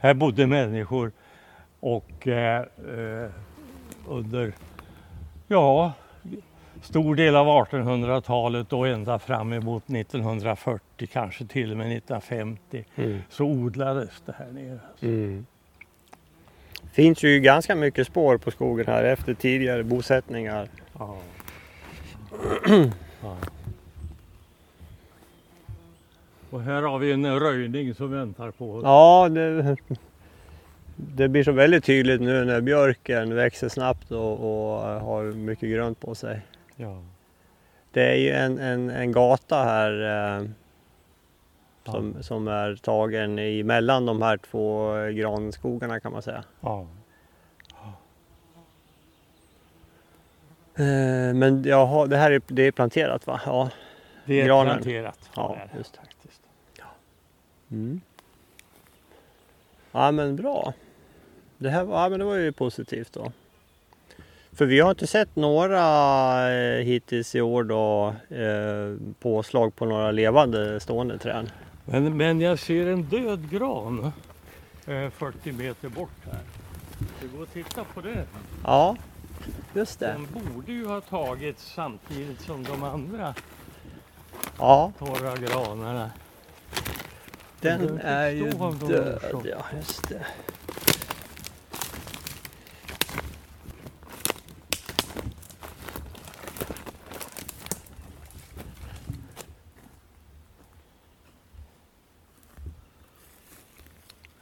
Här 0.00 0.14
bodde 0.14 0.46
människor 0.46 1.12
och 1.80 2.28
eh, 2.28 2.60
eh, 2.62 3.30
under, 4.08 4.52
ja, 5.48 5.92
stor 6.82 7.14
del 7.14 7.36
av 7.36 7.46
1800-talet 7.46 8.72
och 8.72 8.88
ända 8.88 9.18
fram 9.18 9.52
emot 9.52 9.82
1940, 9.90 11.08
kanske 11.12 11.44
till 11.46 11.70
och 11.70 11.76
med 11.76 11.86
1950, 11.86 12.84
Mm. 12.96 13.18
så 13.30 13.44
odlades 13.44 14.22
det 14.26 14.34
här 14.38 14.52
nere. 14.52 14.78
Mm. 15.00 15.46
Finns 16.92 17.22
ju 17.22 17.40
ganska 17.40 17.74
mycket 17.74 18.06
spår 18.06 18.38
på 18.38 18.50
skogen 18.50 18.86
här 18.86 19.04
efter 19.04 19.34
tidigare 19.34 19.82
bosättningar. 19.84 20.68
Ja. 20.98 21.16
ja. 23.22 23.36
Och 26.50 26.62
här 26.62 26.82
har 26.82 26.98
vi 26.98 27.12
en 27.12 27.40
röjning 27.40 27.94
som 27.94 28.10
väntar 28.10 28.50
på 28.50 28.72
oss. 28.74 28.82
Ja, 28.84 29.28
det, 29.28 29.76
det 30.96 31.28
blir 31.28 31.44
så 31.44 31.52
väldigt 31.52 31.84
tydligt 31.84 32.20
nu 32.20 32.44
när 32.44 32.60
björken 32.60 33.34
växer 33.34 33.68
snabbt 33.68 34.10
och, 34.10 34.32
och 34.32 34.80
har 35.00 35.24
mycket 35.32 35.70
grönt 35.70 36.00
på 36.00 36.14
sig. 36.14 36.40
Ja. 36.80 37.02
Det 37.90 38.02
är 38.12 38.14
ju 38.16 38.30
en, 38.30 38.58
en, 38.58 38.90
en 38.90 39.12
gata 39.12 39.64
här 39.64 39.92
eh, 40.40 40.48
Ja. 41.84 41.92
som, 41.92 42.22
som 42.22 42.48
är 42.48 42.74
tagen 42.76 43.38
emellan 43.38 44.06
de 44.06 44.22
här 44.22 44.36
två 44.36 44.92
granskogarna 45.14 46.00
kan 46.00 46.12
man 46.12 46.22
säga. 46.22 46.44
Ja. 46.60 46.86
Eh, 50.74 51.34
men 51.34 51.62
jaha, 51.66 52.06
det 52.06 52.16
här 52.16 52.30
är, 52.30 52.42
det 52.46 52.62
är 52.62 52.72
planterat 52.72 53.26
va? 53.26 53.40
Ja, 53.46 53.70
Det 54.24 54.40
är 54.40 54.46
Granen. 54.46 54.72
planterat. 54.74 55.30
Ja, 55.36 55.56
det 55.72 55.78
just 55.78 55.96
faktiskt. 55.96 56.42
Mm. 57.70 58.00
Ja 59.92 60.10
men 60.12 60.36
bra. 60.36 60.72
Det 61.58 61.70
här 61.70 61.84
ja, 61.90 62.08
men 62.08 62.18
det 62.18 62.24
var 62.24 62.34
ju 62.34 62.52
positivt 62.52 63.12
då. 63.12 63.32
För 64.58 64.66
vi 64.66 64.80
har 64.80 64.90
inte 64.90 65.06
sett 65.06 65.36
några 65.36 65.84
eh, 66.52 66.84
hittills 66.84 67.34
i 67.34 67.40
år 67.40 67.64
då 67.64 68.14
eh, 68.36 69.14
påslag 69.20 69.76
på 69.76 69.84
några 69.84 70.10
levande 70.10 70.80
stående 70.80 71.18
träd. 71.18 71.52
Men, 71.84 72.16
men 72.16 72.40
jag 72.40 72.58
ser 72.58 72.86
en 72.86 73.02
död 73.02 73.50
gran 73.50 74.12
eh, 74.86 75.10
40 75.10 75.52
meter 75.52 75.88
bort 75.88 76.10
här. 76.24 76.40
Vi 77.22 77.28
går 77.36 77.42
och 77.42 77.52
titta 77.52 77.84
på 77.84 78.00
det. 78.00 78.24
Ja, 78.64 78.96
just 79.74 80.00
det. 80.00 80.06
Den 80.06 80.26
borde 80.32 80.72
ju 80.72 80.86
ha 80.86 81.00
tagits 81.00 81.72
samtidigt 81.74 82.40
som 82.40 82.64
de 82.64 82.82
andra 82.82 83.34
Ja, 84.58 84.92
torra 84.98 85.36
granarna. 85.36 86.10
den 87.60 87.86
Den 87.86 88.00
är 88.00 88.30
ju 88.30 88.50
död. 88.88 89.20
Ja, 89.44 89.64
just 89.76 90.08
det. 90.08 90.26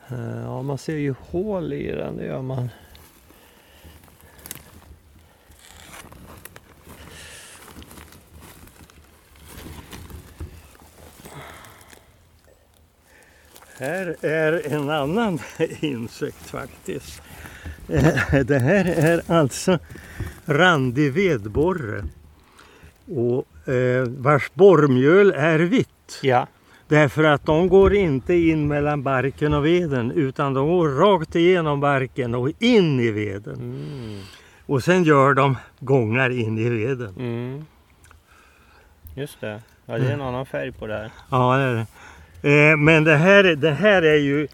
Ja, 0.08 0.62
man 0.62 0.78
ser 0.78 0.96
ju 0.96 1.14
hål 1.20 1.72
i 1.72 1.92
den, 1.92 2.16
det 2.16 2.24
gör 2.26 2.42
man. 2.42 2.68
Här 13.78 14.16
är 14.20 14.72
en 14.72 14.90
annan 14.90 15.38
insekt 15.80 16.50
faktiskt. 16.50 17.22
Eh, 17.88 18.40
Det 18.44 18.58
här 18.58 18.84
är 18.84 19.22
alltså 19.32 19.78
randig 20.44 21.12
vedborre. 21.12 22.04
Och 23.06 23.68
eh, 23.72 24.04
vars 24.08 24.50
borrmjöl 24.54 25.30
är 25.36 25.58
vitt. 25.58 26.18
Ja. 26.22 26.46
Därför 26.88 27.24
att 27.24 27.46
de 27.46 27.68
går 27.68 27.94
inte 27.94 28.34
in 28.34 28.68
mellan 28.68 29.02
barken 29.02 29.54
och 29.54 29.66
veden 29.66 30.10
utan 30.10 30.54
de 30.54 30.68
går 30.68 30.88
rakt 30.88 31.36
igenom 31.36 31.80
barken 31.80 32.34
och 32.34 32.50
in 32.58 33.00
i 33.00 33.10
veden. 33.10 33.54
Mm. 33.54 34.20
Och 34.66 34.82
sen 34.82 35.04
gör 35.04 35.34
de 35.34 35.56
gångar 35.80 36.30
in 36.30 36.58
i 36.58 36.68
veden. 36.68 37.14
Mm. 37.18 37.64
Just 39.14 39.40
det. 39.40 39.62
Ja, 39.86 39.98
det 39.98 40.06
är 40.06 40.12
en 40.12 40.22
annan 40.22 40.46
färg 40.46 40.72
på 40.72 40.86
det 40.86 40.94
här. 40.94 41.10
Ja, 41.30 41.56
det 41.56 41.62
är 41.62 41.74
det. 41.74 41.86
Eh, 42.70 42.76
men 42.76 43.04
det 43.04 43.16
här, 43.16 43.44
det 43.44 43.70
här 43.70 44.02
är 44.02 44.16
ju, 44.16 44.48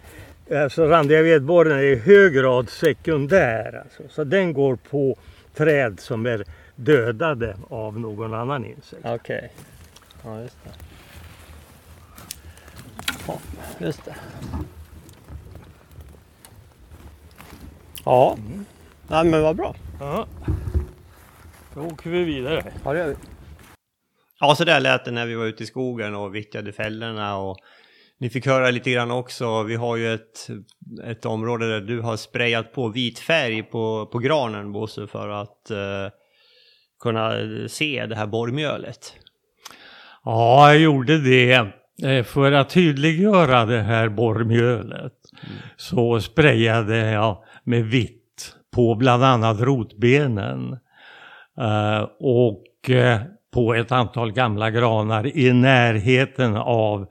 alltså 0.51 0.87
randiga 0.87 1.23
vedborren 1.23 1.79
är 1.79 1.83
i 1.83 1.97
hög 1.97 2.33
grad 2.33 2.69
sekundär. 2.69 3.83
Alltså. 3.83 4.03
Så 4.15 4.25
den 4.25 4.53
går 4.53 4.77
på 4.77 5.17
träd 5.55 6.01
som 6.01 6.27
är 6.27 6.45
dödade 6.77 7.57
av 7.69 8.01
någon 8.01 8.35
annan 8.35 8.65
insekt. 8.65 9.03
Okej. 9.05 9.53
Ja, 10.25 10.41
just 10.41 10.57
det. 10.65 10.92
Ja, 13.27 13.39
just 13.79 14.05
det. 14.05 14.15
Ja. 18.05 18.37
ja, 19.09 19.25
men 19.25 19.43
vad 19.43 19.57
bra. 19.57 19.75
Ja. 20.01 20.27
Då 21.75 21.81
åker 21.81 22.11
vi 22.11 22.25
vidare. 22.25 22.73
Ja, 22.85 22.93
det 22.93 22.99
gör 22.99 23.09
vi. 23.09 23.15
Ja, 24.41 24.55
så 24.55 24.65
där 24.65 24.81
lät 24.81 25.05
det 25.05 25.11
när 25.11 25.27
vi 25.27 25.35
var 25.35 25.45
ute 25.45 25.63
i 25.63 25.67
skogen 25.67 26.15
och 26.15 26.35
vittjade 26.35 26.73
fällorna 26.73 27.37
och 27.37 27.57
ni 28.19 28.31
fick 28.31 28.47
höra 28.47 28.71
lite 28.71 28.91
grann 28.91 29.11
också. 29.11 29.63
Vi 29.63 29.75
har 29.75 29.97
ju 29.97 30.15
ett, 30.15 30.49
ett 31.05 31.27
område 31.27 31.69
där 31.69 31.81
du 31.81 32.01
har 32.01 32.17
sprayat 32.17 32.73
på 32.73 32.89
vit 32.89 33.19
färg 33.19 33.63
på, 33.63 34.07
på 34.07 34.19
granen, 34.19 34.73
Bosse, 34.73 35.07
för 35.07 35.29
att 35.29 35.71
eh, 35.71 36.09
kunna 37.01 37.33
se 37.69 38.07
det 38.07 38.17
här 38.17 38.27
borrmjölet. 38.27 39.17
Ja, 40.25 40.73
jag 40.73 40.81
gjorde 40.81 41.19
det. 41.19 41.82
Eh, 42.03 42.25
För 42.25 42.53
att 42.53 42.71
tydliggöra 42.71 43.65
det 43.65 43.83
här 43.83 44.09
borrmjölet 44.09 45.13
så 45.77 46.21
sprayade 46.21 47.11
jag 47.11 47.45
med 47.65 47.85
vitt 47.85 48.57
på 48.75 48.95
bland 48.95 49.25
annat 49.25 49.61
rotbenen. 49.61 50.79
Eh, 51.59 52.09
och 52.21 52.91
eh, 52.91 53.21
på 53.53 53.75
ett 53.75 53.93
antal 53.93 54.33
gamla 54.33 54.71
granar 54.71 55.37
i 55.37 55.53
närheten 55.53 56.57
av 56.57 57.07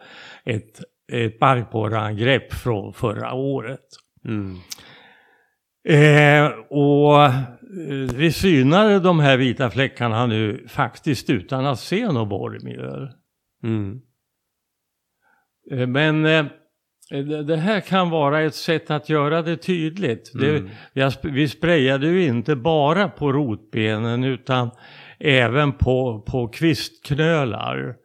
ett, 0.45 0.81
ett 1.11 1.39
barkborreangrepp 1.39 2.53
från 2.53 2.93
förra 2.93 3.33
året. 3.33 3.87
Mm. 4.25 4.57
Eh, 5.89 6.51
och 6.69 7.31
vi 8.13 8.31
synade 8.31 8.99
de 8.99 9.19
här 9.19 9.37
vita 9.37 9.69
fläckarna 9.69 10.25
nu 10.25 10.65
faktiskt 10.67 11.29
utan 11.29 11.65
att 11.65 11.79
se 11.79 12.11
något 12.11 12.29
borrmjöl. 12.29 13.09
Mm. 13.63 14.01
Eh, 15.71 15.87
Men 15.87 16.25
eh, 16.25 16.45
det 17.09 17.43
det 17.43 17.57
här 17.57 17.79
kan 17.81 18.09
vara 18.09 18.41
ett 18.41 18.55
sätt 18.55 18.91
att 18.91 19.09
göra 19.09 19.41
det 19.41 19.57
tydligt. 19.57 20.31
Det, 20.33 20.57
Mm. 20.57 20.69
sp- 20.93 21.31
vi 21.31 21.47
sprayade 21.47 22.07
ju 22.07 22.23
inte 22.25 22.55
bara 22.55 23.09
på 23.09 23.31
rotbenen 23.31 24.23
utan 24.23 24.71
även 25.19 25.71
på, 25.73 26.21
på 26.27 26.47
kvistknölar. 26.47 27.95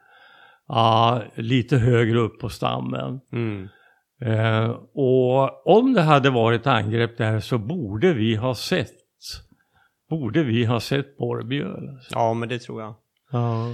Ja, 0.69 1.23
lite 1.35 1.77
högre 1.77 2.19
upp 2.19 2.41
på 2.41 2.49
stammen. 2.49 3.21
Mm. 3.33 3.69
Eh, 4.23 4.71
och 4.95 5.67
om 5.79 5.93
det 5.95 6.03
hade 6.03 6.31
varit 6.31 6.67
angrepp 6.67 7.19
där 7.19 7.41
så 7.41 7.59
borde 7.59 8.13
vi 8.13 8.35
ha 8.35 8.55
sett 8.55 8.91
Borde 10.11 10.43
vi 10.43 10.65
ha 10.65 10.81
sett 10.81 11.17
borrbjöl. 11.17 11.89
Ja, 12.11 12.35
men 12.35 12.49
det 12.49 12.59
tror 12.59 12.83
jag. 12.83 12.95
Ja. 13.33 13.67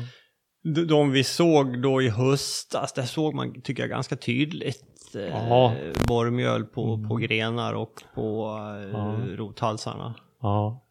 De- 0.63 1.11
vi 1.11 1.25
såg 1.25 1.83
då 1.83 2.03
i 2.03 2.09
höstas, 2.09 2.93
där 2.93 3.03
såg 3.03 3.35
man, 3.35 3.63
tycker 3.63 3.83
jag, 3.83 3.91
ganska 3.91 4.17
tydligt 4.17 5.15
eh, 5.15 5.73
borrmjöl 6.09 6.65
på, 6.65 7.07
på 7.09 7.17
grenar 7.17 7.75
och 7.75 8.03
på 8.15 8.59
eh, 8.77 8.91
Ja. 8.91 9.21
rothalsarna. 9.37 10.15
Ja. 10.41 10.85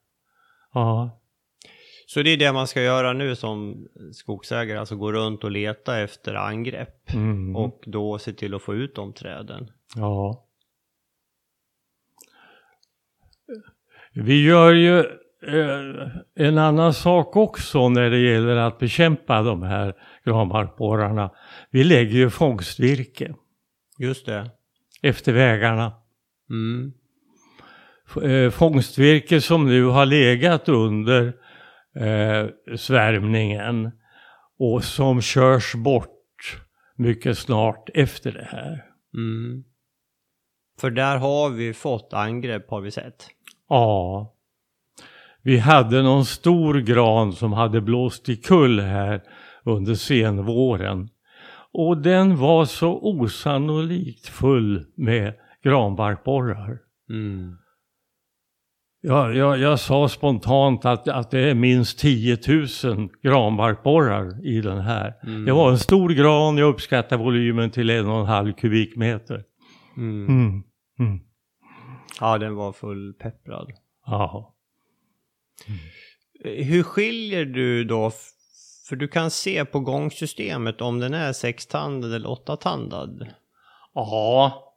Ja. 0.74 1.18
Så 2.06 2.22
det 2.22 2.30
är 2.30 2.38
det 2.38 2.52
man 2.54 2.68
ska 2.68 2.82
göra 2.82 3.14
nu 3.14 3.36
som 3.36 3.88
skogsägare, 4.14 4.78
alltså 4.80 4.96
gå 4.96 5.12
runt 5.12 5.44
och 5.44 5.52
leta 5.52 6.00
efter 6.00 6.34
angrepp. 6.34 7.14
Mm. 7.14 7.56
Och 7.56 7.84
då 7.86 8.18
se 8.20 8.34
till 8.34 8.54
att 8.56 8.62
få 8.62 8.76
ut 8.76 8.96
de 8.96 9.14
träden. 9.14 9.72
Ja. 9.96 10.46
Vi 14.14 14.44
gör 14.46 14.74
ju 14.74 15.06
en 16.36 16.58
annan 16.58 16.94
sak 16.94 17.36
också 17.36 17.90
när 17.90 18.10
det 18.10 18.18
gäller 18.20 18.56
att 18.56 18.80
bekämpa 18.80 19.42
de 19.42 19.64
här 19.64 19.94
granbarkborrarna. 20.26 21.32
Vi 21.70 21.84
lägger 21.84 22.18
ju 22.18 22.30
fångstvirke 22.30 23.36
Just 23.98 24.26
det. 24.26 24.52
efter 25.02 25.34
vägarna. 25.34 25.94
Mm. 26.50 26.94
Eh, 28.24 28.52
Fångstvirke 28.52 29.42
som 29.42 29.68
nu 29.68 29.86
har 29.86 30.06
legat 30.06 30.70
under 30.70 31.34
eh, 31.96 32.76
svärmningen 32.76 33.92
och 34.60 34.84
som 34.84 35.22
körs 35.22 35.76
bort 35.76 36.62
mycket 36.96 37.38
snart 37.38 37.90
efter 37.94 38.32
det 38.32 38.48
här. 38.52 38.86
Mm. 39.14 39.64
För 40.80 40.92
där 40.92 41.18
har 41.18 41.50
vi 41.50 41.74
fått 41.74 42.14
angrepp 42.14 42.70
har 42.70 42.82
vi 42.82 42.92
sett. 42.92 43.28
Ja. 43.70 44.34
Vi 45.44 45.58
hade 45.58 46.02
någon 46.02 46.26
stor 46.26 46.74
gran 46.74 47.34
som 47.34 47.54
hade 47.54 47.82
blåst 47.82 48.30
i 48.30 48.36
kull 48.36 48.80
här 48.80 49.22
under 49.64 49.96
senvåren. 49.96 51.10
Och 51.74 51.98
den 51.98 52.38
var 52.38 52.66
så 52.66 53.00
osannolikt 53.02 54.28
full 54.28 54.86
med 54.96 55.34
granbarkborrar. 55.64 56.80
Mm. 57.10 57.58
Jag, 59.04 59.36
jag, 59.36 59.60
jag 59.60 59.80
sa 59.80 60.10
spontant 60.10 60.86
att, 60.86 61.08
att 61.08 61.32
det 61.32 61.40
är 61.40 61.56
minst 61.56 62.00
10 62.00 62.38
000 62.84 63.10
granbarkborrar 63.24 64.46
i 64.46 64.62
den 64.62 64.80
här. 64.80 65.14
Mm. 65.24 65.46
Det 65.46 65.52
var 65.52 65.72
en 65.72 65.78
stor 65.78 66.10
gran, 66.10 66.58
jag 66.58 66.70
uppskattar 66.70 67.18
volymen 67.18 67.72
till 67.72 67.90
en 67.90 68.10
och 68.10 68.20
en 68.20 68.26
halv 68.26 68.54
kubikmeter. 68.54 69.44
Mm. 69.98 70.28
Mm. 70.28 70.64
Mm. 71.00 71.20
Ja, 72.20 72.38
den 72.38 72.56
var 72.56 72.74
fullpepprad. 72.74 73.68
Jaha. 74.06 74.46
Eh, 76.46 76.66
Hur 76.66 76.84
skiljer 76.84 77.46
du 77.46 77.84
då? 77.84 78.12
För 78.90 78.96
du 78.96 79.08
kan 79.08 79.32
se 79.32 79.66
på 79.66 79.80
gångsystemet 79.80 80.82
om 80.82 81.00
den 81.00 81.14
är 81.14 81.34
sextandad 81.34 82.14
eller 82.14 82.30
åttatandad. 82.30 83.28
Ja, 83.94 84.68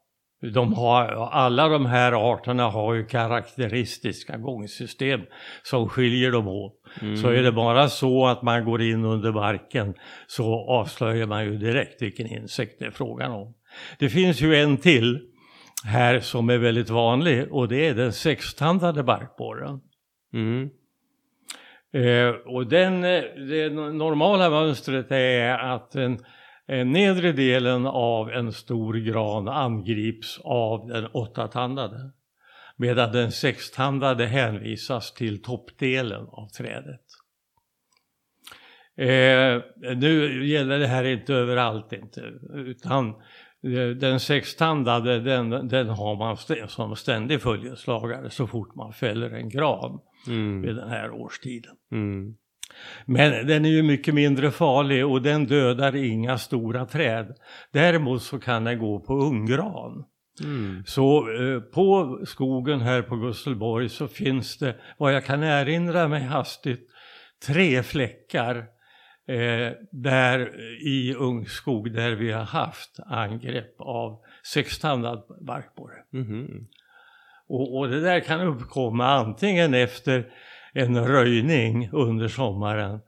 de 0.54 0.72
har, 0.74 1.04
alla 1.32 1.68
de 1.68 1.86
här 1.86 2.32
arterna 2.32 2.70
har 2.70 2.94
ju 2.94 3.06
karaktäristiska 3.06 4.36
gångsystem 4.36 5.20
som 5.62 5.88
skiljer 5.88 6.32
dem 6.32 6.48
åt. 6.48 6.72
Så 7.22 7.28
är 7.28 7.42
det 7.42 7.52
bara 7.52 7.88
så 7.88 8.26
att 8.26 8.42
man 8.42 8.64
går 8.64 8.82
in 8.82 9.04
under 9.04 9.32
barken 9.32 9.94
så 10.26 10.66
avslöjar 10.68 11.26
man 11.26 11.44
ju 11.44 11.58
direkt 11.58 12.02
vilken 12.02 12.26
insekt 12.26 12.76
det 12.78 12.84
är 12.84 12.90
frågan 12.90 13.32
om. 13.32 13.54
Det 13.98 14.08
finns 14.08 14.40
ju 14.40 14.56
en 14.56 14.76
till 14.76 15.20
här 15.84 16.20
som 16.20 16.50
är 16.50 16.58
väldigt 16.58 16.90
vanlig 16.90 17.52
och 17.52 17.68
det 17.68 17.88
är 17.88 17.94
den 17.94 18.12
sextandade 18.12 19.02
barkborren. 19.02 19.80
Mm. 20.34 20.70
Eh, 21.92 22.28
och 22.28 22.66
den, 22.66 23.04
eh, 23.04 23.22
det 23.48 23.70
normala 23.72 24.50
mönstret 24.50 25.10
är 25.10 25.58
att 25.58 25.90
den 25.90 26.18
eh, 26.68 26.86
nedre 26.86 27.32
delen 27.32 27.86
av 27.86 28.30
en 28.30 28.52
stor 28.52 28.94
gran 28.94 29.48
angrips 29.48 30.40
av 30.44 30.88
den 30.88 31.06
åttatandade. 31.06 32.10
Medan 32.76 33.12
den 33.12 33.32
sextandade 33.32 34.26
hänvisas 34.26 35.14
till 35.14 35.42
toppdelen 35.42 36.26
av 36.28 36.48
trädet. 36.48 37.00
Eh, 38.96 39.62
nu 39.96 40.46
gäller 40.46 40.78
det 40.78 40.86
här 40.86 41.04
inte 41.04 41.34
överallt 41.34 41.92
inte, 41.92 42.20
utan 42.54 43.08
eh, 43.62 43.88
den 43.96 44.20
sextandade 44.20 45.20
den, 45.20 45.68
den 45.68 45.88
har 45.88 46.16
man 46.16 46.34
st- 46.34 46.68
som 46.68 46.96
ständig 46.96 47.42
följeslagare 47.42 48.30
så 48.30 48.46
fort 48.46 48.74
man 48.74 48.92
fäller 48.92 49.30
en 49.30 49.48
gran 49.48 50.00
Mm. 50.26 50.62
vid 50.62 50.76
den 50.76 50.88
här 50.88 51.10
årstiden. 51.10 51.76
Mm. 51.92 52.34
Men 53.06 53.46
den 53.46 53.64
är 53.64 53.68
ju 53.68 53.82
mycket 53.82 54.14
mindre 54.14 54.50
farlig 54.50 55.06
och 55.06 55.22
den 55.22 55.46
dödar 55.46 55.96
inga 55.96 56.38
stora 56.38 56.86
träd. 56.86 57.34
Däremot 57.72 58.22
så 58.22 58.38
kan 58.38 58.64
den 58.64 58.78
gå 58.78 59.00
på 59.00 59.14
ungran. 59.14 60.04
Mm. 60.42 60.82
Så 60.86 61.32
eh, 61.32 61.60
på 61.60 62.20
skogen 62.26 62.80
här 62.80 63.02
på 63.02 63.16
Gustelborg 63.16 63.88
så 63.88 64.08
finns 64.08 64.58
det, 64.58 64.76
vad 64.98 65.14
jag 65.14 65.24
kan 65.24 65.42
erinra 65.42 66.08
mig 66.08 66.22
hastigt, 66.22 66.90
tre 67.46 67.82
fläckar 67.82 68.56
eh, 69.28 69.72
där 69.92 70.60
i 70.86 71.14
ungskog 71.14 71.92
där 71.92 72.12
vi 72.12 72.32
har 72.32 72.44
haft 72.44 73.00
angrepp 73.06 73.80
av 73.80 74.20
sextandad 74.54 75.22
barkborre. 75.46 75.96
Mhm. 76.12 76.66
Och, 77.54 77.78
och 77.78 77.88
det 77.88 78.00
där 78.00 78.20
kan 78.20 78.40
uppkomma 78.40 79.06
antingen 79.06 79.74
efter 79.74 80.26
en 80.72 81.06
röjning 81.06 81.88
under 81.92 82.28
sommaren 82.28 83.00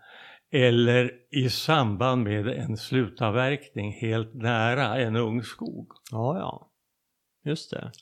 eller 0.53 1.11
i 1.31 1.51
samband 1.51 2.23
med 2.23 2.49
en 2.49 2.77
slutavverkning 2.77 3.93
helt 3.93 4.35
nära 4.35 4.97
en 4.97 5.17
ungskog. 5.17 5.89
Ja, 6.11 6.39
ja. 6.39 6.71
Just 7.45 7.71
det. 7.71 7.93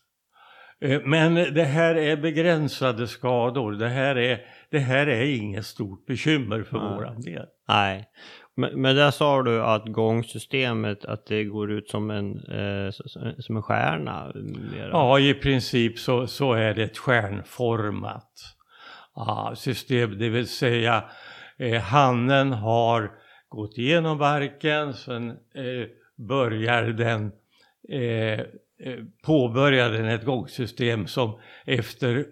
Eh, 0.81 1.01
Men 1.05 1.35
det 1.35 1.65
här 1.65 1.95
är 1.95 2.17
begränsade 2.17 3.07
skador. 3.09 3.73
Det 3.73 3.89
här 3.89 4.17
är, 4.17 4.41
det 4.71 4.79
här 4.79 5.07
är 5.07 5.25
inget 5.25 5.67
stort 5.67 6.07
bekymmer 6.07 6.63
för 6.63 6.79
Nej. 6.79 6.95
våran 6.95 7.21
del. 7.21 7.47
Nej. 7.69 8.09
Men, 8.57 8.81
men 8.81 8.97
där 8.97 9.11
sa 9.11 9.43
du 9.43 9.63
att 9.63 9.87
gångsystemet, 9.87 11.05
att 11.05 11.27
det 11.27 11.45
går 11.45 11.73
ut 11.73 11.91
som 11.91 12.11
en, 12.11 12.37
eh, 12.37 12.91
som 13.39 13.57
en 13.57 13.63
stjärna. 13.63 14.33
Mera. 14.35 14.89
Ja, 14.89 15.19
i 15.19 15.35
princip 15.35 15.99
så, 15.99 16.27
så 16.27 16.53
är 16.53 16.75
det 16.75 16.83
ett 16.83 16.99
stjärnformat 16.99 18.31
ah, 19.15 19.55
system. 19.55 20.19
Det 20.19 20.29
vill 20.29 20.49
säga 20.49 21.05
eh, 21.59 21.81
hannen 21.81 22.53
har 22.53 23.11
gått 23.49 23.79
igenom 23.79 24.19
barken, 24.19 24.95
sen 24.95 25.31
eh, 25.31 25.87
börjar 26.17 26.83
den 26.83 27.33
eh, 27.89 28.41
eh 28.41 29.05
påbörjar 29.25 29.91
den 29.91 30.05
ett 30.05 30.25
gångsystem 30.25 31.07
som 31.07 31.41
efter 31.65 32.27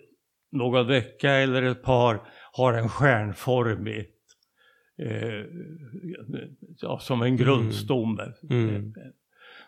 någon 0.53 0.87
vecka 0.87 1.31
eller 1.31 1.63
ett 1.63 1.83
par 1.83 2.21
har 2.53 2.73
en 2.73 2.89
stjärnformig 2.89 4.12
eh, 4.99 5.45
ja, 6.81 6.99
som 6.99 7.23
en 7.23 7.37
grundstomme. 7.37 8.33
Mm. 8.51 8.95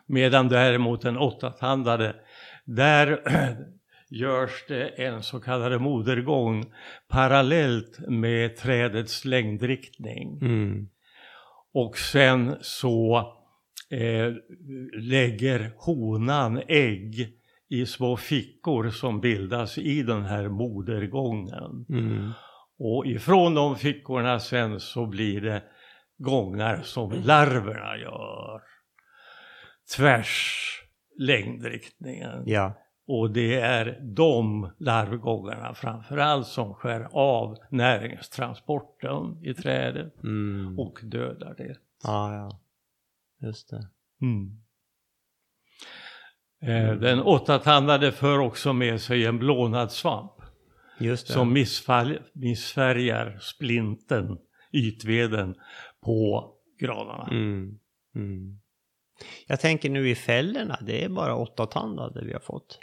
Medan 0.07 0.49
däremot 0.49 1.03
den 1.03 1.19
åttatandade, 1.19 2.17
där 2.65 3.21
görs 4.11 4.65
det 4.69 4.89
en 4.89 5.23
så 5.23 5.41
kallad 5.41 5.81
modergång 5.81 6.65
parallellt 7.09 7.99
med 8.09 8.57
trädets 8.57 9.25
längdriktning. 9.25 10.39
Mm. 10.43 10.89
Och 11.73 11.99
sen 11.99 12.57
så 12.61 13.19
eh, 13.91 14.33
lägger 14.93 15.73
honan 15.77 16.63
ägg 16.69 17.35
i 17.69 17.87
små 17.87 18.17
fickor 18.17 18.91
som 18.91 19.21
bildas 19.21 19.79
i 19.79 20.03
den 20.03 20.25
här 20.25 20.49
modergången. 20.49 21.87
Mm. 21.89 22.31
Och 22.79 23.07
ifrån 23.07 23.55
de 23.55 23.77
fickorna 23.77 24.41
sen 24.41 24.81
så 24.81 25.07
blir 25.07 25.41
det 25.41 25.63
gångar 26.19 26.81
som 26.83 27.13
larverna 27.13 27.97
gör. 27.97 28.63
Tvärs 29.97 30.61
längdriktningen. 31.19 32.43
Ja. 32.47 32.75
Och 33.07 33.31
det 33.31 33.55
är 33.61 33.99
de 34.03 34.71
larvgångarna 34.79 35.75
framförallt 35.75 36.47
som 36.47 36.75
skär 36.75 37.09
av 37.13 37.57
näringstransporten 37.71 39.45
i 39.45 39.55
trädet 39.55 40.23
Mm. 40.23 40.79
och 40.79 41.01
dödar 41.03 41.55
det. 41.59 41.77
Ja, 42.05 42.35
ja. 42.35 42.61
Just 43.47 43.71
det. 43.71 43.89
Mm. 44.23 44.61
Eh, 46.63 46.95
Den 46.97 47.23
åttatandade 47.23 48.13
för 48.13 48.39
också 48.39 48.73
med 48.73 49.01
sig 49.01 49.27
en 49.27 49.39
blånad 49.39 49.93
svamp. 49.93 50.33
Som 51.17 51.53
missfall, 51.53 52.19
missfärgar 52.33 53.39
splinten, 53.41 54.39
ytveden 54.73 55.55
på 56.05 56.51
granarna. 56.81 57.29
Mm. 57.31 57.79
Mm. 58.15 58.59
Jag 59.47 59.61
tänker 59.61 59.91
nu 59.91 60.09
i 60.09 60.15
fällorna, 60.15 60.79
det 60.87 61.05
är 61.05 61.09
bara 61.09 61.37
åttatandade 61.37 62.25
vi 62.25 62.33
har 62.33 62.41
fått. 62.41 62.79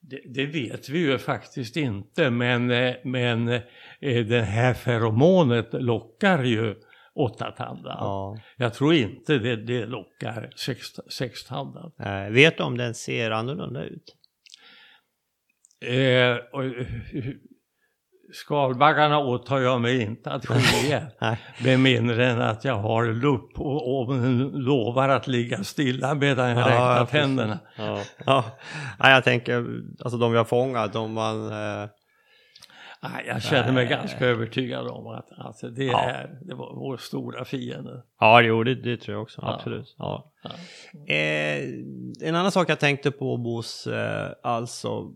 Det, 0.00 0.20
det 0.34 0.46
vet 0.46 0.88
vi 0.88 0.98
ju 0.98 1.18
faktiskt 1.18 1.76
inte 1.76 2.30
men, 2.30 2.70
eh, 2.70 2.94
men 3.04 3.48
eh, 3.48 4.26
det 4.26 4.42
här 4.42 4.74
feromonet 4.74 5.68
lockar 5.72 6.44
ju 6.44 6.74
åttatandad. 7.14 7.96
Ja. 8.00 8.38
Jag 8.56 8.74
tror 8.74 8.94
inte 8.94 9.38
det, 9.38 9.56
det 9.56 9.86
lockar 9.86 10.52
sex, 10.56 10.86
sextandad. 11.08 11.92
Eh, 11.98 12.32
vet 12.32 12.56
du 12.56 12.62
om 12.62 12.76
den 12.76 12.94
ser 12.94 13.30
annorlunda 13.30 13.84
ut? 13.84 14.16
Eh, 15.86 16.36
och, 16.52 16.64
eh, 16.64 16.72
skalbaggarna 18.32 19.18
åtar 19.18 19.58
jag 19.58 19.80
mig 19.80 20.02
inte 20.02 20.30
att 20.30 20.46
skilja. 20.48 21.06
Med 21.64 21.80
mindre 21.80 22.26
än 22.26 22.40
att 22.40 22.64
jag 22.64 22.74
har 22.74 23.06
lupp 23.06 23.60
och, 23.60 24.00
och 24.00 24.14
lovar 24.52 25.08
att 25.08 25.26
ligga 25.26 25.64
stilla 25.64 26.14
medan 26.14 26.48
jag 26.48 26.58
räknar 26.58 26.98
precis. 26.98 27.10
tänderna. 27.10 27.58
Ja. 27.76 27.98
ja. 28.26 28.44
Nej, 28.98 29.12
jag 29.12 29.24
tänker, 29.24 29.66
alltså 30.04 30.18
de 30.18 30.32
vi 30.32 30.38
har 30.38 30.44
fångat, 30.44 30.96
om 30.96 31.12
man... 31.12 31.52
Eh, 31.52 31.88
jag 33.26 33.42
känner 33.42 33.72
mig 33.72 33.84
Nej. 33.84 33.96
ganska 33.96 34.26
övertygad 34.26 34.86
om 34.88 35.06
att, 35.06 35.28
att 35.32 35.76
det 35.76 35.84
Ja. 35.84 36.00
är 36.10 36.38
det 36.42 36.54
var 36.54 36.74
vår 36.74 36.96
stora 36.96 37.44
fiende. 37.44 38.02
ja, 38.20 38.42
jo, 38.42 38.64
det, 38.64 38.74
det 38.74 38.96
tror 38.96 39.14
jag 39.14 39.22
också. 39.22 39.40
Ja. 39.42 39.54
Absolut. 39.54 39.94
Ja. 39.98 40.32
Eh, 41.08 41.64
en 42.28 42.34
annan 42.34 42.52
sak 42.52 42.70
jag 42.70 42.80
tänkte 42.80 43.10
på 43.10 43.36
Bos, 43.36 43.86
eh, 43.86 44.28
alltså 44.42 45.14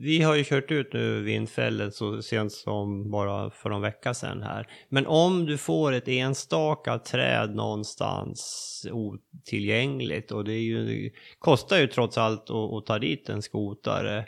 vi 0.00 0.22
har 0.22 0.34
ju 0.34 0.44
kört 0.44 0.70
ut 0.70 0.92
nu 0.92 1.22
vindfällen 1.22 1.92
så 1.92 2.22
sent 2.22 2.52
som 2.52 3.10
bara 3.10 3.50
för 3.50 3.70
en 3.70 3.80
vecka 3.80 4.14
sedan 4.14 4.42
här. 4.42 4.66
Men 4.88 5.06
om 5.06 5.46
du 5.46 5.58
får 5.58 5.92
ett 5.92 6.08
enstaka 6.08 6.98
träd 6.98 7.54
någonstans 7.54 8.86
otillgängligt 8.92 10.30
och 10.32 10.44
det 10.44 10.52
är 10.52 10.60
ju, 10.62 11.10
kostar 11.38 11.78
ju 11.78 11.86
trots 11.86 12.18
allt 12.18 12.50
att, 12.50 12.72
att 12.72 12.86
ta 12.86 12.98
dit 12.98 13.28
en 13.28 13.42
skotare. 13.42 14.24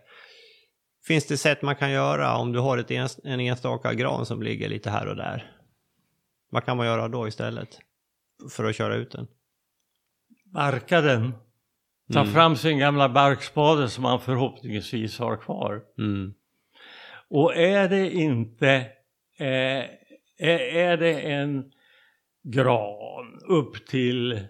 Finns 1.06 1.26
det 1.26 1.36
sätt 1.36 1.62
man 1.62 1.76
kan 1.76 1.90
göra 1.90 2.36
om 2.36 2.52
du 2.52 2.58
har 2.58 2.78
ett 2.78 2.90
ens, 2.90 3.20
en 3.24 3.40
enstaka 3.40 3.94
gran 3.94 4.26
som 4.26 4.42
ligger 4.42 4.68
lite 4.68 4.90
här 4.90 5.06
och 5.06 5.16
där? 5.16 5.52
Vad 6.50 6.64
kan 6.64 6.76
man 6.76 6.86
göra 6.86 7.08
då 7.08 7.28
istället? 7.28 7.78
För 8.50 8.64
att 8.64 8.76
köra 8.76 8.94
ut 8.94 9.10
den? 9.10 9.26
Barka 10.44 11.00
den. 11.00 11.32
Ta 12.12 12.20
Mm. 12.20 12.32
fram 12.32 12.56
sin 12.56 12.78
gamla 12.78 13.08
barkspade 13.08 13.88
som 13.88 14.02
man 14.02 14.20
förhoppningsvis 14.20 15.18
har 15.18 15.36
kvar. 15.36 15.82
Mm. 15.98 16.34
Och 17.30 17.56
är 17.56 17.88
det 17.88 18.10
inte, 18.10 18.70
eh, 19.38 19.84
är, 20.38 20.58
är 20.74 20.96
det 20.96 21.20
en 21.20 21.72
gran 22.42 23.40
upp 23.48 23.86
till 23.86 24.46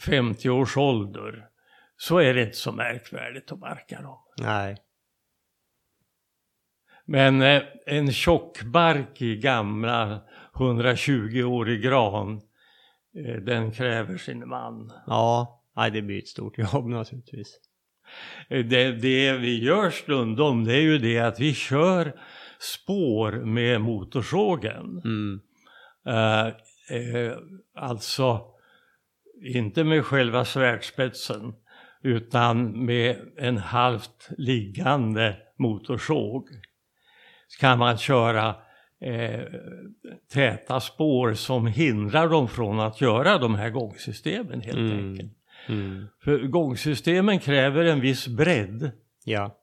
50 0.00 0.50
års 0.50 0.76
ålder 0.76 1.48
så 1.96 2.18
är 2.18 2.34
det 2.34 2.42
inte 2.42 2.56
så 2.56 2.72
märkvärdigt 2.72 3.52
att 3.52 3.58
barka 3.58 4.02
dem. 4.02 4.18
Nej. 4.38 4.76
Men 7.10 7.42
eh, 7.42 7.62
en 7.86 8.12
tjockbarkig 8.12 9.42
gamla 9.42 10.20
120-årig 10.54 11.82
gran, 11.82 12.40
eh, 13.26 13.42
den 13.42 13.72
kräver 13.72 14.18
sin 14.18 14.48
man. 14.48 14.92
Ja, 15.06 15.62
det 15.92 16.02
blir 16.02 16.18
ett 16.18 16.28
stort 16.28 16.58
jobb 16.58 16.88
naturligtvis. 16.88 17.58
Eh, 18.48 18.64
Det, 18.64 18.92
det 18.92 19.32
vi 19.32 19.64
gör 19.64 19.90
stundom 19.90 20.64
det 20.64 20.74
är 20.74 20.80
ju 20.80 20.98
det 20.98 21.18
att 21.18 21.40
vi 21.40 21.54
kör 21.54 22.12
spår 22.58 23.32
med 23.32 23.80
motorsågen. 23.80 25.02
Mm. 25.04 25.40
Eh, 26.06 26.46
eh, 26.96 27.36
alltså 27.76 28.40
inte 29.54 29.84
med 29.84 30.04
själva 30.04 30.44
svärdspetsen 30.44 31.54
utan 32.02 32.84
med 32.84 33.16
en 33.36 33.58
halvt 33.58 34.28
liggande 34.38 35.36
motorsåg. 35.58 36.48
Kan 37.60 37.78
man 37.78 37.98
köra 37.98 38.56
eh, 39.00 39.40
täta 40.32 40.80
spår 40.80 41.34
som 41.34 41.66
hindrar 41.66 42.28
dem 42.28 42.48
från 42.48 42.80
att 42.80 43.00
göra 43.00 43.38
de 43.38 43.54
här 43.54 43.70
gångsystemen 43.70 44.60
helt 44.60 44.78
Mm. 44.78 45.08
enkelt. 45.10 45.32
Mm. 45.68 46.06
För 46.24 46.38
gångsystemen 46.38 47.38
kräver 47.38 47.84
en 47.84 48.00
viss 48.00 48.28
bredd. 48.28 48.90
Ja. 49.24 49.58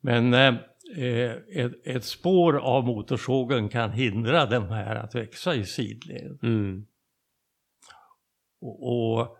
Men 0.00 0.34
eh, 0.34 0.54
eh, 0.96 1.32
ett, 1.56 1.72
ett 1.86 2.04
spår 2.04 2.56
av 2.58 2.84
motorsågen 2.84 3.68
kan 3.68 3.92
hindra 3.92 4.46
de 4.46 4.68
här 4.68 4.96
att 4.96 5.14
växa 5.14 5.54
i 5.54 5.64
sidled. 5.64 6.38
Mm. 6.42 6.86
Och, 8.60 9.18
och 9.20 9.36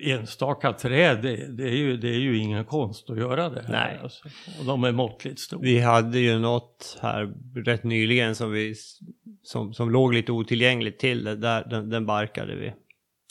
enstaka 0.00 0.72
träd, 0.72 1.22
det, 1.22 1.56
det, 1.56 1.68
är 1.68 1.76
ju, 1.76 1.96
det 1.96 2.08
är 2.08 2.18
ju 2.18 2.38
ingen 2.38 2.64
konst 2.64 3.10
att 3.10 3.18
göra 3.18 3.48
det 3.48 3.62
här. 3.62 3.72
Nej. 3.72 3.98
Alltså. 4.02 4.28
Och 4.60 4.64
de 4.64 4.84
är 4.84 4.92
måttligt 4.92 5.38
stora. 5.38 5.62
Vi 5.62 5.80
hade 5.80 6.18
ju 6.18 6.38
något 6.38 6.98
här 7.02 7.34
rätt 7.64 7.84
nyligen 7.84 8.34
som, 8.34 8.52
vi, 8.52 8.74
som, 9.42 9.74
som 9.74 9.90
låg 9.90 10.14
lite 10.14 10.32
otillgängligt 10.32 11.00
till. 11.00 11.24
det. 11.24 11.36
Där, 11.36 11.64
den, 11.70 11.90
den 11.90 12.06
barkade 12.06 12.56
vi. 12.56 12.72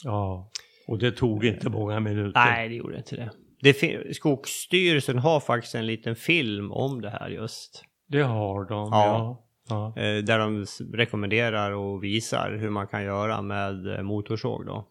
Ja, 0.04 0.50
och 0.88 0.98
det 0.98 1.12
tog 1.12 1.44
inte 1.44 1.70
många 1.70 2.00
minuter. 2.00 2.40
Nej, 2.40 2.68
det 2.68 2.74
gjorde 2.74 2.96
inte 2.96 3.16
det. 3.16 3.30
det 3.60 4.16
Skogsstyrelsen 4.16 5.18
har 5.18 5.40
faktiskt 5.40 5.74
en 5.74 5.86
liten 5.86 6.16
film 6.16 6.72
om 6.72 7.00
det 7.00 7.10
här 7.10 7.28
just. 7.28 7.84
Det 8.08 8.22
har 8.22 8.64
de, 8.64 8.88
Ja. 8.92 9.38
ja. 9.68 9.94
ja. 9.96 10.02
Eh, 10.02 10.24
där 10.24 10.38
de 10.38 10.66
rekommenderar 10.92 11.72
och 11.72 12.04
visar 12.04 12.56
hur 12.60 12.70
man 12.70 12.86
kan 12.86 13.04
göra 13.04 13.42
med 13.42 13.86
eh, 13.96 14.02
motorsåg 14.02 14.66
då. 14.66 14.88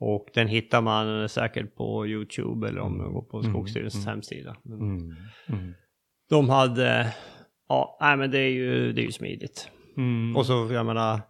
Och 0.00 0.28
den 0.34 0.48
hittar 0.48 0.82
man 0.82 1.28
säkert 1.28 1.74
på 1.74 2.06
Youtube 2.06 2.68
eller 2.68 2.80
om 2.80 2.98
man 2.98 3.12
går 3.12 3.22
på 3.22 3.38
Mm, 3.38 3.52
Skogsstyrelsens 3.52 4.04
mm. 4.04 4.14
hemsida. 4.14 4.56
Mm. 4.64 5.16
Mm. 5.48 5.74
De 6.28 6.48
hade, 6.48 7.14
ja, 7.68 7.98
nej 8.00 8.16
men 8.16 8.30
det 8.30 8.38
är 8.38 8.50
ju, 8.50 8.92
det 8.92 9.00
är 9.00 9.04
ju 9.04 9.12
smidigt. 9.12 9.70
Mm. 9.96 10.36
Och 10.36 10.46
så, 10.46 10.68
jag 10.72 10.86
menar, 10.86 11.20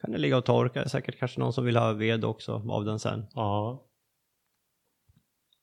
kan 0.00 0.12
det 0.12 0.18
ligga 0.18 0.36
och 0.36 0.44
torka. 0.44 0.80
Det 0.80 0.86
är 0.86 0.88
säkert 0.88 1.18
kanske 1.18 1.40
någon 1.40 1.52
som 1.52 1.64
vill 1.64 1.76
ha 1.76 1.92
ved 1.92 2.24
också 2.24 2.52
av 2.68 2.84
den 2.84 2.98
sen. 2.98 3.26
Ja. 3.34 3.86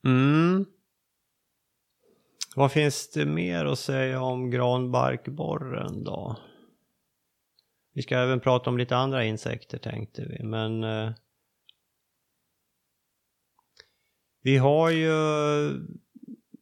Mm. 0.05 0.65
Vad 2.55 2.71
finns 2.71 3.11
det 3.11 3.25
mer 3.25 3.65
att 3.65 3.79
säga 3.79 4.21
om 4.21 4.49
granbarkborren 4.49 6.03
då? 6.03 6.37
Vi 7.93 8.01
ska 8.01 8.17
även 8.17 8.39
prata 8.39 8.69
om 8.69 8.77
lite 8.77 8.95
andra 8.95 9.23
insekter 9.25 9.77
tänkte 9.77 10.25
vi, 10.25 10.43
men 10.43 10.83
eh, 10.83 11.11
vi 14.41 14.57
har 14.57 14.89
ju 14.89 15.11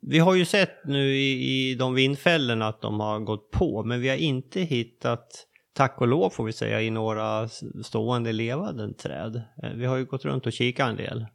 vi 0.02 0.20
har 0.20 0.36
ju 0.36 0.46
sett 0.46 0.86
nu 0.86 1.16
i, 1.16 1.70
i 1.72 1.76
de 1.76 1.94
vindfällorna 1.96 2.68
att 2.68 2.82
de 2.82 3.00
har 3.00 3.20
gått 3.20 3.52
på, 3.52 3.84
men 3.84 4.02
vi 4.02 4.10
har 4.10 4.16
inte 4.16 4.62
hittat, 4.62 5.46
tack 5.74 6.02
och 6.02 6.08
lov 6.08 6.30
får 6.30 6.44
vi 6.44 6.52
säga, 6.52 6.82
i 6.82 6.90
några 6.90 7.48
stående 7.84 8.32
levande 8.32 8.94
träd. 8.94 9.42
Eh, 9.64 9.70
Vi 9.76 9.86
har 9.86 9.98
ju 9.98 10.06
gått 10.06 10.26
runt 10.26 10.46
och 10.46 10.54
kikat 10.54 10.90
en 10.90 10.96
del. 10.96 11.26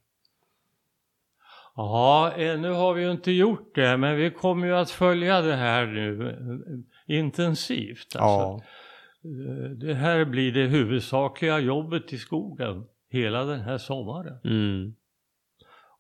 Ja, 1.77 2.33
eh, 2.37 2.61
nu 2.61 2.71
har 2.71 2.95
vi 2.95 3.03
ju 3.03 3.11
inte 3.11 3.31
gjort 3.33 3.75
det, 3.75 3.97
men 3.97 4.17
vi 4.17 4.31
kommer 4.31 4.67
ju 4.67 4.77
att 4.77 4.91
följa 4.91 5.41
det 5.41 5.57
här 5.57 5.87
nu 5.87 6.29
eh, 6.29 7.17
intensivt. 7.19 8.17
Alltså. 8.17 8.65
Eh, 9.25 9.71
Det 9.71 9.95
här 9.95 10.25
blir 10.25 10.53
det 10.53 10.67
huvudsakliga 10.67 11.59
jobbet 11.59 12.13
i 12.13 12.19
skogen 12.19 12.85
hela 13.11 13.45
den 13.45 13.61
här 13.61 13.79
sommaren. 13.79 14.39
Mm. 14.45 14.95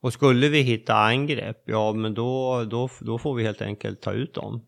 Och 0.05 0.13
skulle 0.13 0.49
vi 0.49 0.61
hitta 0.61 0.95
angrepp, 0.95 1.63
ja 1.67 1.93
men 1.93 2.15
då, 2.15 2.65
då, 2.65 2.89
då 3.01 3.19
får 3.19 3.35
vi 3.35 3.45
helt 3.45 3.63
enkelt 3.63 4.01
ta 4.03 4.13
ut 4.13 4.35
dem 4.35 4.67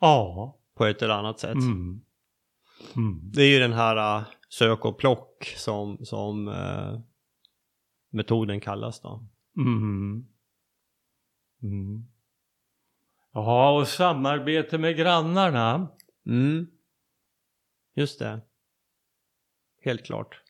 Ja. 0.00 0.58
på 0.74 0.84
ett 0.84 1.02
eller 1.02 1.14
annat 1.14 1.40
sätt. 1.40 1.54
Mm. 1.54 2.00
Mm. 2.96 3.30
Det 3.32 3.42
är 3.42 3.48
ju 3.48 3.58
den 3.58 3.72
här 3.72 4.18
uh, 4.20 4.26
sök 4.48 4.84
och 4.84 4.98
plock 4.98 5.44
som, 5.56 5.98
som 6.04 6.48
eh, 6.48 7.00
metoden 8.10 8.60
kallas 8.60 9.00
då. 9.00 9.28
Mm. 9.58 10.26
Mm. 11.62 12.06
Ja, 13.32 13.78
och 13.78 13.88
samarbete 13.88 14.78
med 14.78 14.96
grannarna. 14.96 15.88
Mm. 16.26 16.66
Just 17.94 18.18
det. 18.18 18.40
Helt 19.82 20.04
klart. 20.04 20.42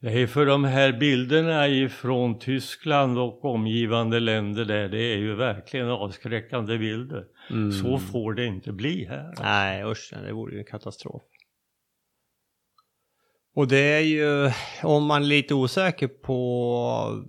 Det 0.00 0.22
är 0.22 0.26
för 0.26 0.46
de 0.46 0.64
här 0.64 0.92
bilderna 0.92 1.68
ifrån 1.68 2.38
Tyskland 2.38 3.18
och 3.18 3.44
omgivande 3.44 4.20
länder 4.20 4.64
där, 4.64 4.88
det 4.88 5.02
är 5.02 5.16
ju 5.16 5.34
verkligen 5.34 5.88
avskräckande 5.88 6.78
bilder. 6.78 7.24
Mm. 7.50 7.72
Så 7.72 7.98
får 7.98 8.34
det 8.34 8.46
inte 8.46 8.72
bli 8.72 9.04
här. 9.04 9.34
Nej 9.42 9.84
usch, 9.84 10.14
det 10.26 10.32
vore 10.32 10.52
ju 10.52 10.58
en 10.58 10.64
katastrof. 10.64 11.22
Och 13.54 13.68
det 13.68 13.78
är 13.78 14.00
ju, 14.00 14.52
om 14.82 15.06
man 15.06 15.22
är 15.22 15.26
lite 15.26 15.54
osäker 15.54 16.08
på 16.08 17.24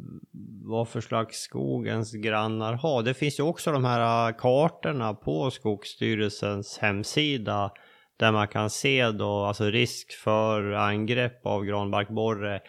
vad 0.63 0.88
för 0.88 1.01
slags 1.01 1.38
skog 1.38 1.88
ens 1.88 2.13
grannar 2.13 2.74
har. 2.74 3.03
Det 3.03 3.13
finns 3.13 3.39
ju 3.39 3.43
också 3.43 3.72
de 3.72 3.86
här 3.86 4.38
kartorna 4.38 5.13
på 5.13 5.51
Skogsstyrelsens 5.51 6.78
hemsida 6.78 7.72
där 8.18 8.32
man 8.32 8.47
kan 8.47 8.70
se 8.70 9.11
då, 9.11 9.43
alltså 9.45 9.63
risk 9.65 10.11
för 10.11 10.72
angrepp 10.72 11.45
av 11.45 11.65
granbarkborre. 11.65 12.61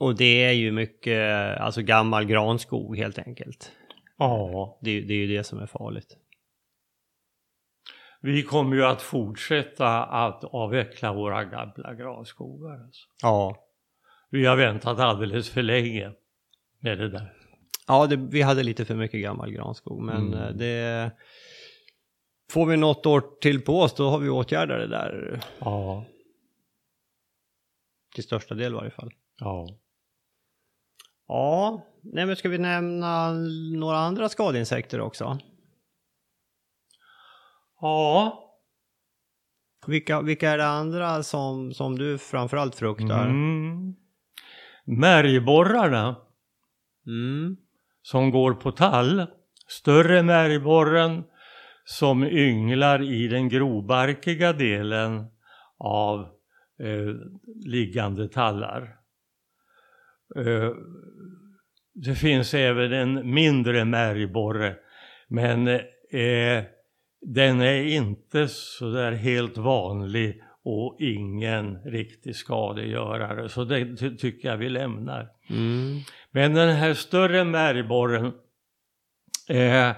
Och 0.00 0.16
det 0.16 0.44
är 0.44 0.52
ju 0.52 0.72
mycket, 0.72 1.60
alltså 1.60 1.82
gammal 1.82 2.24
granskog 2.24 2.96
helt 2.96 3.18
enkelt. 3.18 3.72
Ja, 4.18 4.78
Det, 4.82 4.90
är 4.90 4.94
ju- 4.94 5.04
det 5.06 5.14
är 5.14 5.18
ju 5.26 5.36
det 5.36 5.44
som 5.44 5.58
är 5.58 5.66
farligt. 5.66 6.16
vi 8.20 8.42
kommer 8.42 8.76
ju 8.76 8.84
att 8.84 9.02
fortsätta 9.02 10.04
att 10.04 10.44
avveckla 10.44 11.12
våra 11.12 11.44
gamla 11.44 11.94
granskogar. 11.94 12.84
Alltså. 12.84 13.06
Ja. 13.22 13.56
Vi 14.30 14.46
har 14.46 14.56
väntat 14.56 14.98
alldeles 14.98 15.50
för 15.50 15.62
länge 15.62 16.12
med 16.80 16.98
det 16.98 17.08
där. 17.08 17.32
Ja, 17.86 18.06
det, 18.06 18.16
vi 18.16 18.42
hade 18.42 18.62
lite 18.62 18.84
för 18.84 18.94
mycket 18.94 19.20
gammal 19.22 19.50
granskog, 19.50 20.02
men 20.02 20.26
Mm. 20.32 20.38
eh, 20.38 20.50
det... 20.50 21.10
Får 22.52 22.66
vi 22.66 22.76
något 22.76 23.06
år 23.06 23.22
till 23.40 23.60
på 23.64 23.80
oss, 23.80 23.94
då 23.94 24.08
har 24.10 24.18
vi 24.18 24.28
åtgärdat 24.28 24.78
det 24.78 24.86
där 24.86 25.40
Ja, 25.58 26.04
till 28.14 28.24
största 28.24 28.54
del 28.54 28.72
i 28.72 28.76
varje 28.76 28.90
fall. 28.90 29.10
ja. 29.38 29.66
Ja, 31.30 31.82
nej 32.02 32.26
men 32.26 32.36
ska 32.36 32.48
vi 32.48 32.58
nämna 32.58 33.32
några 33.78 33.98
andra 33.98 34.28
skadeinsekter 34.28 35.00
också? 35.00 35.38
Ja, 37.80 38.44
Vilka, 39.86 40.22
vilka 40.22 40.50
är 40.50 40.58
det 40.58 40.66
andra 40.66 41.22
som, 41.22 41.72
som 41.74 41.98
du 41.98 42.18
framförallt 42.18 42.74
fruktar? 42.74 43.26
mm. 43.26 43.94
Märgborrarna 44.84 46.16
Mm. 47.06 47.56
som 48.02 48.30
går 48.30 48.54
på 48.54 48.72
tall. 48.72 49.26
Större 49.68 50.22
märgborren 50.22 51.24
som 51.90 52.24
ynglar 52.24 53.02
i 53.02 53.28
den 53.28 53.48
grobarkiga 53.48 54.52
delen 54.52 55.26
av 55.78 56.20
eh, 56.82 57.14
liggande 57.64 58.28
tallar. 58.28 58.82
Eh, 60.36 60.70
det 61.94 62.14
finns 62.14 62.54
även 62.54 62.92
en 62.92 63.34
mindre 63.34 63.84
märgborre. 63.84 64.76
Men 65.28 65.68
eh, 65.68 66.64
den 67.20 67.60
är 67.60 67.82
inte 67.82 68.48
så 68.48 68.90
där 68.90 69.12
helt 69.12 69.56
vanlig 69.56 70.42
och 70.64 70.96
ingen 71.00 71.82
riktig 71.82 72.36
skadegörare. 72.36 73.48
Så 73.48 73.64
det 73.64 73.96
ty 73.96 74.16
tycker 74.16 74.48
jag 74.48 74.56
vi 74.56 74.68
lämnar. 74.68 75.28
Mm. 75.50 75.98
Men 76.30 76.54
den 76.54 76.76
här 76.76 76.94
större 76.94 77.44
märgborren 77.44 78.32
eh, 79.48 79.92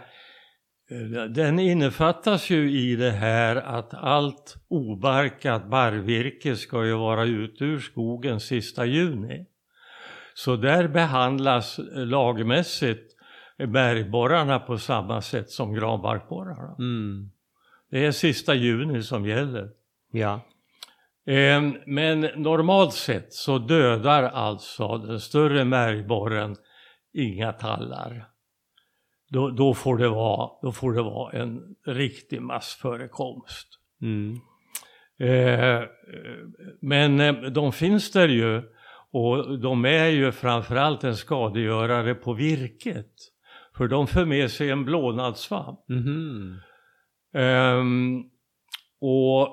den 1.28 1.59
innefattas 1.59 2.51
ju 2.51 2.70
i 2.70 2.97
det 2.97 3.11
här 3.11 3.57
att 3.57 3.95
allt 3.95 4.57
obarkat 4.68 5.66
barrvirke 5.66 6.57
ska 6.57 6.86
ju 6.86 6.95
vara 6.95 7.24
ute 7.24 7.64
ur 7.64 7.78
skogen 7.78 8.41
sista 8.41 8.86
juni. 8.86 9.47
Så 10.34 10.57
där 10.57 10.88
behandlas 10.88 11.80
lagmässigt 11.95 13.16
bergborrarna 13.59 14.59
på 14.59 14.78
samma 14.78 15.22
sätt 15.22 15.51
som 15.51 15.74
granbarkborrarna. 15.74 16.76
Mm. 16.78 17.30
Det 17.91 18.07
är 18.07 18.12
sista 18.12 18.55
juni 18.55 19.03
som 19.03 19.26
gäller. 19.26 19.68
Ja. 20.12 20.41
Eh, 21.26 21.62
men 21.86 22.20
normalt 22.20 22.95
sett 22.95 23.32
så 23.32 23.59
dödar 23.59 24.22
alltså 24.22 24.99
den 24.99 25.20
större 25.20 25.64
märgborren 25.64 26.57
inga 27.12 27.53
tallar. 27.53 28.30
Då, 29.30 29.50
då, 29.50 29.74
får 29.74 29.96
det 29.96 30.08
vara, 30.08 30.50
då 30.62 30.72
får 30.72 30.92
det 30.92 31.02
vara 31.02 31.32
en 31.32 31.60
riktig 31.86 32.42
massförekomst. 32.42 33.68
Mm. 34.02 34.40
Eh, 35.18 35.82
men 36.80 37.20
eh, 37.20 37.34
de 37.34 37.72
finns 37.72 38.12
där 38.12 38.28
ju 38.28 38.62
och 39.12 39.58
de 39.58 39.84
är 39.84 40.06
ju 40.06 40.32
framförallt 40.32 41.04
en 41.04 41.16
skadegörare 41.16 42.14
på 42.14 42.32
virket. 42.32 43.12
För 43.76 43.88
de 43.88 44.06
för 44.06 44.24
med 44.24 44.50
sig 44.50 44.70
en 44.70 44.84
blånadssvamp. 44.84 45.88
Mhm. 45.88 46.60
Ehm, 47.34 48.24
och 49.00 49.46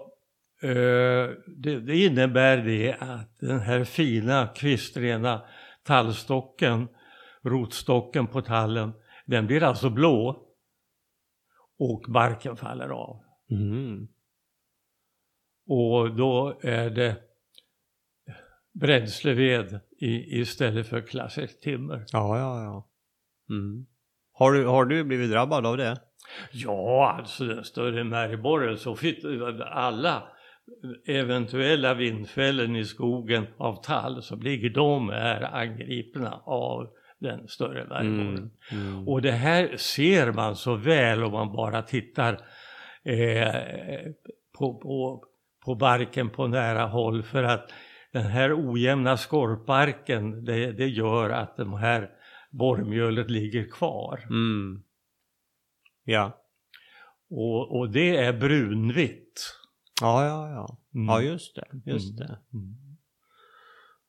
eh, 0.69 1.29
det, 1.57 1.79
det 1.79 1.97
innebär 1.97 2.57
det 2.57 2.95
att 2.99 3.39
den 3.39 3.59
här 3.59 3.83
fina 3.83 4.47
kvistrena 4.47 5.41
tallstocken, 5.83 6.87
rotstocken 7.43 8.27
på 8.27 8.41
tallen, 8.41 8.93
den 9.27 9.47
blir 9.47 9.63
alltså 9.63 9.89
blå 9.89 10.43
och 11.79 12.05
barken 12.07 12.55
faller 12.55 12.89
av. 12.89 13.23
Mhm. 13.49 14.07
Och 15.67 16.15
då 16.15 16.59
är 16.61 16.89
det 16.89 17.15
bränsleved 18.79 19.79
i, 19.99 20.39
istället 20.39 20.87
för 20.87 21.01
klassiskt 21.01 21.61
timmer. 21.61 22.05
Ja, 22.11 22.39
ja, 22.39 22.63
ja. 22.63 22.89
Mm. 23.49 23.85
Har, 24.33 24.51
du, 24.51 24.65
har 24.65 24.85
du 24.85 25.03
blivit 25.03 25.31
drabbad 25.31 25.65
av 25.65 25.77
det? 25.77 26.01
Ja, 26.51 27.15
alltså 27.17 27.45
den 27.45 27.63
större 27.63 28.03
märgborren 28.03 28.77
så 28.77 28.95
fick 28.95 29.23
alla 29.61 30.23
eventuella 31.05 31.93
vindfällen 31.93 32.75
i 32.75 32.85
skogen 32.85 33.47
av 33.57 33.83
tall 33.83 34.23
så 34.23 34.35
ligger 34.35 34.69
de 34.69 35.09
är 35.09 35.41
angripna 35.55 36.41
av 36.45 36.87
den 37.19 37.47
större 37.47 37.85
märgborren. 37.87 38.51
Mm. 38.71 39.07
Och 39.07 39.21
det 39.21 39.31
här 39.31 39.77
ser 39.77 40.31
man 40.31 40.55
så 40.55 40.75
väl 40.75 41.23
om 41.23 41.31
man 41.31 41.51
bara 41.51 41.81
tittar 41.81 42.33
eh, 43.03 44.11
på, 44.57 44.73
på, 44.73 45.23
på 45.65 45.75
barken 45.75 46.29
på 46.29 46.47
nära 46.47 46.85
håll 46.85 47.23
för 47.23 47.43
att 47.43 47.71
den 48.11 48.25
här 48.25 48.71
ojämna 48.71 49.17
skorparken 49.17 50.45
det, 50.45 50.71
det 50.71 50.87
gör 50.87 51.29
att 51.29 51.57
de 51.57 51.73
här 51.73 52.09
borrmjölet 52.49 53.29
ligger 53.29 53.69
kvar. 53.69 54.19
Mm. 54.29 54.83
Ja. 56.03 56.43
Och, 57.29 57.77
och 57.79 57.89
det 57.89 58.17
är 58.17 58.33
brunvitt. 58.33 59.53
Ja, 60.01 60.25
ja, 60.25 60.49
ja. 60.49 60.77
Mm. 60.95 61.07
Ja, 61.07 61.21
just 61.21 61.55
det. 61.55 61.91
Just 61.91 62.19
Mm. 62.19 62.27
det. 62.27 62.37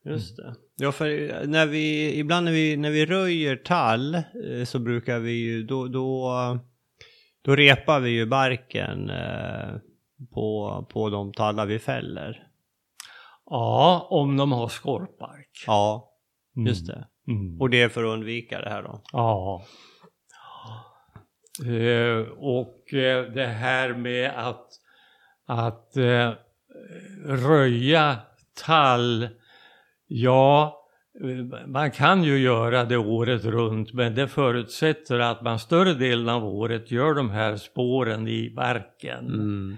Just 0.09 0.37
det. 0.37 0.55
Ja, 0.77 0.93
för 0.93 1.47
när 1.47 1.67
vi, 1.67 2.15
ibland 2.19 2.45
när 2.45 2.53
vi, 2.53 2.77
när 2.77 2.91
vi 2.91 3.07
röjer 3.07 3.57
tall 3.57 4.15
eh, 4.15 4.65
så 4.65 4.79
brukar 4.79 5.19
vi 5.19 5.33
ju, 5.33 5.63
då, 5.63 5.89
då, 5.89 6.33
då 7.43 7.57
repar 7.57 8.01
vi 8.01 8.11
ju 8.11 8.27
barken 8.27 9.11
eh, 9.11 9.77
på, 10.35 10.87
på 10.93 11.11
de 11.11 11.33
tallar 11.33 11.67
vi 11.67 11.79
fäller. 11.79 12.45
Ja, 13.51 14.07
om 14.11 14.37
de 14.37 14.53
har 14.53 14.69
skorpark. 14.69 15.65
Ja, 15.67 16.11
just 16.67 16.87
det. 16.87 17.07
Mm. 17.29 17.61
Och 17.61 17.71
det 17.71 17.83
är 17.83 17.89
för 17.89 18.05
att 18.05 18.13
undvika 18.13 18.61
det 18.61 18.71
här 18.71 18.83
då? 18.83 19.03
Ja. 19.13 19.65
Eh, 21.67 22.29
och 22.39 22.95
eh, 22.95 23.33
det 23.33 23.47
här 23.47 23.95
med 23.95 24.31
att, 24.37 24.67
att 25.47 25.97
eh, 25.97 26.33
röja 27.27 28.17
tall, 28.67 29.29
ja, 30.09 30.81
eh, 31.25 31.67
man 31.67 31.91
kan 31.91 32.25
ju 32.25 32.39
göra 32.39 32.85
det 32.85 32.97
året 32.97 33.45
runt 33.45 33.93
men 33.93 34.15
det 34.15 34.29
förutsätter 34.29 35.19
att 35.19 35.43
man 35.43 35.59
större 35.59 35.95
delen 35.95 36.29
av 36.29 36.45
året 36.45 36.91
gör 36.91 37.15
de 37.15 37.31
här 37.31 37.57
spåren 37.57 38.29
i 38.29 38.51
barken 38.51 39.27
Mm. 39.27 39.77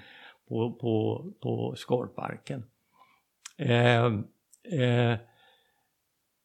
på, 0.49 0.73
på, 0.73 1.25
på 1.43 1.75
skorparken. 1.77 2.63
Eh, 3.59 4.05
eh, 4.05 5.17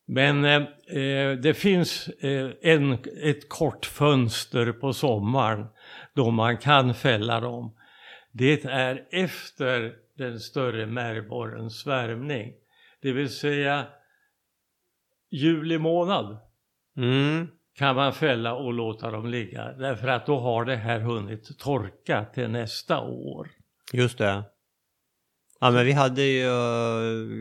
men 0.07 0.45
eh, 0.45 0.61
eh, 1.01 1.37
det 1.37 1.53
finns 1.57 2.07
eh, 2.07 2.49
en, 2.61 2.97
ett 3.23 3.49
kort 3.49 3.85
fönster 3.85 4.71
på 4.71 4.93
sommaren 4.93 5.65
då 6.13 6.31
man 6.31 6.57
kan 6.57 6.93
fälla 6.93 7.39
dem. 7.39 7.75
Det 8.31 8.65
är 8.65 9.07
efter 9.11 9.93
den 10.17 10.39
större 10.39 10.85
märgborrens 10.85 11.79
svärmning. 11.79 12.53
Det 13.05 13.11
vill 13.11 13.29
säga 13.29 13.85
juli 15.31 15.77
månad 15.77 16.37
Mm. 16.97 17.47
kan 17.73 17.95
man 17.95 18.13
fälla 18.13 18.55
och 18.55 18.73
låta 18.73 19.11
dem 19.11 19.27
ligga. 19.27 19.71
Därför 19.73 20.07
att 20.07 20.25
då 20.25 20.39
har 20.39 20.65
det 20.65 20.75
här 20.75 20.99
hunnit 20.99 21.59
torka 21.59 22.25
till 22.33 22.49
nästa 22.49 22.99
år. 23.01 23.49
Just 23.93 24.17
det. 24.17 24.43
Ja 25.59 25.71
men 25.71 25.85
vi 25.85 25.91
hade 25.91 26.21
ju, 26.21 26.39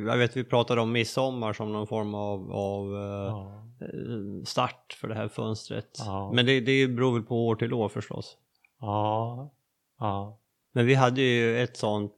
jag 0.08 0.16
vet 0.16 0.36
vi 0.36 0.44
pratade 0.44 0.80
om 0.80 0.92
midsommar 0.92 1.52
som 1.52 1.72
någon 1.72 1.86
form 1.86 2.14
av, 2.14 2.52
av 2.52 2.94
eh, 2.94 3.02
Ja. 3.28 3.66
eh, 3.80 4.44
start 4.44 4.96
för 5.00 5.08
det 5.08 5.14
här 5.14 5.28
fönstret. 5.28 5.90
Ja. 5.98 6.32
Men 6.34 6.46
det, 6.46 6.60
det 6.60 6.88
beror 6.88 7.12
väl 7.14 7.22
på 7.22 7.46
år 7.46 7.56
till 7.56 7.72
år 7.72 7.88
förstås. 7.88 8.36
Ja. 8.80 9.54
ja. 9.98 10.40
Men 10.72 10.86
vi 10.86 10.94
hade 10.94 11.20
ju 11.22 11.58
ett 11.62 11.76
sånt 11.76 12.12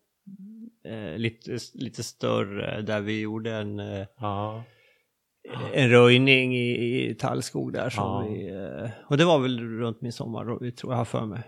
eh, 0.87 1.19
lite, 1.19 1.59
lite 1.75 2.03
större 2.03 2.83
där 2.83 3.01
vi 3.01 3.21
gjorde 3.21 3.53
en, 3.55 3.81
eh, 3.81 4.07
ja. 4.19 4.65
en 5.75 5.91
röjning 5.91 6.57
i, 6.57 7.11
i 7.11 7.15
tallskog 7.15 7.73
där. 7.73 7.91
Som 7.91 8.05
Ja. 8.05 8.29
vi, 8.29 8.49
eh, 8.51 8.91
och 9.11 9.17
det 9.17 9.25
var 9.25 9.39
väl 9.39 9.61
runt 9.61 10.01
midsommar, 10.01 10.45
då, 10.45 10.59
vi 10.61 10.73
tror 10.73 10.95
jag 10.95 11.09
för 11.09 11.27
mig. 11.27 11.43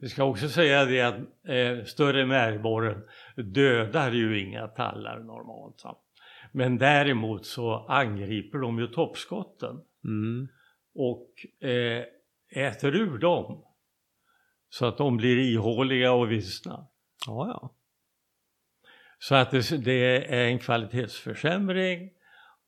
Vi 0.00 0.08
ska 0.08 0.24
också 0.24 0.48
säga 0.48 0.84
det 0.84 1.00
att 1.00 1.14
eh, 1.48 1.84
större 1.84 2.26
märgborren 2.26 3.02
dödar 3.36 4.12
ju 4.12 4.40
inga 4.40 4.68
tallar 4.68 5.18
normalt. 5.18 5.80
Så. 5.80 5.96
Men 6.52 6.78
däremot 6.78 7.46
så 7.46 7.74
angriper 7.88 8.58
de 8.58 8.78
ju 8.78 8.86
toppskotten 8.86 9.80
Mm. 10.04 10.48
och 10.94 11.30
eh, 11.68 12.04
äter 12.66 12.94
ur 12.96 13.18
dem. 13.18 13.62
Så 14.68 14.86
att 14.86 14.98
de 14.98 15.16
blir 15.16 15.36
ihåliga 15.38 16.12
och 16.12 16.30
vissnar. 16.32 16.86
Ja, 17.26 17.48
ja. 17.48 17.70
Så 19.18 19.34
att 19.34 19.50
det, 19.50 19.84
det 19.84 20.24
är 20.34 20.46
en 20.46 20.58
kvalitetsförsämring 20.58 22.10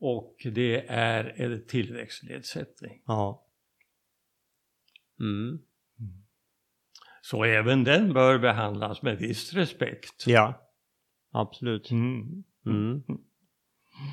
och 0.01 0.37
det 0.45 0.87
är 0.89 1.25
en 1.37 1.67
tillväxtnedsättning. 1.67 3.03
Ja. 3.07 3.47
Mm. 5.21 5.59
Så 7.23 7.45
även 7.45 7.85
den 7.85 8.13
bör 8.13 8.39
behandlas 8.39 9.03
med 9.03 9.19
viss 9.19 9.53
respekt. 9.53 10.25
Ja, 10.27 10.71
absolut. 11.33 11.91
Mm. 11.91 12.45
Mm. 12.67 13.03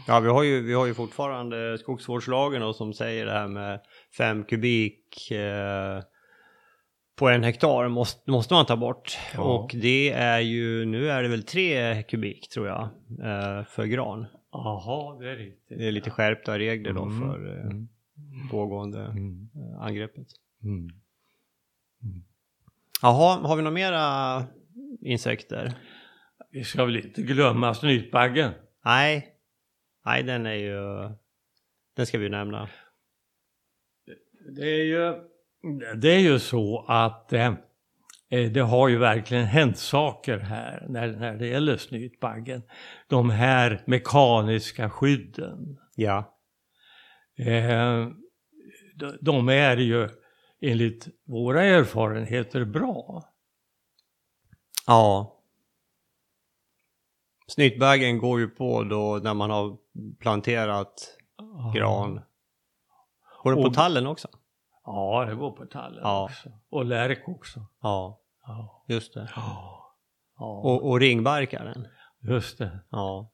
Ja, 0.07 0.19
vi 0.19 0.29
har, 0.29 0.43
ju, 0.43 0.61
vi 0.61 0.73
har 0.73 0.85
ju 0.85 0.93
fortfarande 0.93 1.77
skogsvårdslagen 1.77 2.61
då, 2.61 2.73
som 2.73 2.93
säger 2.93 3.25
det 3.25 3.31
här 3.31 3.47
med 3.47 3.81
fem 4.17 4.43
kubik 4.43 5.31
eh, 5.31 6.03
på 7.15 7.29
en 7.29 7.43
hektar 7.43 7.87
måste, 7.87 8.31
måste 8.31 8.53
man 8.53 8.65
ta 8.65 8.75
bort. 8.77 9.17
Ja. 9.33 9.41
Och 9.41 9.71
det 9.81 10.11
är 10.11 10.39
ju, 10.39 10.85
nu 10.85 11.09
är 11.09 11.23
det 11.23 11.29
väl 11.29 11.43
tre 11.43 12.03
kubik 12.03 12.49
tror 12.49 12.67
jag, 12.67 12.81
eh, 13.23 13.63
för 13.65 13.85
gran. 13.85 14.25
Jaha, 14.51 15.19
det 15.19 15.29
är 15.31 15.35
riktigt. 15.35 15.77
Det 15.79 15.87
är 15.87 15.91
lite 15.91 16.09
skärpta 16.09 16.59
regler 16.59 16.93
då 16.93 17.03
Mm. 17.03 17.19
för 17.21 17.57
eh, 17.57 17.65
Mm. 17.65 17.87
pågående 18.51 18.99
Mm. 19.05 19.49
eh, 19.55 19.81
angreppet. 19.81 20.27
Mm. 20.63 20.89
Jaha, 23.01 23.47
har 23.47 23.55
vi 23.55 23.61
några 23.63 23.73
mera 23.73 24.43
insekter? 25.01 25.73
Vi 26.51 26.63
ska 26.63 26.85
väl 26.85 26.95
inte 27.05 27.21
glömma 27.21 27.73
snytbaggen. 27.73 28.51
Nej, 28.85 29.27
nej 30.05 30.23
den 30.23 30.45
är 30.45 30.53
ju, 30.53 31.09
den 31.95 32.05
ska 32.05 32.17
vi 32.17 32.29
nämna. 32.29 32.69
det 34.55 34.61
är 34.61 34.83
ju, 34.83 35.13
det 36.01 36.09
är 36.11 36.19
ju 36.19 36.39
så 36.39 36.85
att 36.87 37.33
eh, 37.33 37.53
eh, 38.29 38.51
det 38.51 38.59
har 38.61 38.87
ju 38.87 38.97
verkligen 38.97 39.45
hänt 39.45 39.77
saker 39.77 40.37
här 40.37 40.85
när, 40.89 41.07
när 41.07 41.35
det 41.35 41.47
gäller 41.47 41.77
snytbaggen. 41.77 42.61
De 43.07 43.29
här 43.29 43.83
mekaniska 43.87 44.89
skydden. 44.89 45.77
Ja. 45.95 46.37
Eh, 47.37 48.07
de, 48.95 49.17
de 49.21 49.49
är 49.49 49.77
ju 49.77 50.09
enligt 50.61 51.07
våra 51.27 51.63
erfarenheter 51.63 52.65
bra. 52.65 53.23
Ja. 54.87 55.31
Snytbaggen 57.47 58.17
går 58.17 58.39
ju 58.39 58.47
på 58.47 58.83
då 58.83 59.19
när 59.23 59.33
man 59.33 59.49
har 59.49 59.77
planterat 60.19 61.17
gran. 61.75 62.21
Går 63.43 63.51
den 63.51 63.61
på 63.63 63.67
Och- 63.67 63.73
tallen 63.73 64.07
också? 64.07 64.27
Ja, 64.85 65.25
det 65.29 65.35
går 65.35 65.51
på 65.51 65.65
tallen 65.65 65.99
Ja. 66.03 66.23
också. 66.23 66.49
Och 66.69 66.85
lärk 66.85 67.23
också. 67.27 67.59
Ja, 67.81 68.21
Ja. 68.47 68.85
just 68.87 69.13
det. 69.13 69.29
Ja. 69.35 69.71
Ja, 70.37 70.61
Och, 70.63 70.89
och 70.89 70.99
ringbarkaren? 70.99 71.87
just 72.21 72.57
det. 72.57 72.79
Ja. 72.91 73.31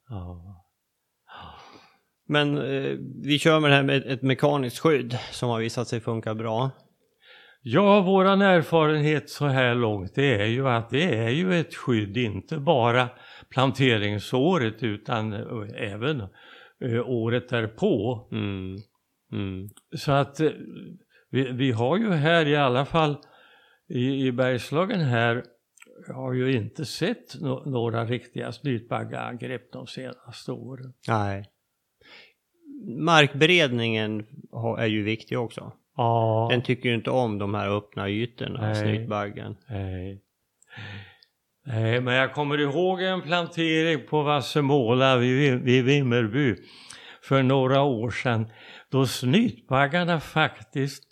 Men 2.28 2.58
eh, 2.58 2.97
vi 3.24 3.39
kör 3.39 3.60
med 3.60 3.72
det 3.72 3.76
här 3.76 3.84
med 3.84 4.06
ett 4.06 4.22
mekaniskt 4.22 4.80
skydd 4.80 5.18
som 5.32 5.49
har 5.49 5.60
visat 5.60 5.88
sig 5.88 5.99
funka 5.99 6.36
bra. 6.36 6.70
Ja, 7.62 8.02
våran 8.02 8.41
erfarenhet 8.41 9.30
så 9.30 9.45
här 9.47 9.76
långt 9.76 10.16
det 10.16 10.41
är 10.41 10.45
ju 10.45 10.68
att 10.70 10.89
det 10.89 11.18
är 11.18 11.30
ju 11.30 11.54
ett 11.60 11.76
skydd, 11.76 12.18
inte 12.18 12.58
bara 12.58 13.10
planteringsåret 13.49 14.84
utan 14.84 15.34
eh, 15.34 15.91
även 15.91 16.22
eh, 16.86 17.02
året 17.10 17.49
därpå. 17.49 18.28
Mm. 18.32 18.76
Mm. 19.32 19.70
Så 19.97 20.12
att 20.12 20.39
eh, 20.39 20.49
vi, 21.32 21.51
vi 21.51 21.71
har 21.71 21.97
ju 21.97 22.11
här 22.11 22.47
i 22.47 22.55
alla 22.55 22.86
fall 22.86 23.17
i, 23.89 24.27
i 24.27 24.32
Bergslagen 24.32 24.99
här 24.99 25.43
har 26.13 26.34
ju 26.34 26.53
inte 26.53 26.86
sett 26.86 27.41
no, 27.41 27.69
några 27.69 28.05
riktiga 28.05 28.51
snytbaggeangrepp 28.51 29.71
de 29.71 29.88
senaste 29.88 30.51
åren. 30.51 30.93
Nej. 31.07 31.45
Markberedningen 32.97 34.25
har- 34.51 34.77
är 34.77 34.86
ju 34.88 35.03
viktig 35.03 35.39
också. 35.39 35.71
Ja, 35.97 36.47
Den 36.51 36.61
tycker 36.61 36.89
ju 36.89 36.95
inte 36.95 37.09
om 37.11 37.38
de 37.38 37.53
här 37.53 37.77
öppna 37.77 38.09
ytorna, 38.09 38.61
Nej. 38.61 38.75
snytbaggen. 38.75 39.55
nej. 39.69 40.21
Nej, 41.65 42.01
men 42.01 42.13
jag 42.13 42.34
kommer 42.34 42.57
ihåg 42.57 43.01
en 43.01 43.21
plantering 43.21 44.07
på 44.09 44.23
Vassemåla 44.23 45.17
vid, 45.17 45.61
vid 45.61 45.84
Vimmerby 45.84 46.55
för 47.23 47.43
några 47.43 47.82
år 47.82 48.09
sedan 48.11 48.51
då 48.89 49.05
snytbaggarna 49.05 50.19
faktiskt 50.19 51.03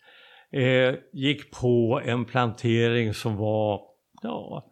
eh, 0.52 0.96
gick 1.14 1.52
på 1.52 2.02
en 2.06 2.26
plantering 2.26 3.14
som 3.14 3.38
var 3.38 3.82
ja, 4.22 4.66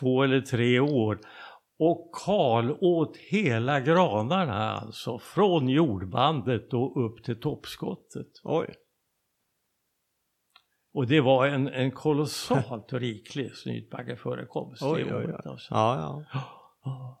två 0.00 0.22
eller 0.22 0.40
tre 0.40 0.80
år 0.80 1.20
och 1.78 2.14
kal 2.24 2.76
åt 2.80 3.16
hela 3.16 3.80
granarna 3.80 4.72
alltså 4.72 5.18
från 5.18 5.68
jordbandet 5.68 6.74
och 6.74 7.04
upp 7.04 7.24
till 7.24 7.40
toppskottet. 7.40 8.28
Oj. 8.42 8.74
Och 10.94 11.06
det 11.06 11.20
var 11.20 11.46
en, 11.46 11.68
en 11.68 11.90
kolossalt 11.90 12.92
riklig 12.92 13.56
snytbaggeförekomst 13.56 14.82
Oj, 14.82 15.04
det 15.04 15.14
oj, 15.14 15.24
oj. 15.24 15.24
året. 15.24 15.46
Alltså. 15.46 15.74
Ja, 15.74 16.24
ja. 16.84 17.20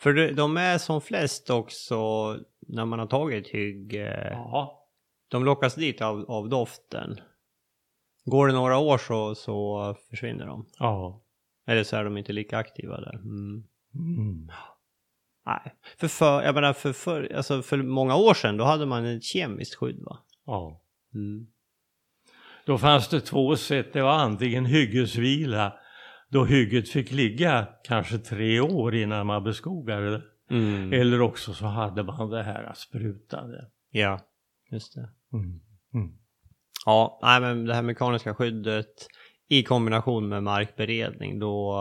För 0.00 0.32
de 0.32 0.56
är 0.56 0.78
som 0.78 1.00
flest 1.00 1.50
också 1.50 1.96
när 2.68 2.84
man 2.84 2.98
har 2.98 3.06
tagit 3.06 3.48
hygge. 3.48 4.30
Ja. 4.32 4.81
De 5.32 5.44
lockas 5.44 5.74
dit 5.74 6.02
av, 6.02 6.30
av 6.30 6.48
doften. 6.48 7.20
Går 8.24 8.46
det 8.46 8.52
några 8.52 8.78
år 8.78 8.98
så, 8.98 9.34
så 9.34 9.96
försvinner 10.10 10.46
de. 10.46 10.66
ja. 10.78 11.22
Eller 11.66 11.84
så 11.84 11.96
är 11.96 12.04
de 12.04 12.16
inte 12.16 12.32
lika 12.32 12.58
aktiva 12.58 13.00
där. 13.00 13.14
Mm. 13.14 13.64
Mm. 13.94 14.50
Nej, 15.46 15.74
för, 15.98 16.08
för, 16.08 16.42
jag 16.42 16.54
menar 16.54 16.72
för, 16.72 16.92
för, 16.92 17.32
alltså 17.36 17.62
för 17.62 17.76
många 17.76 18.16
år 18.16 18.34
sedan 18.34 18.56
då 18.56 18.64
hade 18.64 18.86
man 18.86 19.04
ett 19.04 19.24
kemiskt 19.24 19.74
skydd 19.74 20.02
va? 20.02 20.18
ja. 20.46 20.82
Mm. 21.14 21.46
Då 22.66 22.78
fanns 22.78 23.08
det 23.08 23.20
två 23.20 23.56
sätt. 23.56 23.92
Det 23.92 24.02
var 24.02 24.12
antingen 24.12 24.66
hyggesvila 24.66 25.72
då 26.28 26.44
hygget 26.44 26.88
fick 26.88 27.10
ligga 27.10 27.68
kanske 27.84 28.18
tre 28.18 28.60
år 28.60 28.94
innan 28.94 29.26
man 29.26 29.44
beskogade 29.44 30.10
det. 30.10 30.22
Mm. 30.50 30.92
Eller 30.92 31.20
också 31.20 31.54
så 31.54 31.66
hade 31.66 32.02
man 32.02 32.30
det 32.30 32.42
här 32.42 32.72
sprutade. 32.74 33.70
Ja, 33.90 34.20
just 34.70 34.94
det. 34.94 35.10
Mm. 35.32 35.60
Mm. 35.94 36.18
Ja, 36.86 37.18
nej 37.22 37.40
men 37.40 37.64
det 37.64 37.74
här 37.74 37.82
mekaniska 37.82 38.34
skyddet 38.34 39.06
i 39.48 39.62
kombination 39.62 40.28
med 40.28 40.42
markberedning 40.42 41.38
då, 41.38 41.74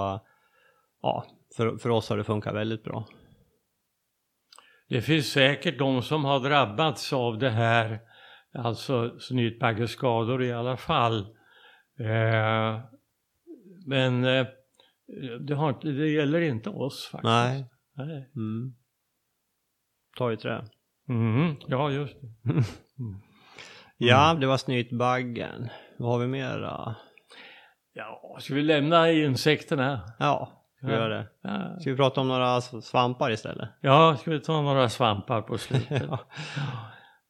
ja, 1.01 1.25
för, 1.57 1.77
för 1.77 1.89
oss 1.89 2.09
har 2.09 2.17
det 2.17 2.23
funkat 2.23 2.55
väldigt 2.55 2.83
bra. 2.83 3.07
Det 4.89 5.01
finns 5.01 5.31
säkert 5.31 5.79
de 5.79 6.01
som 6.01 6.25
har 6.25 6.39
drabbats 6.39 7.13
av 7.13 7.37
det 7.37 7.49
här, 7.49 7.99
alltså 8.53 9.19
snytbaggeskador 9.19 10.43
i 10.43 10.51
alla 10.51 10.77
fall. 10.77 11.19
Eh, 11.99 12.79
men 13.87 14.23
eh, 14.23 14.47
det, 15.47 15.53
har, 15.55 15.69
inte- 15.69 15.87
det 15.91 16.09
gäller 16.09 16.41
inte 16.41 16.69
oss 16.69 17.05
faktiskt. 17.11 17.23
Nej. 17.23 17.65
Nej. 17.95 18.31
Mm. 18.35 18.75
Ta 20.17 20.31
i 20.33 20.37
trä. 20.37 20.65
Mhm, 21.07 21.55
ja, 21.67 21.91
just 21.91 22.15
det. 22.21 22.53
Ja, 24.07 24.33
det 24.39 24.47
var 24.47 24.57
snytbaggen. 24.57 25.69
Vad 25.97 26.11
har 26.11 26.19
vi 26.19 26.27
mera? 26.27 26.95
Ja, 27.93 28.37
ska 28.39 28.53
vi 28.53 28.61
lämna 28.61 29.11
insekterna? 29.11 30.01
Ja, 30.19 30.63
ska 30.77 30.87
vi 30.87 30.93
Ja. 30.93 30.99
göra 30.99 31.17
det? 31.17 31.27
Ja, 31.43 31.79
Ska 31.79 31.89
vi 31.91 31.95
prata 31.97 32.21
om 32.21 32.27
några 32.27 32.61
svampar 32.61 33.31
istället? 33.31 33.69
ja 33.81 34.15
ska 34.19 34.31
vi 34.31 34.39
ta 34.39 34.61
några 34.61 34.89
svampar 34.89 35.41
på 35.41 35.57
slutet? 35.57 36.03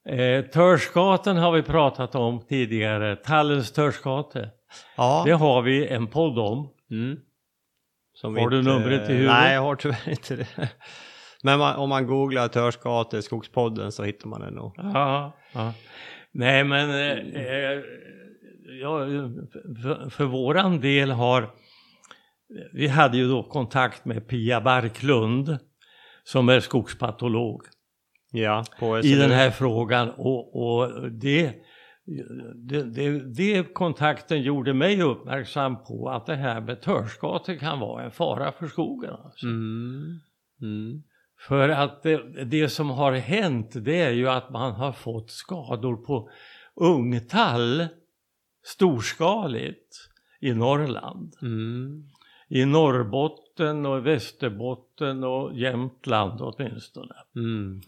Ja. 0.05 0.11
eh, 0.13 0.45
törskaten 0.45 1.37
har 1.37 1.51
vi 1.51 1.61
pratat 1.63 2.15
om 2.15 2.39
tidigare, 2.47 3.15
tallens 3.15 3.71
törskate. 3.71 4.49
ja. 4.97 5.23
Det 5.25 5.31
har 5.31 5.61
vi 5.61 5.87
en 5.87 6.07
podd 6.07 6.39
om. 6.39 6.69
Mm. 6.91 7.17
Har 8.23 8.49
du 8.49 8.61
numret 8.63 9.09
i 9.09 9.13
huvudet? 9.13 9.31
Nej, 9.33 9.53
jag 9.53 9.61
har 9.61 9.75
tyvärr 9.75 10.09
inte 10.09 10.35
det. 10.35 10.47
Men 11.43 11.59
man, 11.59 11.75
om 11.75 11.89
man 11.89 12.07
googlar 12.07 12.47
Törskate, 12.47 13.21
Skogspodden 13.21 13.91
så 13.91 14.03
hittar 14.03 14.27
man 14.27 14.41
den 14.41 14.53
nog. 14.53 14.73
Ja, 14.77 15.31
ja. 15.53 15.73
Nej 16.33 16.63
men 16.63 16.89
eh, 16.89 17.45
eh, 17.45 17.81
ja, 18.81 19.05
för, 19.83 20.09
för 20.09 20.25
våran 20.25 20.81
del 20.81 21.11
har 21.11 21.49
vi 22.73 22.87
hade 22.87 23.17
ju 23.17 23.29
då 23.29 23.43
kontakt 23.43 24.05
med 24.05 24.27
Pia 24.27 24.61
Barklund 24.61 25.57
som 26.23 26.49
är 26.49 26.59
skogspatolog 26.59 27.61
Ja, 28.31 28.65
i 29.03 29.15
den 29.15 29.31
här 29.31 29.51
frågan 29.51 30.09
och, 30.09 30.55
och 30.55 31.11
det, 31.11 31.53
det, 32.55 32.83
det, 32.83 33.19
det 33.19 33.73
kontakten 33.73 34.41
gjorde 34.41 34.73
mig 34.73 35.01
uppmärksam 35.01 35.83
på 35.83 36.09
att 36.09 36.25
det 36.25 36.35
här 36.35 36.61
med 36.61 36.81
törskator 36.81 37.55
kan 37.55 37.79
vara 37.79 38.03
en 38.03 38.11
fara 38.11 38.51
för 38.51 38.67
skogen. 38.67 39.13
Alltså. 39.13 39.45
Mm. 39.45 40.19
Mm. 40.61 41.03
För 41.47 41.69
att 41.69 42.03
det, 42.03 42.43
det 42.43 42.69
som 42.69 42.89
har 42.89 43.13
hänt 43.13 43.71
det 43.75 44.01
är 44.01 44.11
ju 44.11 44.29
att 44.29 44.49
man 44.49 44.71
har 44.71 44.91
fått 44.91 45.31
skador 45.31 45.95
på 45.95 46.29
ungtall 46.75 47.87
storskaligt 48.63 49.95
i 50.39 50.53
Norrland. 50.53 51.33
Mm. 51.41 52.03
I 52.47 52.65
Norrbotten 52.65 53.85
och 53.85 54.05
Västerbotten 54.07 55.23
och 55.23 55.55
Jämtland 55.55 56.41
åtminstone. 56.41 57.15
Mm. 57.35 57.81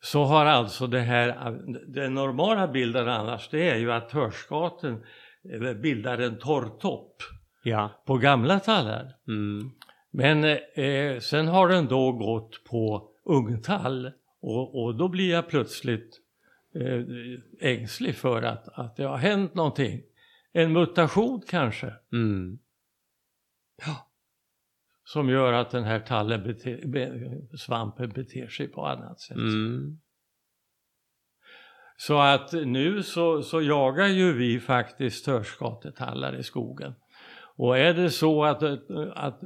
Så 0.00 0.24
har 0.24 0.46
alltså 0.46 0.86
det 0.86 1.00
här, 1.00 1.58
den 1.86 2.14
normala 2.14 2.68
bilden 2.68 3.08
annars 3.08 3.48
det 3.50 3.70
är 3.70 3.76
ju 3.76 3.92
att 3.92 4.08
törskaten 4.08 5.04
eh, 5.52 5.72
bildar 5.72 6.18
en 6.18 6.38
torrtopp 6.38 7.22
Ja. 7.62 8.02
på 8.06 8.16
gamla 8.16 8.60
tallar. 8.60 9.14
Mm. 9.28 9.70
Men 10.10 10.44
eh, 10.74 11.18
sen 11.18 11.48
har 11.48 11.68
den 11.68 11.86
då 11.86 12.12
gått 12.12 12.64
på 12.64 13.10
ungtall 13.24 14.12
och, 14.40 14.82
och 14.82 14.94
då 14.94 15.08
blir 15.08 15.30
jag 15.30 15.48
plötsligt 15.48 16.20
eh, 16.74 17.04
ängslig 17.60 18.14
för 18.14 18.42
att, 18.42 18.68
att 18.68 18.96
det 18.96 19.04
har 19.04 19.16
hänt 19.16 19.54
någonting. 19.54 20.02
En 20.52 20.72
mutation 20.72 21.42
kanske 21.48 21.94
Mm. 22.12 22.58
som 25.04 25.28
gör 25.28 25.52
att 25.52 25.70
den 25.70 25.84
här 25.84 26.00
tallen 26.00 26.42
bete, 26.42 26.80
be, 26.86 27.30
svampen 27.58 28.08
beter 28.08 28.48
sig 28.48 28.68
på 28.68 28.86
annat 28.86 29.20
sätt. 29.20 29.36
Mm. 29.36 30.00
Så 31.96 32.18
att 32.18 32.52
nu 32.52 33.02
så, 33.02 33.42
så 33.42 33.62
jagar 33.62 34.06
ju 34.06 34.32
vi 34.32 34.60
faktiskt 34.60 35.24
törskatetallar 35.24 36.36
i 36.36 36.42
skogen. 36.42 36.94
Och 37.56 37.78
är 37.78 37.94
det 37.94 38.10
så 38.10 38.44
att, 38.44 38.62
att 39.14 39.40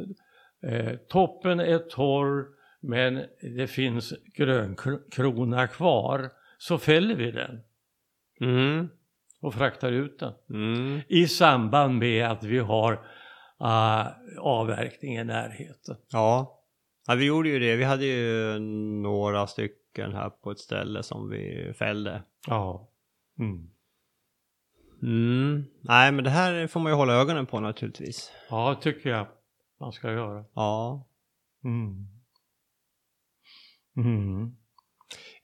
eh, 0.62 0.96
toppen 1.08 1.60
är 1.60 1.78
torr 1.78 2.62
men 2.82 3.24
det 3.56 3.66
finns 3.66 4.14
grönkrona 4.34 5.66
kvar 5.66 6.30
så 6.58 6.78
fäller 6.78 7.14
vi 7.14 7.30
den. 7.30 7.60
Mm. 8.40 8.88
och 9.40 9.54
fraktar 9.54 9.92
ut 9.92 10.18
den. 10.18 10.32
Mm. 10.50 11.00
I 11.08 11.26
samband 11.26 11.98
med 11.98 12.26
att 12.26 12.44
vi 12.44 12.58
har 12.58 12.92
uh, 12.92 14.06
avverkning 14.38 15.16
i 15.16 15.24
närheten. 15.24 15.96
Ja. 16.10 16.60
ja, 17.06 17.14
vi 17.14 17.24
gjorde 17.24 17.48
ju 17.48 17.58
det. 17.58 17.76
Vi 17.76 17.84
hade 17.84 18.04
ju 18.04 18.58
några 19.02 19.46
stycken 19.46 20.12
här 20.12 20.30
på 20.30 20.50
ett 20.50 20.58
ställe 20.58 21.02
som 21.02 21.30
vi 21.30 21.72
fällde. 21.78 22.22
Ja. 22.46 22.90
Mm. 23.38 23.70
Mm. 25.02 25.64
Nej, 25.80 26.12
men 26.12 26.24
det 26.24 26.30
här 26.30 26.66
får 26.66 26.80
man 26.80 26.92
ju 26.92 26.96
hålla 26.96 27.14
ögonen 27.14 27.46
på 27.46 27.60
naturligtvis. 27.60 28.32
Ja, 28.50 28.74
tycker 28.74 29.10
jag 29.10 29.26
man 29.82 29.92
ska 29.92 30.12
göra. 30.12 30.44
Ja. 30.54 31.06
Mm. 31.64 32.06
Mm. 33.96 34.56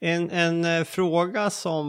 En, 0.01 0.31
en 0.31 0.65
eh, 0.65 0.85
fråga 0.85 1.51
som 1.51 1.87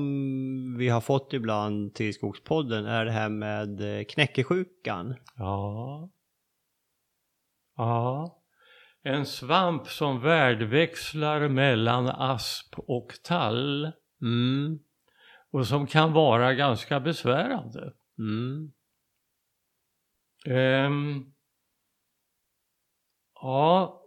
vi 0.78 0.90
har 0.90 1.02
fått 1.02 1.34
ibland 1.34 1.96
till 1.96 2.14
Skogspodden 2.14 2.86
är 2.86 3.06
det 3.06 3.12
här 3.12 3.30
med 3.30 4.00
eh, 4.00 4.04
knäckesjukan. 4.04 5.16
Ja. 5.36 6.10
Ja. 7.76 8.36
En 9.04 9.26
svamp 9.26 9.88
som 9.88 10.22
värdväxlar 10.22 11.48
mellan 11.48 12.08
asp 12.08 12.80
och 12.80 13.14
tall 13.24 13.92
Mm. 14.22 14.80
och 15.52 15.68
som 15.68 15.88
kan 15.88 16.14
vara 16.14 16.54
ganska 16.54 17.00
besvärande. 17.00 17.94
Mm. 18.18 18.72
Ehm, 20.46 21.34
ja, 23.42 24.02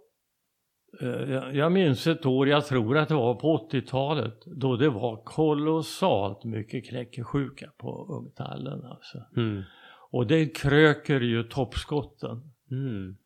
eh, 1.01 1.09
jag- 1.57 1.72
minns 1.72 2.07
ett 2.07 2.26
år, 2.26 2.49
jag 2.49 2.66
tror 2.66 2.99
att 2.99 3.09
det 3.09 3.14
var 3.14 3.35
på 3.35 3.53
80-talet, 3.70 4.41
då 4.47 4.76
det 4.76 4.89
var 4.89 5.22
kolossalt 5.24 6.45
mycket 6.45 6.89
knäckesjuka 6.89 7.70
på 7.78 8.07
ungtallen. 8.20 8.85
Alltså. 8.85 9.18
Mm. 9.37 9.62
Och 10.11 10.26
det 10.26 10.47
kröker 10.47 11.20
ju 11.20 11.43
toppskotten. 11.43 12.53
Mm. 12.70 13.16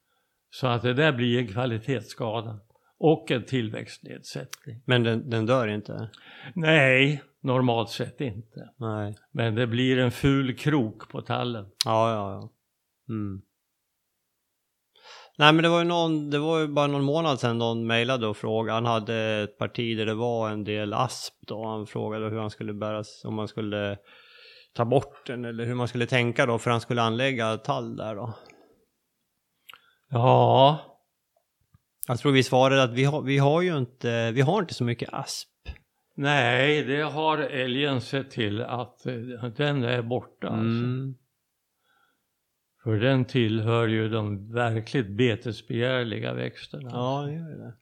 Så 0.50 0.66
att 0.66 0.82
det 0.82 0.94
där 0.94 1.12
blir 1.12 1.38
en 1.38 1.46
kvalitetsskada. 1.46 2.60
Och 2.98 3.30
en 3.30 3.44
tillväxtnedsättning. 3.44 4.82
Men 4.84 5.02
den, 5.02 5.30
den 5.30 5.46
dör 5.46 5.68
inte? 5.68 6.10
Nej, 6.54 7.22
normalt 7.40 7.90
sett 7.90 8.20
inte. 8.20 8.70
Nej. 8.76 9.14
Men 9.32 9.54
det 9.54 9.66
blir 9.66 9.98
en 9.98 10.10
ful 10.10 10.56
krok 10.56 11.08
på 11.08 11.22
tallen. 11.22 11.66
Ja, 11.84 12.10
ja, 12.12 12.32
ja. 12.32 12.50
Mm. 13.14 13.42
Nej 15.38 15.52
men 15.52 15.62
det 15.62 15.68
var 15.68 15.78
ju 15.78 15.84
någon, 15.84 16.30
det 16.30 16.38
var 16.38 16.58
ju 16.58 16.68
bara 16.68 16.86
någon 16.86 17.04
månad 17.04 17.40
sedan 17.40 17.58
någon 17.58 17.86
mejlade 17.86 18.26
och 18.26 18.36
frågade, 18.36 18.74
han 18.76 18.86
hade 18.86 19.14
ett 19.16 19.58
parti 19.58 19.96
där 19.96 20.06
det 20.06 20.14
var 20.14 20.50
en 20.50 20.64
del 20.64 20.92
asp 20.94 21.34
då, 21.46 21.66
han 21.66 21.86
frågade 21.86 22.28
hur 22.28 22.38
han 22.38 22.50
skulle 22.50 22.74
bära, 22.74 23.04
om 23.24 23.34
man 23.34 23.48
skulle 23.48 23.98
ta 24.74 24.84
bort 24.84 25.26
den 25.26 25.44
eller 25.44 25.64
hur 25.64 25.74
man 25.74 25.88
skulle 25.88 26.06
tänka 26.06 26.46
då 26.46 26.58
för 26.58 26.70
han 26.70 26.80
skulle 26.80 27.02
anlägga 27.02 27.56
tall 27.56 27.96
där 27.96 28.14
då. 28.14 28.34
Ja, 30.10 30.80
Jag 32.08 32.18
tror 32.18 32.32
vi 32.32 32.42
svarade 32.42 32.82
att 32.82 32.92
vi 32.92 33.04
har, 33.04 33.22
vi 33.22 33.38
har 33.38 33.62
ju 33.62 33.78
inte, 33.78 34.30
vi 34.32 34.40
har 34.40 34.60
inte 34.60 34.74
så 34.74 34.84
mycket 34.84 35.08
asp. 35.12 35.48
nej, 36.16 36.84
det 36.84 37.02
har 37.02 37.38
älgen 37.38 38.00
sett 38.00 38.30
till 38.30 38.62
att 38.62 39.06
eh, 39.06 39.14
den 39.56 39.84
är 39.84 40.02
borta. 40.02 40.48
Alltså. 40.48 40.84
Mm. 42.86 43.00
För 43.00 43.06
den 43.06 43.24
tillhör 43.24 43.86
ju 43.86 44.08
de 44.08 44.52
verkligt 44.52 45.08
betesbegärliga 45.08 46.34
växterna. 46.34 46.90
Ja, 46.92 47.22
det 47.26 47.32
gör 47.32 47.58
det. 47.58 47.74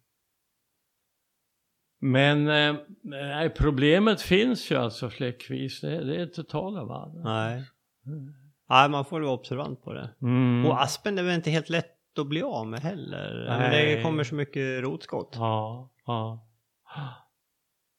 Men 2.01 2.49
eh, 2.49 3.53
problemet 3.53 4.23
finns 4.23 4.71
ju 4.71 4.77
alltså 4.77 5.11
fläckvis. 5.11 5.81
Det, 5.81 6.05
det 6.05 6.17
är 6.17 6.23
inte 6.23 6.45
tal 6.45 6.79
om 6.79 6.91
annat. 6.91 7.25
Nej. 7.25 7.65
Nej, 8.69 8.89
man 8.89 9.05
får 9.05 9.21
vara 9.21 9.33
observant 9.33 9.83
på 9.83 9.93
det. 9.93 10.11
Mm. 10.23 10.67
Och 10.67 10.83
aspen 10.83 11.19
är 11.19 11.23
väl 11.23 11.35
inte 11.35 11.51
helt 11.51 11.69
lätt 11.69 12.19
att 12.19 12.29
bli 12.29 12.43
av 12.43 12.67
med 12.67 12.81
heller. 12.81 13.47
Nej. 13.59 13.97
det 13.97 14.03
kommer 14.03 14.25
så 14.25 14.35
mycket 14.35 14.83
rotskott. 14.83 15.33
Ja, 15.35 15.91
ja. 16.07 16.49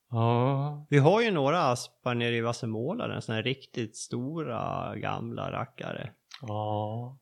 Ja, 0.09 0.85
Vi 0.89 0.97
har 0.97 1.21
ju 1.21 1.31
några 1.31 1.61
aspar 1.61 2.15
nere 2.15 2.35
i 2.35 2.41
Vassemålaren, 2.41 3.21
sådana 3.21 3.35
här 3.35 3.43
riktigt 3.43 3.95
stora 3.95 4.95
gamla 4.95 5.51
rackare. 5.51 6.11
Ja. 6.47 7.17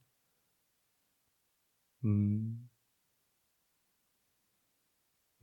Mm. 2.03 2.69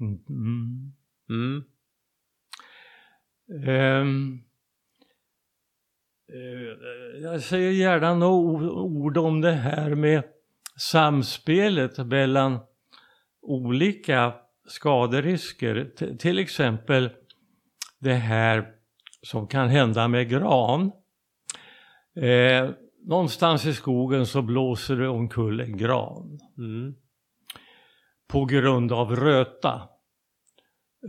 Mm. 0.01 0.93
Mm. 1.31 1.65
Eh, 3.53 4.07
jag 7.23 7.43
säger 7.43 7.71
gärna 7.71 8.15
några 8.15 8.71
ord 8.73 9.17
om 9.17 9.41
det 9.41 9.53
här 9.53 9.95
med 9.95 10.23
samspelet 10.77 11.99
mellan 12.07 12.59
olika 13.43 14.35
skaderisker. 14.69 15.85
T- 15.99 16.17
till 16.17 16.39
exempel 16.39 17.11
det 17.99 18.15
här 18.15 18.75
som 19.23 19.47
kan 19.47 19.69
hända 19.69 20.09
med 20.09 20.29
gran. 20.29 20.93
Eh, 22.17 22.71
någonstans 23.03 23.67
i 23.67 23.75
skogen 23.75 24.27
så 24.27 24.43
blåser 24.43 24.97
det 24.97 25.09
omkull 25.09 25.61
en 25.61 25.77
gran 25.77 26.39
Mm. 26.59 26.95
på 28.29 28.45
grund 28.45 28.93
av 28.93 29.17
röta. 29.17 29.89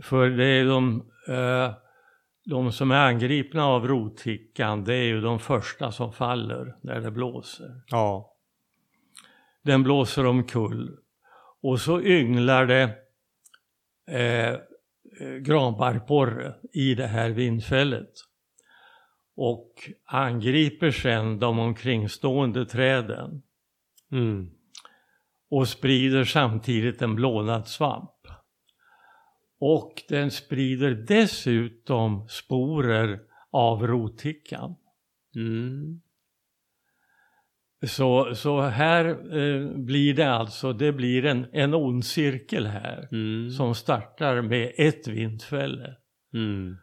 För 0.02 0.30
det 0.30 0.46
är 0.46 0.64
de, 0.64 1.10
eh, 1.28 1.74
de 2.44 2.72
som 2.72 2.90
är 2.90 3.06
angripna 3.06 3.66
av 3.66 3.88
rothickan, 3.88 4.84
det 4.84 4.94
är 4.94 5.04
ju 5.04 5.20
de 5.20 5.38
första 5.38 5.92
som 5.92 6.12
faller 6.12 6.76
när 6.82 7.00
det 7.00 7.10
blåser. 7.10 7.82
Ja. 7.86 8.36
Den 9.62 9.82
blåser 9.82 10.26
omkull 10.26 10.96
och 11.62 11.80
så 11.80 12.02
ynglar 12.02 12.66
det 12.66 12.96
eh, 14.10 14.50
eh, 14.50 15.36
granbarkborre 15.40 16.54
i 16.72 16.94
det 16.94 17.06
här 17.06 17.30
vindfället 17.30 18.10
och 19.36 19.72
angriper 20.04 20.90
sedan 20.90 21.38
de 21.38 21.58
omkringstående 21.58 22.66
träden 22.66 23.42
Mm. 24.12 24.50
och 25.50 25.68
sprider 25.68 26.24
samtidigt 26.24 27.02
en 27.02 27.14
blånad 27.14 27.68
svamp. 27.68 28.10
Och 29.60 30.02
den 30.08 30.30
sprider 30.30 30.90
dessutom 30.90 32.28
sporer 32.28 33.20
av 33.50 33.86
rothickan. 33.86 34.74
Mm. 35.36 36.00
Så, 37.86 38.34
så 38.34 38.60
här 38.60 39.04
eh, 39.38 39.68
blir 39.76 40.14
det 40.14 40.30
alltså, 40.30 40.72
det 40.72 40.92
blir 40.92 41.24
en, 41.24 41.46
en 41.52 41.74
ond 41.74 42.04
cirkel 42.04 42.66
här 42.66 43.08
Mm. 43.12 43.50
som 43.50 43.74
startar 43.74 44.42
med 44.42 44.72
ett 44.76 45.08
vindfälle 45.08 45.96
Mm. 46.34 46.76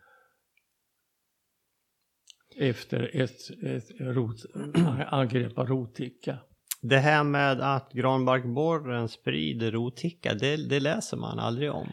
Efter 2.59 3.21
ett, 3.21 3.63
ett 3.63 3.99
rot, 3.99 4.45
angrepp 5.07 5.57
av 5.57 5.67
rothicka. 5.67 6.37
Det 6.81 6.97
här 6.97 7.23
med 7.23 7.61
att 7.61 7.91
granbarkborren 7.91 9.09
sprider 9.09 9.71
rothicka, 9.71 10.33
det, 10.33 10.69
det 10.69 10.79
läser 10.79 11.17
man 11.17 11.39
aldrig 11.39 11.71
om. 11.71 11.87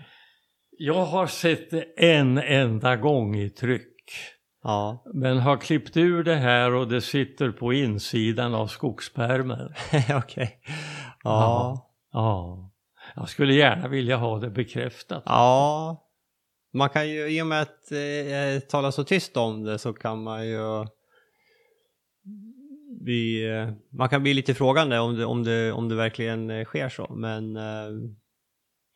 Jag 0.79 1.05
har 1.05 1.27
sett 1.27 1.71
det 1.71 1.83
en 1.97 2.39
enda 2.39 2.97
gång 2.97 3.37
i 3.37 3.51
tryck. 3.51 3.93
Ja. 4.63 5.03
Men 5.15 5.39
har 5.39 5.57
klippt 5.57 5.97
ur 5.97 6.25
det 6.25 6.35
här 6.35 6.75
och 6.75 6.89
det 6.89 7.01
sitter 7.01 7.51
på 7.51 7.73
insidan 7.73 8.55
av 8.55 8.67
skogspärmen. 8.67 9.73
Okej. 10.15 10.61
Ja. 11.25 11.91
Ja. 12.13 12.71
Jag 13.15 13.29
skulle 13.29 13.55
gärna 13.55 13.89
vilja 13.89 14.17
ha 14.17 14.39
det 14.39 14.51
bekräftat. 14.51 15.23
Ja. 15.27 16.06
Man 16.77 16.89
kan 16.89 17.09
ju, 17.11 17.29
i 17.29 17.43
och 17.43 17.47
med 17.47 17.63
att 17.63 17.93
eh, 17.93 18.61
tala 18.69 18.93
så 18.93 19.05
tyst 19.05 19.37
om 19.37 19.65
det 19.65 19.79
så 19.79 19.93
kan 19.93 20.23
man 20.23 20.47
ju 20.49 20.87
bli, 23.01 23.51
eh, 23.51 23.69
man 23.93 24.09
kan 24.09 24.23
bli 24.23 24.35
lite 24.35 24.55
frågande 24.55 24.99
om 24.99 25.17
det, 25.17 25.25
om 25.25 25.45
det, 25.45 25.73
om 25.73 25.89
det 25.89 25.95
verkligen 25.95 26.51
eh, 26.51 26.65
sker 26.65 26.89
så. 26.89 27.15
Men 27.15 27.57
eh, 27.57 27.89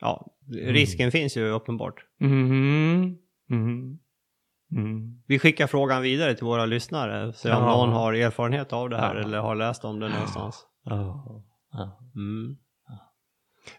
ja, 0.01 0.27
risken 0.51 1.11
finns 1.11 1.37
ju 1.37 1.49
uppenbart. 1.49 2.05
Mhm. 2.21 3.19
Mm. 3.51 5.23
Vi 5.27 5.39
skickar 5.39 5.67
frågan 5.67 6.03
vidare 6.03 6.35
till 6.35 6.45
våra 6.47 6.67
lyssnare. 6.67 7.33
Så 7.33 7.49
om 7.49 7.63
Ja. 7.63 7.77
någon 7.77 7.93
har 7.93 8.13
erfarenhet 8.13 8.73
av 8.73 8.91
det 8.91 8.97
här 8.97 9.15
Ja. 9.15 9.21
eller 9.23 9.39
har 9.39 9.55
läst 9.55 9.85
om 9.85 10.01
det 10.01 10.09
någonstans. 10.09 10.67
Ja. 10.85 11.41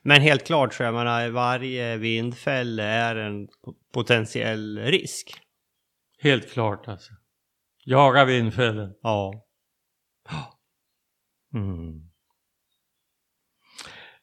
Men 0.01 0.21
helt 0.21 0.45
klart 0.45 0.73
så 0.73 0.83
jag 0.83 0.93
menar 0.93 1.29
varje 1.29 1.97
vindfälle 1.97 2.83
är 2.83 3.15
en 3.15 3.47
po- 3.47 3.75
potentiell 3.93 4.77
risk. 4.79 5.41
Helt 6.19 6.51
klart 6.51 6.87
alltså. 6.87 7.13
Jaga 7.85 8.25
vindfällen. 8.25 8.93
Ja. 9.01 9.47
Mm. 11.53 12.11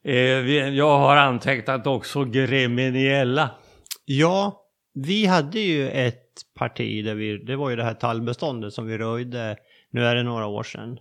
Eh, 0.04 0.68
jag 0.68 0.98
har 0.98 1.16
antecknat 1.16 1.86
också 1.86 2.24
Greminiella. 2.24 3.50
Ja, 4.04 4.62
vi 4.94 5.26
hade 5.26 5.60
ju 5.60 5.88
ett 5.88 6.24
parti, 6.54 7.04
där 7.04 7.14
vi, 7.14 7.38
det 7.38 7.56
var 7.56 7.70
ju 7.70 7.76
det 7.76 7.84
här 7.84 7.94
tallbeståndet 7.94 8.72
som 8.72 8.86
vi 8.86 8.98
röjde, 8.98 9.56
nu 9.90 10.04
är 10.04 10.14
det 10.14 10.22
några 10.22 10.46
år 10.46 10.62
sedan. 10.62 10.98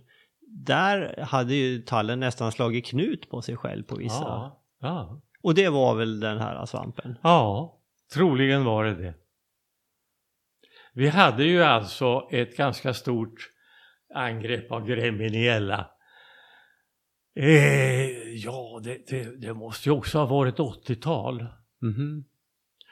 Där 0.50 1.22
hade 1.22 1.54
ju 1.54 1.82
tallen 1.82 2.20
nästan 2.20 2.52
slagit 2.52 2.86
knut 2.86 3.30
på 3.30 3.42
sig 3.42 3.56
själv 3.56 3.82
på 3.82 3.96
vissa. 3.96 4.22
Ja, 4.22 4.62
ja. 4.80 5.22
Och 5.42 5.54
det 5.54 5.68
var 5.68 5.94
väl 5.94 6.20
den 6.20 6.38
här 6.38 6.66
svampen? 6.66 7.18
ja, 7.22 7.78
troligen 8.14 8.64
var 8.64 8.84
det 8.84 8.94
det. 8.94 9.14
Vi 10.92 11.08
hade 11.08 11.44
ju 11.44 11.62
alltså 11.62 12.28
ett 12.30 12.56
ganska 12.56 12.94
stort 12.94 13.50
angrepp 14.14 14.72
av 14.72 14.86
Gremmeniella. 14.86 15.90
Eh, 17.36 18.08
ja, 18.44 18.80
det, 18.84 19.06
det, 19.08 19.40
det 19.40 19.54
måste 19.54 19.88
ju 19.88 19.94
också 19.94 20.18
ha 20.18 20.26
varit 20.26 20.56
80-tal. 20.58 21.46
Mhm. 21.82 22.24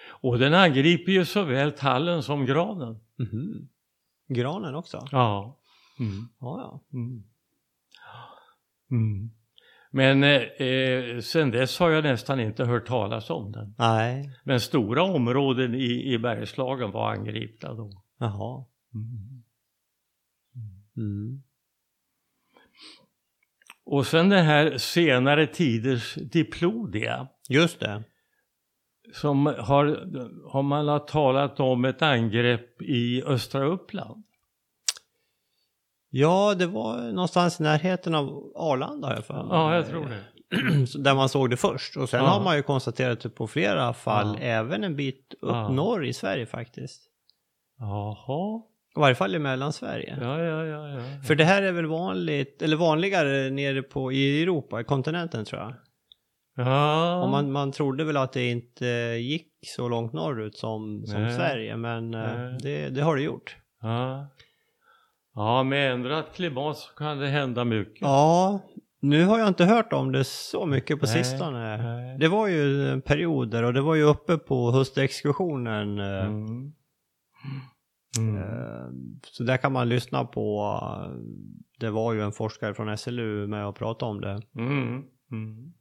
Och 0.09 0.39
den 0.39 0.55
angriper 0.55 1.13
ju 1.13 1.25
såväl 1.25 1.73
tallen 1.73 2.23
som 2.23 2.47
granen. 2.47 3.01
Mhm. 3.19 3.69
Granen 4.29 4.75
också? 4.75 5.07
Ja. 5.13 5.61
Mm. 6.01 6.29
Ja, 6.41 6.61
ja. 6.61 6.99
Mm. 8.91 9.03
Mm. 9.03 9.31
Men 9.91 10.25
eh, 10.25 10.43
eh, 10.69 11.21
sen 11.21 11.51
dess 11.51 11.79
har 11.79 11.91
jag 11.91 12.05
nästan 12.05 12.41
inte 12.41 12.65
hört 12.65 12.87
talas 12.87 13.31
om 13.31 13.53
den. 13.53 13.75
Nej. 13.79 14.31
Men 14.45 14.61
stora 14.61 15.03
områden 15.03 15.75
i, 15.75 16.13
i 16.13 16.19
Bergslagen 16.19 16.91
var 16.91 17.13
angripna 17.13 17.75
då. 17.75 18.03
Jaha. 18.19 18.65
Mm. 20.97 21.43
Och 23.85 24.07
sen 24.07 24.29
det 24.29 24.41
här 24.41 24.79
senare 24.79 25.47
tiders 25.47 26.15
diplodia. 26.15 27.29
Just 27.49 27.81
det. 27.81 28.05
Som 29.13 29.47
har, 29.47 29.87
har 30.53 30.63
man 30.63 30.89
har 30.89 30.99
talat 30.99 31.61
om 31.61 31.85
ett 31.85 32.03
angrepp 32.03 32.83
i 32.83 33.23
östra 33.23 33.65
Uppland. 33.67 34.26
Ja, 36.19 36.55
det 36.55 36.67
var 36.67 36.97
någonstans 37.13 37.61
i 37.61 37.63
närheten 37.63 38.15
av 38.15 38.53
Arlanda 38.57 39.15
jag 39.15 39.25
för 39.25 39.35
mig. 39.35 39.47
Ja, 39.51 39.75
jag 39.75 39.87
tror 39.89 40.07
det. 40.09 40.23
Där 41.03 41.15
man 41.15 41.29
såg 41.29 41.51
det 41.51 41.57
först. 41.57 41.97
Och 41.97 42.09
sen 42.09 42.25
Ja. 42.25 42.31
har 42.31 42.45
man 42.45 42.57
ju 42.57 42.63
konstaterat 42.63 43.21
det 43.21 43.29
på 43.31 43.47
flera 43.47 43.93
fall, 43.93 44.37
Ja. 44.41 44.47
även 44.47 44.85
en 44.85 44.97
bit 44.97 45.35
upp 45.41 45.51
Ja. 45.51 45.69
norr 45.69 46.05
i 46.07 46.13
Sverige 46.13 46.47
faktiskt. 46.47 47.03
Jaha. 47.79 48.63
I 48.97 49.01
varje 49.01 49.15
fall 49.15 49.35
i 49.35 49.39
Mellansverige. 49.39 50.19
Ja, 50.21 50.43
ja, 50.43 50.65
ja, 50.65 50.89
ja. 50.89 51.01
För 51.27 51.35
det 51.35 51.45
här 51.45 51.63
är 51.63 51.73
väl 51.73 51.87
vanligt, 51.87 52.63
eller 52.63 52.77
vanligare 52.77 53.51
nere 53.51 53.83
på, 53.83 54.13
i 54.13 54.43
Europa, 54.43 54.81
i 54.81 54.85
kontinenten 54.85 55.45
tror 55.45 55.61
jag. 55.61 55.75
Ja. 56.67 57.23
Och 57.23 57.29
man, 57.31 57.53
man 57.53 57.73
trodde 57.73 58.05
väl 58.05 58.17
att 58.17 58.33
det 58.33 58.51
inte 58.51 58.87
gick 59.21 59.49
så 59.67 59.89
långt 59.89 60.13
norrut 60.13 60.57
som, 60.57 61.07
som 61.07 61.23
Nej. 61.23 61.37
Sverige, 61.37 61.77
men 61.77 62.15
eh, 62.15 62.57
det, 62.63 62.89
det 62.89 63.01
har 63.01 63.17
det 63.17 63.23
gjort. 63.23 63.57
Ja. 63.83 64.27
Ja, 65.37 65.63
med 65.63 65.93
ändrat 65.93 66.35
klimat 66.35 66.77
så 66.79 66.95
kan 66.95 67.19
det 67.19 67.29
hända 67.29 67.65
mycket. 67.65 68.01
Ja, 68.03 68.61
nu 69.01 69.25
har 69.25 69.39
jag 69.39 69.49
inte 69.49 69.65
hört 69.65 69.93
om 69.93 70.13
det 70.13 70.25
så 70.25 70.67
mycket 70.67 71.01
på 71.01 71.07
Nej, 71.07 71.25
sistone. 71.25 71.77
nej. 71.77 72.19
Det 72.19 72.29
var 72.29 72.47
ju 72.47 72.89
en 72.89 73.03
period 73.03 73.51
där 73.51 73.63
och 73.63 73.73
det 73.75 73.81
var 73.81 73.95
ju 73.95 74.03
uppe 74.03 74.39
på 74.39 74.71
höstexkursionen. 74.73 75.99
eh, 75.99 76.25
Mm. 76.27 76.73
Mm. 78.19 78.37
eh, 78.37 78.87
Så 79.23 79.43
där 79.43 79.57
kan 79.57 79.73
man 79.73 79.89
lyssna 79.89 80.25
på, 80.25 80.63
eh, 80.83 81.11
det 81.81 81.91
var 81.91 82.13
ju 82.13 82.23
en 82.23 82.33
forskare 82.33 82.75
från 82.75 82.99
SLU 82.99 83.47
med 83.47 83.67
och 83.67 83.77
pratade 83.77 84.11
om 84.11 84.21
det. 84.21 84.43
Mm. 84.59 84.73
Mm. 84.73 85.03
Mm. 85.33 85.73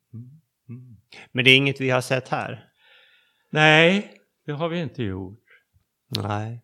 Mm. 0.70 0.95
Men 1.32 1.45
det 1.45 1.51
är 1.51 1.58
inget 1.58 1.82
vi 1.82 1.89
har 1.89 2.01
sett 2.01 2.30
här. 2.30 2.66
Nej, 3.51 4.12
det 4.45 4.51
har 4.51 4.70
vi 4.70 4.80
inte 4.82 5.03
gjort. 5.03 5.39
Nej. 6.24 6.62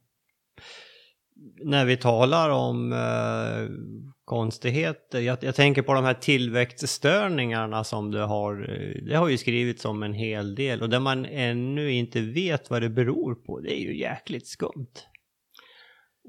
När 1.63 1.85
vi 1.85 1.97
talar 1.97 2.49
om 2.49 2.93
eh, 2.93 3.69
konstigheter, 4.25 5.19
jag, 5.19 5.37
jag 5.41 5.55
tänker 5.55 5.81
på 5.81 5.93
de 5.93 6.03
här 6.03 6.13
tillväxtstörningarna 6.13 7.83
som 7.83 8.11
det 8.11 8.19
har, 8.21 8.61
eh, 8.69 9.03
det 9.09 9.15
har 9.15 9.29
ju 9.29 9.37
skrivits 9.37 9.85
om 9.85 10.03
en 10.03 10.13
hel 10.13 10.55
del 10.55 10.81
och 10.81 10.89
där 10.89 10.99
man 10.99 11.25
ännu 11.25 11.91
inte 11.91 12.21
vet 12.21 12.69
vad 12.69 12.81
det 12.81 12.89
beror 12.89 13.35
på, 13.35 13.59
det 13.59 13.73
är 13.73 13.81
ju 13.81 13.99
jäkligt 13.99 14.47
skumt. 14.47 14.93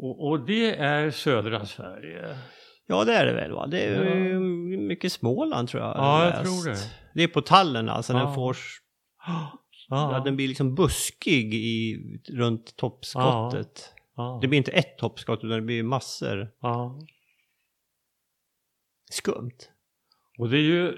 Och, 0.01 0.29
och 0.29 0.47
det 0.47 0.77
är 0.77 1.11
södra 1.11 1.67
Sverige. 1.67 2.39
Ja 2.87 3.05
det 3.05 3.13
är 3.15 3.27
det 3.27 3.33
väl 3.33 3.53
va? 3.53 3.67
Det 3.67 3.81
är 3.81 4.05
Ja. 4.05 4.41
mycket 4.89 5.13
Småland 5.13 5.69
tror 5.69 5.83
jag. 5.83 5.97
Ja, 5.97 6.25
jag 6.25 6.45
tror 6.45 6.71
det. 6.71 6.77
Det 7.15 7.23
är 7.23 7.29
på 7.29 7.41
tallen 7.41 7.89
alltså, 7.89 8.13
den 8.13 8.23
Ja. 8.23 8.35
får, 8.35 8.57
ja. 9.27 9.59
Ja, 9.89 10.23
den 10.25 10.37
blir 10.37 10.49
liksom 10.49 10.75
buskig 10.75 11.55
i, 11.55 11.97
runt 12.29 12.77
toppskottet. 12.77 13.92
Ja, 14.17 14.39
Det 14.43 14.49
blir 14.49 14.59
inte 14.59 14.73
ett 14.73 14.99
toppskott 14.99 15.39
utan 15.39 15.51
det 15.51 15.63
blir 15.63 15.83
massor. 15.83 16.55
ja. 16.61 16.99
Skumt. 19.11 19.59
Och 20.39 20.49
det 20.51 20.57
är 20.57 20.63
ju, 20.63 20.97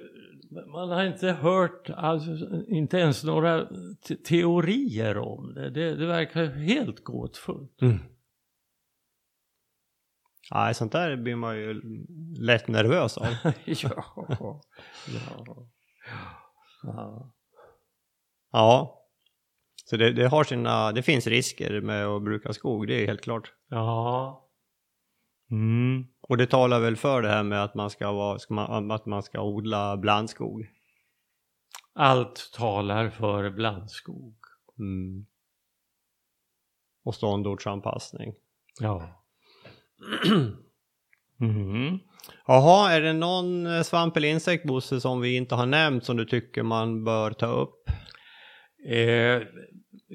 man 0.73 0.89
har 0.91 1.05
inte 1.05 1.33
hört, 1.33 1.91
alltså, 1.91 2.31
inte 2.69 2.99
ens 2.99 3.25
några 3.25 3.67
te- 4.09 4.17
teorier 4.17 5.19
om 5.19 5.55
det. 5.55 5.71
Det, 5.71 5.95
det 5.97 6.07
verkar 6.07 6.47
helt 6.47 7.05
gåtfullt. 7.05 7.83
Mm. 7.83 7.99
Nej, 10.53 10.75
sånt 10.75 10.93
där 10.93 11.17
blir 11.17 11.37
man 11.37 11.57
ju 11.57 11.83
lätt 12.39 12.69
nervös 12.69 13.19
av. 13.19 13.27
ja. 13.65 14.05
ja. 14.39 14.61
ja. 16.83 17.33
ja. 18.53 19.01
Så 19.85 19.97
det, 19.97 20.12
det 20.12 20.28
har 20.28 20.45
sina, 20.45 20.93
det 20.93 21.03
finns 21.03 21.26
risker 21.26 21.80
med 21.80 22.07
att 22.07 22.22
bruka 22.22 22.53
skog, 22.53 22.87
det 22.87 23.03
är 23.03 23.07
helt 23.07 23.20
klart. 23.20 23.53
Ja. 23.68 24.51
Mm. 25.51 26.07
Och 26.28 26.37
det 26.37 26.47
talar 26.47 26.80
väl 26.80 26.97
för 26.97 27.22
det 27.22 27.28
här 27.28 27.43
med 27.43 27.64
att 27.64 27.74
man 27.74 27.91
ska, 27.91 28.12
vara, 28.12 28.39
ska 28.39 28.55
man, 28.55 28.91
att 28.91 29.07
man 29.07 29.22
ska 29.22 29.43
odla 29.43 29.97
blandskog. 29.97 30.66
Allt 31.95 32.51
talar 32.55 33.11
för 33.11 33.51
blandskog. 33.51 34.37
Mm. 34.78 35.26
Och 37.05 37.14
ståndortsanpassning. 37.14 38.35
Ja. 38.80 39.24
Mm. 41.41 41.99
Jaha, 42.47 42.93
är 42.93 43.01
det 43.01 43.12
någon 43.12 43.66
eh, 43.66 43.82
svamp 43.82 44.16
eller 44.16 44.28
insekt, 44.28 44.66
Bosse, 44.66 45.01
som 45.01 45.20
vi 45.20 45.37
inte 45.37 45.55
har 45.55 45.66
nämnt 45.66 46.05
som 46.05 46.16
du 46.16 46.24
tycker 46.24 46.62
man 46.62 47.05
bör 47.05 47.30
ta 47.30 47.47
upp? 47.47 47.91
Eh, 48.89 49.43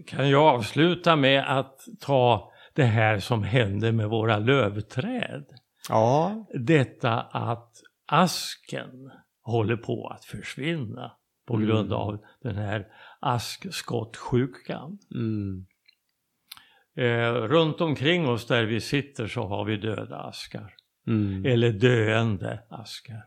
kan 0.08 0.30
jag 0.30 0.44
avsluta 0.56 1.16
med 1.16 1.60
att 1.60 1.80
ta 2.00 2.52
det 2.74 2.84
här 2.84 3.20
som 3.20 3.44
hände 3.44 3.92
med 3.92 4.10
våra 4.10 4.40
lövträd. 4.40 5.46
Ja. 5.90 6.46
Detta 6.54 7.22
att 7.22 7.72
asken 8.06 9.12
håller 9.42 9.78
på 9.78 10.08
att 10.08 10.26
försvinna 10.26 11.12
på 11.48 11.56
Mm. 11.56 11.68
grund 11.68 11.94
av 11.94 12.20
den 12.42 12.56
här 12.56 12.88
askskottsjukan. 13.20 14.98
Mm. 15.16 15.66
Eh, 16.98 17.34
runt 17.34 17.82
omkring 17.82 18.28
oss 18.30 18.48
där 18.48 18.64
vi 18.64 18.82
sitter 18.82 19.28
så 19.28 19.48
har 19.48 19.66
vi 19.66 19.78
döda 19.78 20.18
askar. 20.18 20.74
Mm. 21.08 21.46
Eller 21.46 21.72
döende 21.72 22.60
askar. 22.70 23.24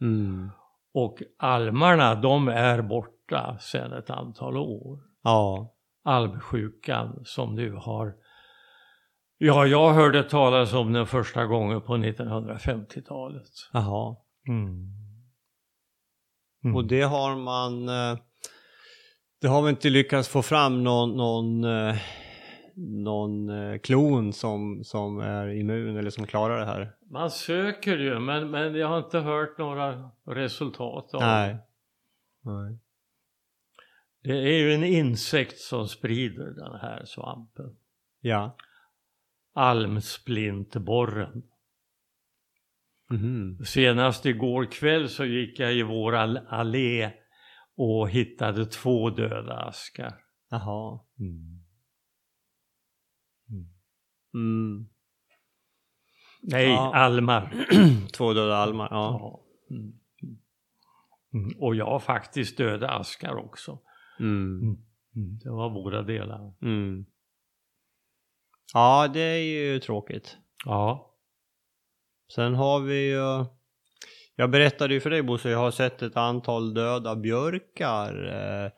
Mm. 0.00 0.50
Och 0.94 1.22
almarna 1.38 2.14
de 2.14 2.48
är 2.48 2.82
borta 2.82 3.58
sedan 3.60 3.92
ett 3.92 4.10
antal 4.10 4.56
år. 4.56 4.98
Ja. 5.22 5.72
Almsjukan 6.06 7.22
som 7.24 7.54
nu 7.54 7.72
har 7.72 8.14
Ja, 9.38 9.66
jag 9.66 9.92
hörde 9.92 10.22
talas 10.22 10.72
om 10.72 10.92
den 10.92 11.06
första 11.06 11.46
gången 11.46 11.80
på 11.80 11.96
1950-talet. 11.96 13.42
Jaha. 13.72 14.16
Mm. 14.48 14.86
Mm. 16.64 16.76
Och 16.76 16.84
det 16.84 17.02
har 17.02 17.36
man... 17.36 17.88
eh, 17.88 18.18
Det 19.40 19.46
har 19.48 19.62
vi 19.62 19.70
inte 19.70 19.90
lyckats 19.90 20.28
få 20.28 20.42
fram 20.42 20.84
någon, 20.84 21.16
någon, 21.16 21.64
eh, 21.64 21.96
någon 22.76 23.48
eh, 23.48 23.78
klon 23.78 24.32
som, 24.32 24.84
som 24.84 25.18
är 25.20 25.48
immun 25.48 25.96
eller 25.96 26.10
som 26.10 26.26
klarar 26.26 26.58
det 26.58 26.66
här. 26.66 26.92
Man 27.10 27.30
söker 27.30 27.98
ju, 27.98 28.18
men, 28.18 28.50
men 28.50 28.74
jag 28.74 28.88
har 28.88 28.98
inte 28.98 29.18
hört 29.18 29.58
några 29.58 30.10
resultat 30.26 31.14
av 31.14 31.20
Nej. 31.20 31.56
Nej. 32.44 32.78
Det. 34.26 34.38
är 34.38 34.58
ju 34.58 34.74
en 34.74 34.84
insekt 34.84 35.58
som 35.58 35.88
sprider 35.88 36.44
den 36.50 36.80
här 36.80 37.04
svampen. 37.04 37.76
Ja. 38.20 38.56
Almsplintborren. 39.54 41.42
Mhm. 43.10 43.64
Senast 43.64 44.26
igår 44.26 44.64
kväll 44.72 45.08
så 45.08 45.24
gick 45.24 45.58
jag 45.58 45.74
i 45.74 45.82
vår 45.82 46.14
all- 46.14 46.46
allé 46.48 47.12
och 47.76 48.10
hittade 48.10 48.66
två 48.66 49.10
döda 49.10 49.54
askar. 49.56 50.14
Jaha. 50.50 51.00
Mm. 51.18 51.62
Mm. 54.34 54.88
Nej, 56.42 56.68
Ja. 56.68 56.94
almar. 56.94 57.54
Två 58.12 58.32
döda 58.32 58.56
almar, 58.56 58.88
ja. 58.90 59.18
Ja. 59.20 59.42
Mm. 59.76 59.92
Mm. 61.34 61.58
Och 61.62 61.74
jag 61.76 61.86
har 61.86 61.98
faktiskt 61.98 62.58
döda 62.58 62.90
askar 62.90 63.36
också. 63.36 63.80
Mm. 64.20 64.60
Mm. 65.16 65.38
Det 65.44 65.50
var 65.50 65.70
båda 65.70 66.02
delar. 66.02 66.54
Mm. 66.62 67.06
Ja, 68.74 69.08
det 69.14 69.20
är 69.20 69.42
ju 69.42 69.80
tråkigt. 69.80 70.36
Ja. 70.64 71.14
Sen 72.34 72.54
har 72.54 72.80
vi 72.80 73.10
ju... 73.10 73.44
Jag 74.36 74.50
berättade 74.50 74.94
ju 74.94 75.00
för 75.00 75.10
dig 75.10 75.22
Bosse, 75.22 75.50
jag 75.50 75.58
har 75.58 75.70
sett 75.70 76.02
ett 76.02 76.16
antal 76.16 76.74
döda 76.74 77.16
björkar 77.16 78.24
eh, 78.26 78.70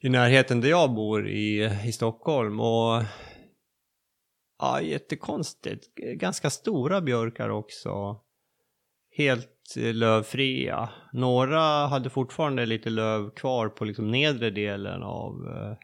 i 0.00 0.08
närheten 0.08 0.60
där 0.60 0.68
jag 0.68 0.94
bor 0.94 1.28
i, 1.28 1.70
i 1.84 1.92
Stockholm. 1.92 2.60
Och 2.60 3.02
ja, 4.58 4.80
jättekonstigt. 4.80 5.94
Ganska 5.96 6.50
stora 6.50 7.00
björkar 7.00 7.48
också. 7.48 8.20
Helt 9.18 9.76
eh, 9.76 9.94
lövfria. 9.94 10.88
Några 11.12 11.60
hade 11.86 12.10
fortfarande 12.10 12.66
lite 12.66 12.90
löv 12.90 13.30
kvar 13.30 13.68
på 13.68 13.84
liksom 13.84 14.10
nedre 14.10 14.50
delen 14.50 15.02
av 15.02 15.32
eh, 15.48 15.76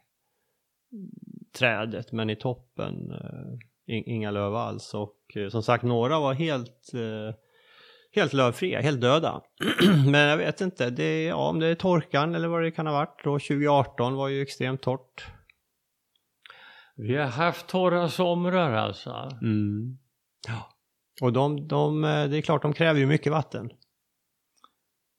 trädet, 1.59 2.13
men 2.13 2.31
i 2.31 2.37
toppen 2.37 3.11
eh, 3.11 4.01
inga 4.07 4.31
löv 4.31 4.55
alls. 4.55 4.95
Och 4.95 5.37
eh, 5.37 5.49
som 5.49 5.63
sagt, 5.63 5.85
några 5.85 6.21
var 6.21 6.35
helt, 6.35 6.93
helt 8.15 8.33
lövfria, 8.33 8.81
helt 8.81 9.01
döda. 9.01 9.43
men 10.11 10.29
jag 10.29 10.37
vet 10.37 10.61
inte, 10.61 10.91
det, 10.91 11.25
ja, 11.25 11.49
om 11.49 11.61
det 11.61 11.67
är 11.67 11.75
torkan 11.75 12.35
eller 12.35 12.49
vad 12.49 12.63
det 12.63 12.71
kan 12.71 12.87
ha 12.87 12.93
varit. 12.93 13.21
Då 13.25 13.39
2018 13.39 14.15
var 14.15 14.29
ju 14.29 14.43
extremt 14.43 14.83
torrt. 14.83 15.27
Vi 16.97 17.17
har 17.17 17.27
haft 17.27 17.67
torra 17.67 18.09
somrar 18.09 18.73
alltså. 18.73 19.29
Mm. 19.43 19.99
Ja. 20.49 20.74
Och 21.23 21.33
de, 21.33 21.69
de, 21.69 22.05
eh, 22.05 22.25
det 22.25 22.37
är 22.39 22.43
klart, 22.43 22.63
de 22.63 22.73
kräver 22.73 23.01
ju 23.01 23.07
mycket 23.07 23.33
vatten. 23.33 23.71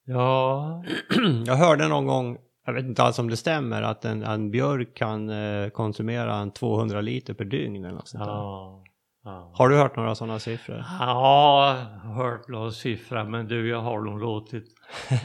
Ja. 0.05 0.83
Jag 1.45 1.55
hörde 1.55 1.87
någon 1.87 2.05
gång, 2.05 2.37
jag 2.65 2.73
vet 2.73 2.85
inte 2.85 3.03
alls 3.03 3.19
om 3.19 3.29
det 3.29 3.37
stämmer, 3.37 3.81
att 3.81 4.05
en, 4.05 4.23
en 4.23 4.51
björk 4.51 4.97
kan 4.97 5.29
eh, 5.29 5.69
konsumera 5.69 6.35
en 6.35 6.51
200 6.51 7.01
liter 7.01 7.33
per 7.33 7.45
dygn 7.45 7.85
eller 7.85 7.95
något 7.95 8.07
sånt 8.07 8.23
där. 8.23 8.31
ja. 8.31 8.83
ja. 9.23 9.51
Har 9.53 9.69
du 9.69 9.77
hört 9.77 9.95
några 9.95 10.15
sådana 10.15 10.39
siffror? 10.39 10.85
Ja, 10.99 11.77
jag 12.03 12.09
har 12.09 12.23
hört 12.23 12.47
någon 12.47 12.71
siffra 12.71 13.23
men 13.23 13.47
du 13.47 13.69
jag 13.69 13.81
har 13.81 14.01
nog 14.01 14.19
låtit 14.19 14.65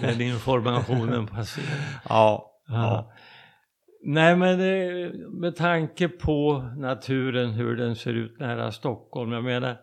den 0.01 0.21
informationen 0.21 1.27
passera. 1.27 1.65
Ja. 2.09 2.47
Ja. 2.69 3.13
Nej 4.05 4.37
men 4.37 4.59
det, 4.59 5.13
med 5.41 5.57
tanke 5.57 6.09
på 6.09 6.59
naturen, 6.77 7.51
hur 7.51 7.77
den 7.77 7.97
ser 7.97 8.13
ut 8.13 8.41
nära 8.41 8.73
Stockholm. 8.73 9.33
Jag 9.33 9.45
menar 9.45 9.77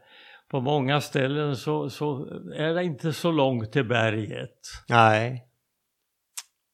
på 0.51 0.61
många 0.61 1.01
ställen 1.01 1.55
så, 1.57 1.89
så 1.89 2.25
är 2.55 2.73
det 2.73 2.83
inte 2.83 3.13
så 3.13 3.31
långt 3.31 3.71
till 3.71 3.85
berget. 3.87 4.59
Nej. 4.89 5.43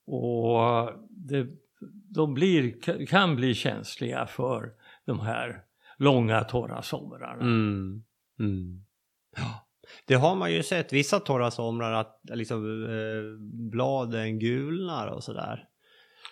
Och 0.08 0.92
det, 1.10 1.48
de 2.16 2.34
blir, 2.34 2.82
kan 3.08 3.36
bli 3.36 3.54
känsliga 3.54 4.26
för 4.26 4.72
de 5.06 5.20
här 5.20 5.62
långa 5.98 6.44
torra 6.44 6.82
somrarna. 6.82 7.42
Mm. 7.42 8.04
Mm. 8.40 8.84
Ja. 9.38 9.68
Det 10.08 10.14
har 10.16 10.36
man 10.36 10.54
ju 10.54 10.64
sett 10.64 10.94
vissa 10.94 11.20
torra 11.20 11.52
somrar 11.52 11.92
att 11.94 12.20
liksom, 12.24 12.84
eh, 12.84 13.46
bladen 13.72 14.40
gulnar 14.40 15.08
och 15.08 15.24
sådär. 15.24 15.66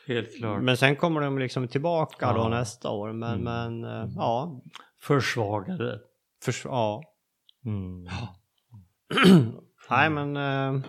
Helt 0.07 0.37
klart. 0.37 0.61
Men 0.63 0.77
sen 0.77 0.95
kommer 0.95 1.21
de 1.21 1.39
liksom 1.39 1.67
tillbaka 1.67 2.25
Ja. 2.25 2.33
då 2.33 2.49
nästa 2.49 2.89
år. 2.89 3.13
Men, 3.13 3.47
Mm. 3.47 3.79
men 3.81 4.01
eh, 4.01 4.09
ja. 4.15 4.61
Försvagade. 5.01 5.99
Förs- 6.45 6.65
ja. 6.65 7.03
Mm. 7.65 8.07
Nej 9.89 10.09
men 10.09 10.37
eh, 10.37 10.81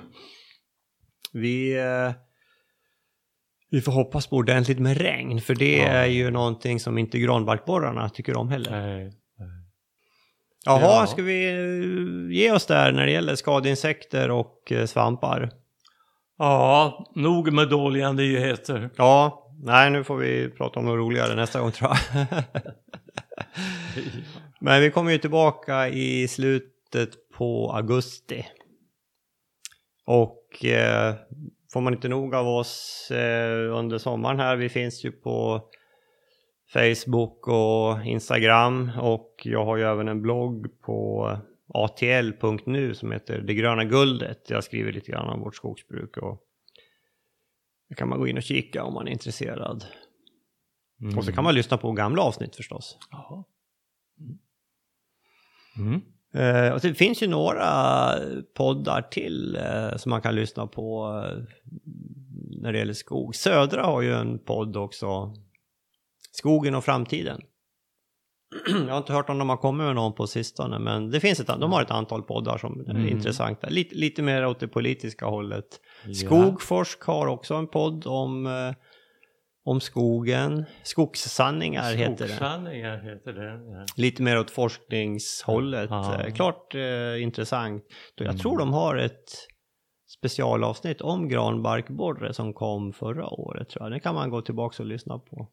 vi, 1.33 1.79
eh, 1.79 2.13
vi 3.71 3.81
får 3.81 3.93
hoppas 3.93 4.27
på 4.27 4.37
ordentligt 4.37 4.79
med 4.79 4.97
regn 4.97 5.41
för 5.41 5.55
det 5.55 5.77
Ja. 5.77 5.85
är 5.87 6.07
ju 6.07 6.31
någonting 6.31 6.81
som 6.81 6.99
inte 6.99 7.19
granbarkborrarna 7.19 8.09
tycker 8.09 8.37
om 8.37 8.49
heller. 8.49 8.71
Nej. 8.71 9.13
Jaha, 10.65 10.81
Ja. 11.01 11.07
ska 11.07 11.23
vi 11.23 11.49
eh, 11.51 12.37
ge 12.39 12.53
oss 12.53 12.67
där 12.67 12.93
när 12.93 13.07
det 13.07 13.13
gäller 13.13 13.35
skadeinsekter 13.35 14.31
och 14.31 14.73
eh, 14.73 14.87
svampar? 14.87 15.51
Ja, 16.39 17.13
nog 17.15 17.53
med 17.53 17.69
dåliga 17.69 18.13
nyheter. 18.13 18.91
Ja, 18.97 19.49
nej 19.63 19.91
nu 19.91 20.05
får 20.05 20.17
vi 20.17 20.51
prata 20.51 20.79
om 20.81 20.87
något 20.87 20.97
roligare 20.99 21.35
nästa 21.35 21.61
gång 21.61 21.71
tror 21.73 21.91
jag. 22.15 22.27
Men 24.65 24.83
vi 24.83 24.91
kommer 24.91 25.13
ju 25.13 25.19
tillbaka 25.19 25.89
i 25.89 26.29
slutet 26.29 27.31
på 27.31 27.73
augusti. 27.73 28.47
Och 30.05 30.65
eh, 30.65 31.15
får 31.73 31.81
man 31.81 31.95
inte 31.95 32.09
nog 32.09 32.35
av 32.35 32.49
oss 32.49 33.11
eh, 33.11 33.77
under 33.79 33.99
sommaren 33.99 34.41
här, 34.41 34.57
vi 34.57 34.69
finns 34.69 35.05
ju 35.05 35.13
på 35.13 35.69
Facebook 36.73 37.49
och 37.49 38.05
Instagram 38.05 38.91
och 39.01 39.41
jag 39.45 39.65
har 39.65 39.77
ju 39.77 39.83
även 39.83 40.09
en 40.09 40.23
blogg 40.23 40.81
på 40.81 41.31
atl.nu 41.69 42.95
som 42.95 43.13
heter 43.13 43.39
Det 43.39 43.55
gröna 43.55 43.85
guldet. 43.85 44.51
Jag 44.51 44.65
skriver 44.65 44.93
lite 44.93 45.11
grann 45.11 45.29
om 45.29 45.41
vårt 45.41 45.57
skogsbruk 45.57 46.17
och 46.17 46.43
det 47.89 47.95
kan 47.95 48.09
man 48.09 48.19
gå 48.19 48.27
in 48.27 48.37
och 48.37 48.43
kika 48.43 48.85
om 48.85 48.95
man 48.95 49.09
är 49.09 49.13
intresserad. 49.13 49.85
Mm. 51.01 51.19
Och 51.19 51.25
så 51.25 51.33
kan 51.33 51.45
man 51.45 51.55
lyssna 51.55 51.77
på 51.77 51.93
gamla 51.93 52.23
avsnitt 52.23 52.57
förstås. 52.57 52.99
Jaha. 53.11 53.45
Mm. 55.79 56.01
Eh, 56.35 56.73
och 56.73 56.81
det 56.81 56.95
finns 56.95 57.23
ju 57.23 57.27
några 57.27 58.13
poddar 58.57 59.03
till 59.03 59.57
eh, 59.57 59.97
som 59.97 60.11
man 60.11 60.21
kan 60.23 60.35
lyssna 60.35 60.67
på 60.67 61.09
eh, 61.27 61.39
när 62.63 62.73
det 62.73 62.79
gäller 62.79 62.93
skog. 62.93 63.35
Södra 63.37 63.83
har 63.83 64.01
ju 64.03 64.15
en 64.15 64.39
podd 64.39 64.77
också. 64.77 65.35
Skogen 66.33 66.75
och 66.75 66.85
framtiden. 66.85 67.41
Jag 68.87 68.93
har 68.93 68.99
inte 68.99 69.13
hört 69.13 69.29
om 69.31 69.39
de 69.39 69.49
har 69.49 69.57
kommit 69.57 69.87
med 69.87 69.95
någon 69.95 70.13
på 70.13 70.27
sistone 70.27 70.79
men 70.79 71.11
det 71.11 71.21
finns 71.21 71.41
ett, 71.41 71.47
de 71.47 71.73
har 71.73 71.83
ett 71.83 71.91
antal 71.91 72.23
poddar 72.23 72.59
som 72.59 72.81
är 72.81 72.91
Mm. 72.91 73.09
intressanta. 73.09 73.69
Lite, 73.69 73.95
lite 73.95 74.23
mer 74.23 74.47
åt 74.47 74.61
det 74.61 74.69
politiska 74.69 75.27
hållet. 75.27 75.81
Ja. 76.07 76.15
Skogforsk 76.15 77.03
har 77.03 77.27
också 77.27 77.55
en 77.55 77.67
podd 77.67 78.07
om, 78.07 78.47
om 79.65 79.81
skogen. 79.81 80.65
Skogssanningar 80.83 81.93
heter 81.95 82.13
det. 82.13 82.29
Skogssanningar 82.29 82.99
heter 82.99 83.33
den. 83.33 83.71
Ja. 83.71 83.85
Lite 83.97 84.23
mer 84.23 84.39
åt 84.39 84.51
forskningshållet. 84.51 85.91
Ja. 85.91 86.21
Eh, 86.23 86.35
Klart 86.35 86.75
eh, 86.75 87.23
intressant. 87.23 87.85
Jag 88.17 88.27
Mm. 88.27 88.39
tror 88.39 88.59
de 88.59 88.73
har 88.73 88.97
ett 88.97 89.31
specialavsnitt 90.19 91.01
om 91.01 91.29
granbarkborre 91.29 92.35
som 92.35 92.55
kom 92.55 92.93
förra 92.93 93.27
året 93.31 93.69
tror 93.69 93.85
jag. 93.85 93.93
Det 93.93 94.01
kan 94.01 94.15
man 94.15 94.31
gå 94.31 94.43
tillbaka 94.43 94.83
och 94.83 94.87
lyssna 94.89 95.19
på. 95.19 95.49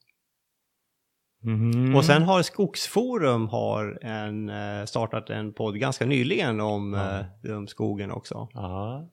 Mhm. 1.43 1.95
Och 1.95 2.05
sen 2.05 2.24
har 2.24 2.41
Skogsforum 2.41 3.47
har 3.47 3.99
en, 4.05 4.49
eh, 4.49 4.86
startat 4.86 5.30
en 5.30 5.53
podd 5.53 5.76
ganska 5.80 6.05
nyligen 6.05 6.60
om, 6.62 6.93
Ja. 6.93 7.49
eh, 7.49 7.57
om 7.57 7.68
skogen 7.68 8.12
också. 8.12 8.47
Ja. 8.53 9.10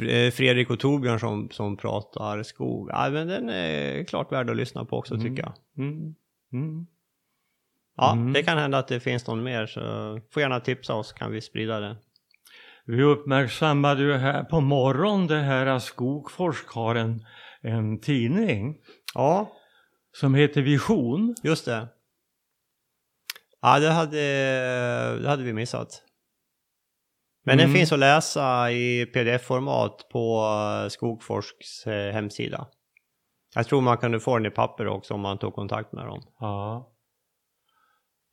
Eh, 0.00 0.30
Fredrik 0.30 0.70
och 0.70 0.80
Torbjörn 0.80 1.20
som, 1.20 1.50
som 1.50 1.76
pratar 1.76 2.42
skog. 2.42 2.88
Ja, 2.92 3.10
men 3.10 3.26
den 3.28 3.48
är 3.48 4.04
klart 4.04 4.32
värd 4.32 4.50
att 4.50 4.56
lyssna 4.56 4.84
på 4.84 4.96
också 4.98 5.14
Mm. 5.14 5.26
tycker 5.26 5.42
jag. 5.42 5.54
Mm. 5.86 6.14
Mm. 6.52 6.86
Ja, 7.96 8.12
Mm. 8.12 8.32
det 8.32 8.42
kan 8.42 8.58
hända 8.58 8.78
att 8.78 8.88
det 8.88 9.00
finns 9.00 9.26
någon 9.26 9.42
mer 9.42 9.66
så 9.66 9.80
får 10.32 10.42
gärna 10.42 10.60
tipsa 10.60 10.94
oss 10.94 11.12
kan 11.12 11.32
vi 11.32 11.40
sprida 11.40 11.80
det. 11.80 11.96
Vi 12.86 13.02
uppmärksammade 13.02 14.02
ju 14.02 14.12
här 14.12 14.44
på 14.44 14.60
morgon 14.60 15.26
det 15.26 15.40
här 15.40 15.66
att 15.66 15.82
Skogforsk 15.82 16.68
har 16.68 16.94
en, 16.94 17.26
en 17.60 18.00
tidning 18.00 18.76
Ja, 19.14 19.52
som 20.12 20.34
heter 20.34 20.62
Vision. 20.62 21.34
just 21.42 21.64
det. 21.64 21.88
Ja, 23.60 23.78
det 23.80 23.90
hade, 23.90 24.18
det 25.22 25.28
hade 25.28 25.42
vi 25.42 25.52
missat. 25.52 26.02
Men 27.46 27.58
den 27.58 27.66
Mm. 27.66 27.76
finns 27.78 27.92
att 27.92 27.98
läsa 27.98 28.70
i 28.70 29.06
pdf-format 29.06 30.08
på 30.12 30.40
eh, 30.84 30.88
Skogforsks 30.88 31.86
eh, 31.86 32.12
hemsida. 32.12 32.66
Jag 33.54 33.66
tror 33.66 33.80
man 33.80 33.96
kunde 33.98 34.20
få 34.20 34.36
den 34.38 34.46
i 34.46 34.50
papper 34.50 34.86
också 34.88 35.14
om 35.14 35.20
man 35.20 35.38
tog 35.38 35.54
kontakt 35.54 35.92
med 35.92 36.06
dem. 36.06 36.22
Ja. 36.40 36.90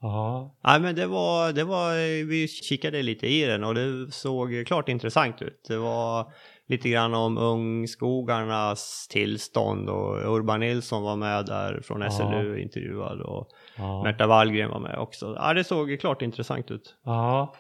Ja. 0.01 0.55
Nej 0.63 0.79
men 0.79 0.95
det 0.95 1.07
var, 1.07 1.51
det 1.53 1.63
var, 1.63 1.93
vi 2.25 2.47
kikade 2.47 3.01
lite 3.03 3.27
i 3.27 3.45
den 3.45 3.63
och 3.63 3.75
det 3.75 4.11
såg 4.11 4.63
klart 4.67 4.89
intressant 4.89 5.41
ut. 5.41 5.65
Det 5.67 5.77
var 5.77 6.31
lite 6.67 6.89
grann 6.89 7.13
om 7.13 7.37
ungskogarnas 7.37 9.07
tillstånd 9.09 9.89
och 9.89 10.35
Urban 10.35 10.59
Nilsson 10.59 11.03
var 11.03 11.15
med 11.15 11.45
där 11.45 11.81
från 11.83 12.01
Ja. 12.01 12.09
SLU 12.11 12.59
intervjuad 12.61 13.21
och 13.21 13.47
Ja. 13.77 14.03
Märta 14.03 14.27
Wallgren 14.27 14.69
var 14.69 14.79
med 14.79 14.97
också. 14.97 15.35
Ja 15.39 15.53
det 15.53 15.63
såg 15.63 15.99
klart 15.99 16.21
intressant 16.21 16.71
ut. 16.71 16.95
ja. 17.03 17.53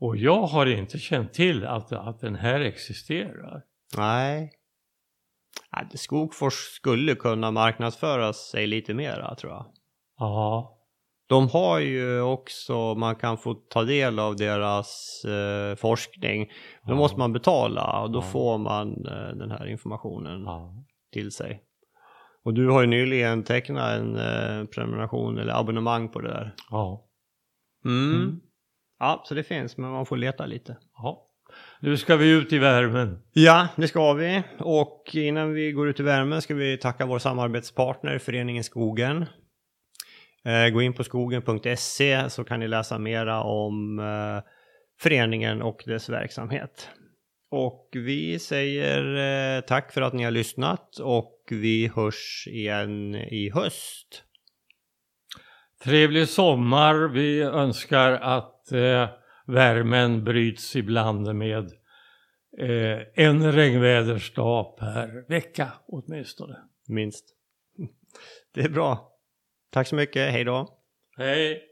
Och 0.00 0.16
jag 0.16 0.42
har 0.42 0.66
inte 0.66 0.98
känt 0.98 1.32
till 1.32 1.64
att, 1.66 1.92
att 1.92 2.20
den 2.20 2.34
här 2.34 2.60
existerar. 2.60 3.62
Nej. 3.96 4.52
Skogfors 5.94 6.54
skulle 6.54 7.14
kunna 7.14 7.50
marknadsföra 7.50 8.32
sig 8.32 8.66
lite 8.66 8.94
mera 8.94 9.34
tror 9.34 9.52
jag. 9.52 9.66
Ja. 10.18 10.76
De 11.28 11.48
har 11.48 11.78
ju 11.78 12.20
också, 12.20 12.94
man 12.94 13.16
kan 13.16 13.38
få 13.38 13.54
ta 13.54 13.82
del 13.82 14.18
av 14.18 14.36
deras 14.36 15.22
eh, 15.24 15.76
forskning. 15.76 16.44
Då 16.86 16.92
Ja. 16.92 16.96
måste 16.96 17.18
man 17.18 17.32
betala 17.32 18.02
och 18.02 18.10
då 18.10 18.18
Ja. 18.18 18.22
får 18.22 18.58
man 18.58 19.06
eh, 19.06 19.36
den 19.36 19.50
här 19.50 19.66
informationen 19.66 20.42
Ja. 20.44 20.84
till 21.12 21.30
sig. 21.32 21.62
Och 22.44 22.54
du 22.54 22.68
har 22.68 22.80
ju 22.80 22.86
nyligen 22.86 23.42
tecknat 23.44 23.98
en 23.98 24.16
eh, 24.16 24.64
prenumeration 24.66 25.38
eller 25.38 25.52
abonnemang 25.60 26.08
på 26.08 26.20
det 26.20 26.28
där. 26.28 26.54
Ja. 26.70 27.06
Mm. 27.84 28.14
Mm. 28.14 28.40
Ja, 29.00 29.22
så 29.26 29.34
det 29.34 29.42
finns, 29.42 29.76
men 29.76 29.90
man 29.90 30.06
får 30.06 30.16
leta 30.16 30.46
lite. 30.46 30.76
ja. 30.96 31.26
Nu 31.80 31.96
ska 31.96 32.16
vi 32.16 32.30
ut 32.30 32.52
i 32.52 32.58
värmen. 32.58 33.18
Ja, 33.32 33.68
det 33.76 33.88
ska 33.88 34.12
vi. 34.12 34.42
Och 34.58 35.10
innan 35.14 35.52
vi 35.52 35.72
går 35.72 35.88
ut 35.88 36.00
i 36.00 36.02
värmen 36.02 36.42
ska 36.42 36.54
vi 36.54 36.78
tacka 36.78 37.06
vår 37.06 37.18
samarbetspartner 37.18 38.18
Föreningen 38.18 38.64
Skogen. 38.64 39.26
Eh, 40.44 40.68
gå 40.72 40.82
in 40.82 40.92
på 40.92 41.04
skogen.se 41.04 42.30
så 42.30 42.44
kan 42.44 42.60
ni 42.60 42.68
läsa 42.68 42.98
mera 42.98 43.42
om 43.42 43.98
eh, 43.98 44.50
föreningen 45.00 45.62
och 45.62 45.82
dess 45.86 46.08
verksamhet. 46.08 46.88
Och 47.50 47.88
vi 47.92 48.38
säger 48.38 49.16
eh, 49.56 49.60
tack 49.60 49.92
för 49.92 50.02
att 50.02 50.12
ni 50.12 50.24
har 50.24 50.30
lyssnat 50.30 50.98
och 50.98 51.36
vi 51.50 51.90
hörs 51.94 52.48
igen 52.50 53.14
i 53.14 53.50
höst. 53.54 54.24
Trevlig 55.84 56.28
sommar. 56.28 57.08
Vi 57.08 57.42
önskar 57.42 58.12
att 58.12 58.59
eh, 58.72 59.08
värmen 59.46 60.24
bryts 60.24 60.76
ibland 60.76 61.34
med 61.34 61.64
eh, 62.58 62.98
en 63.14 63.52
regnvädersdag 63.52 64.76
per 64.78 65.28
vecka 65.28 65.72
åtminstone. 65.86 66.56
Minst. 66.88 67.24
Det 68.54 68.60
är 68.60 68.68
bra. 68.68 69.12
Tack 69.70 69.86
så 69.86 69.96
mycket, 69.96 70.32
hej 70.32 70.44
då. 70.44 70.78
Hej! 71.16 71.69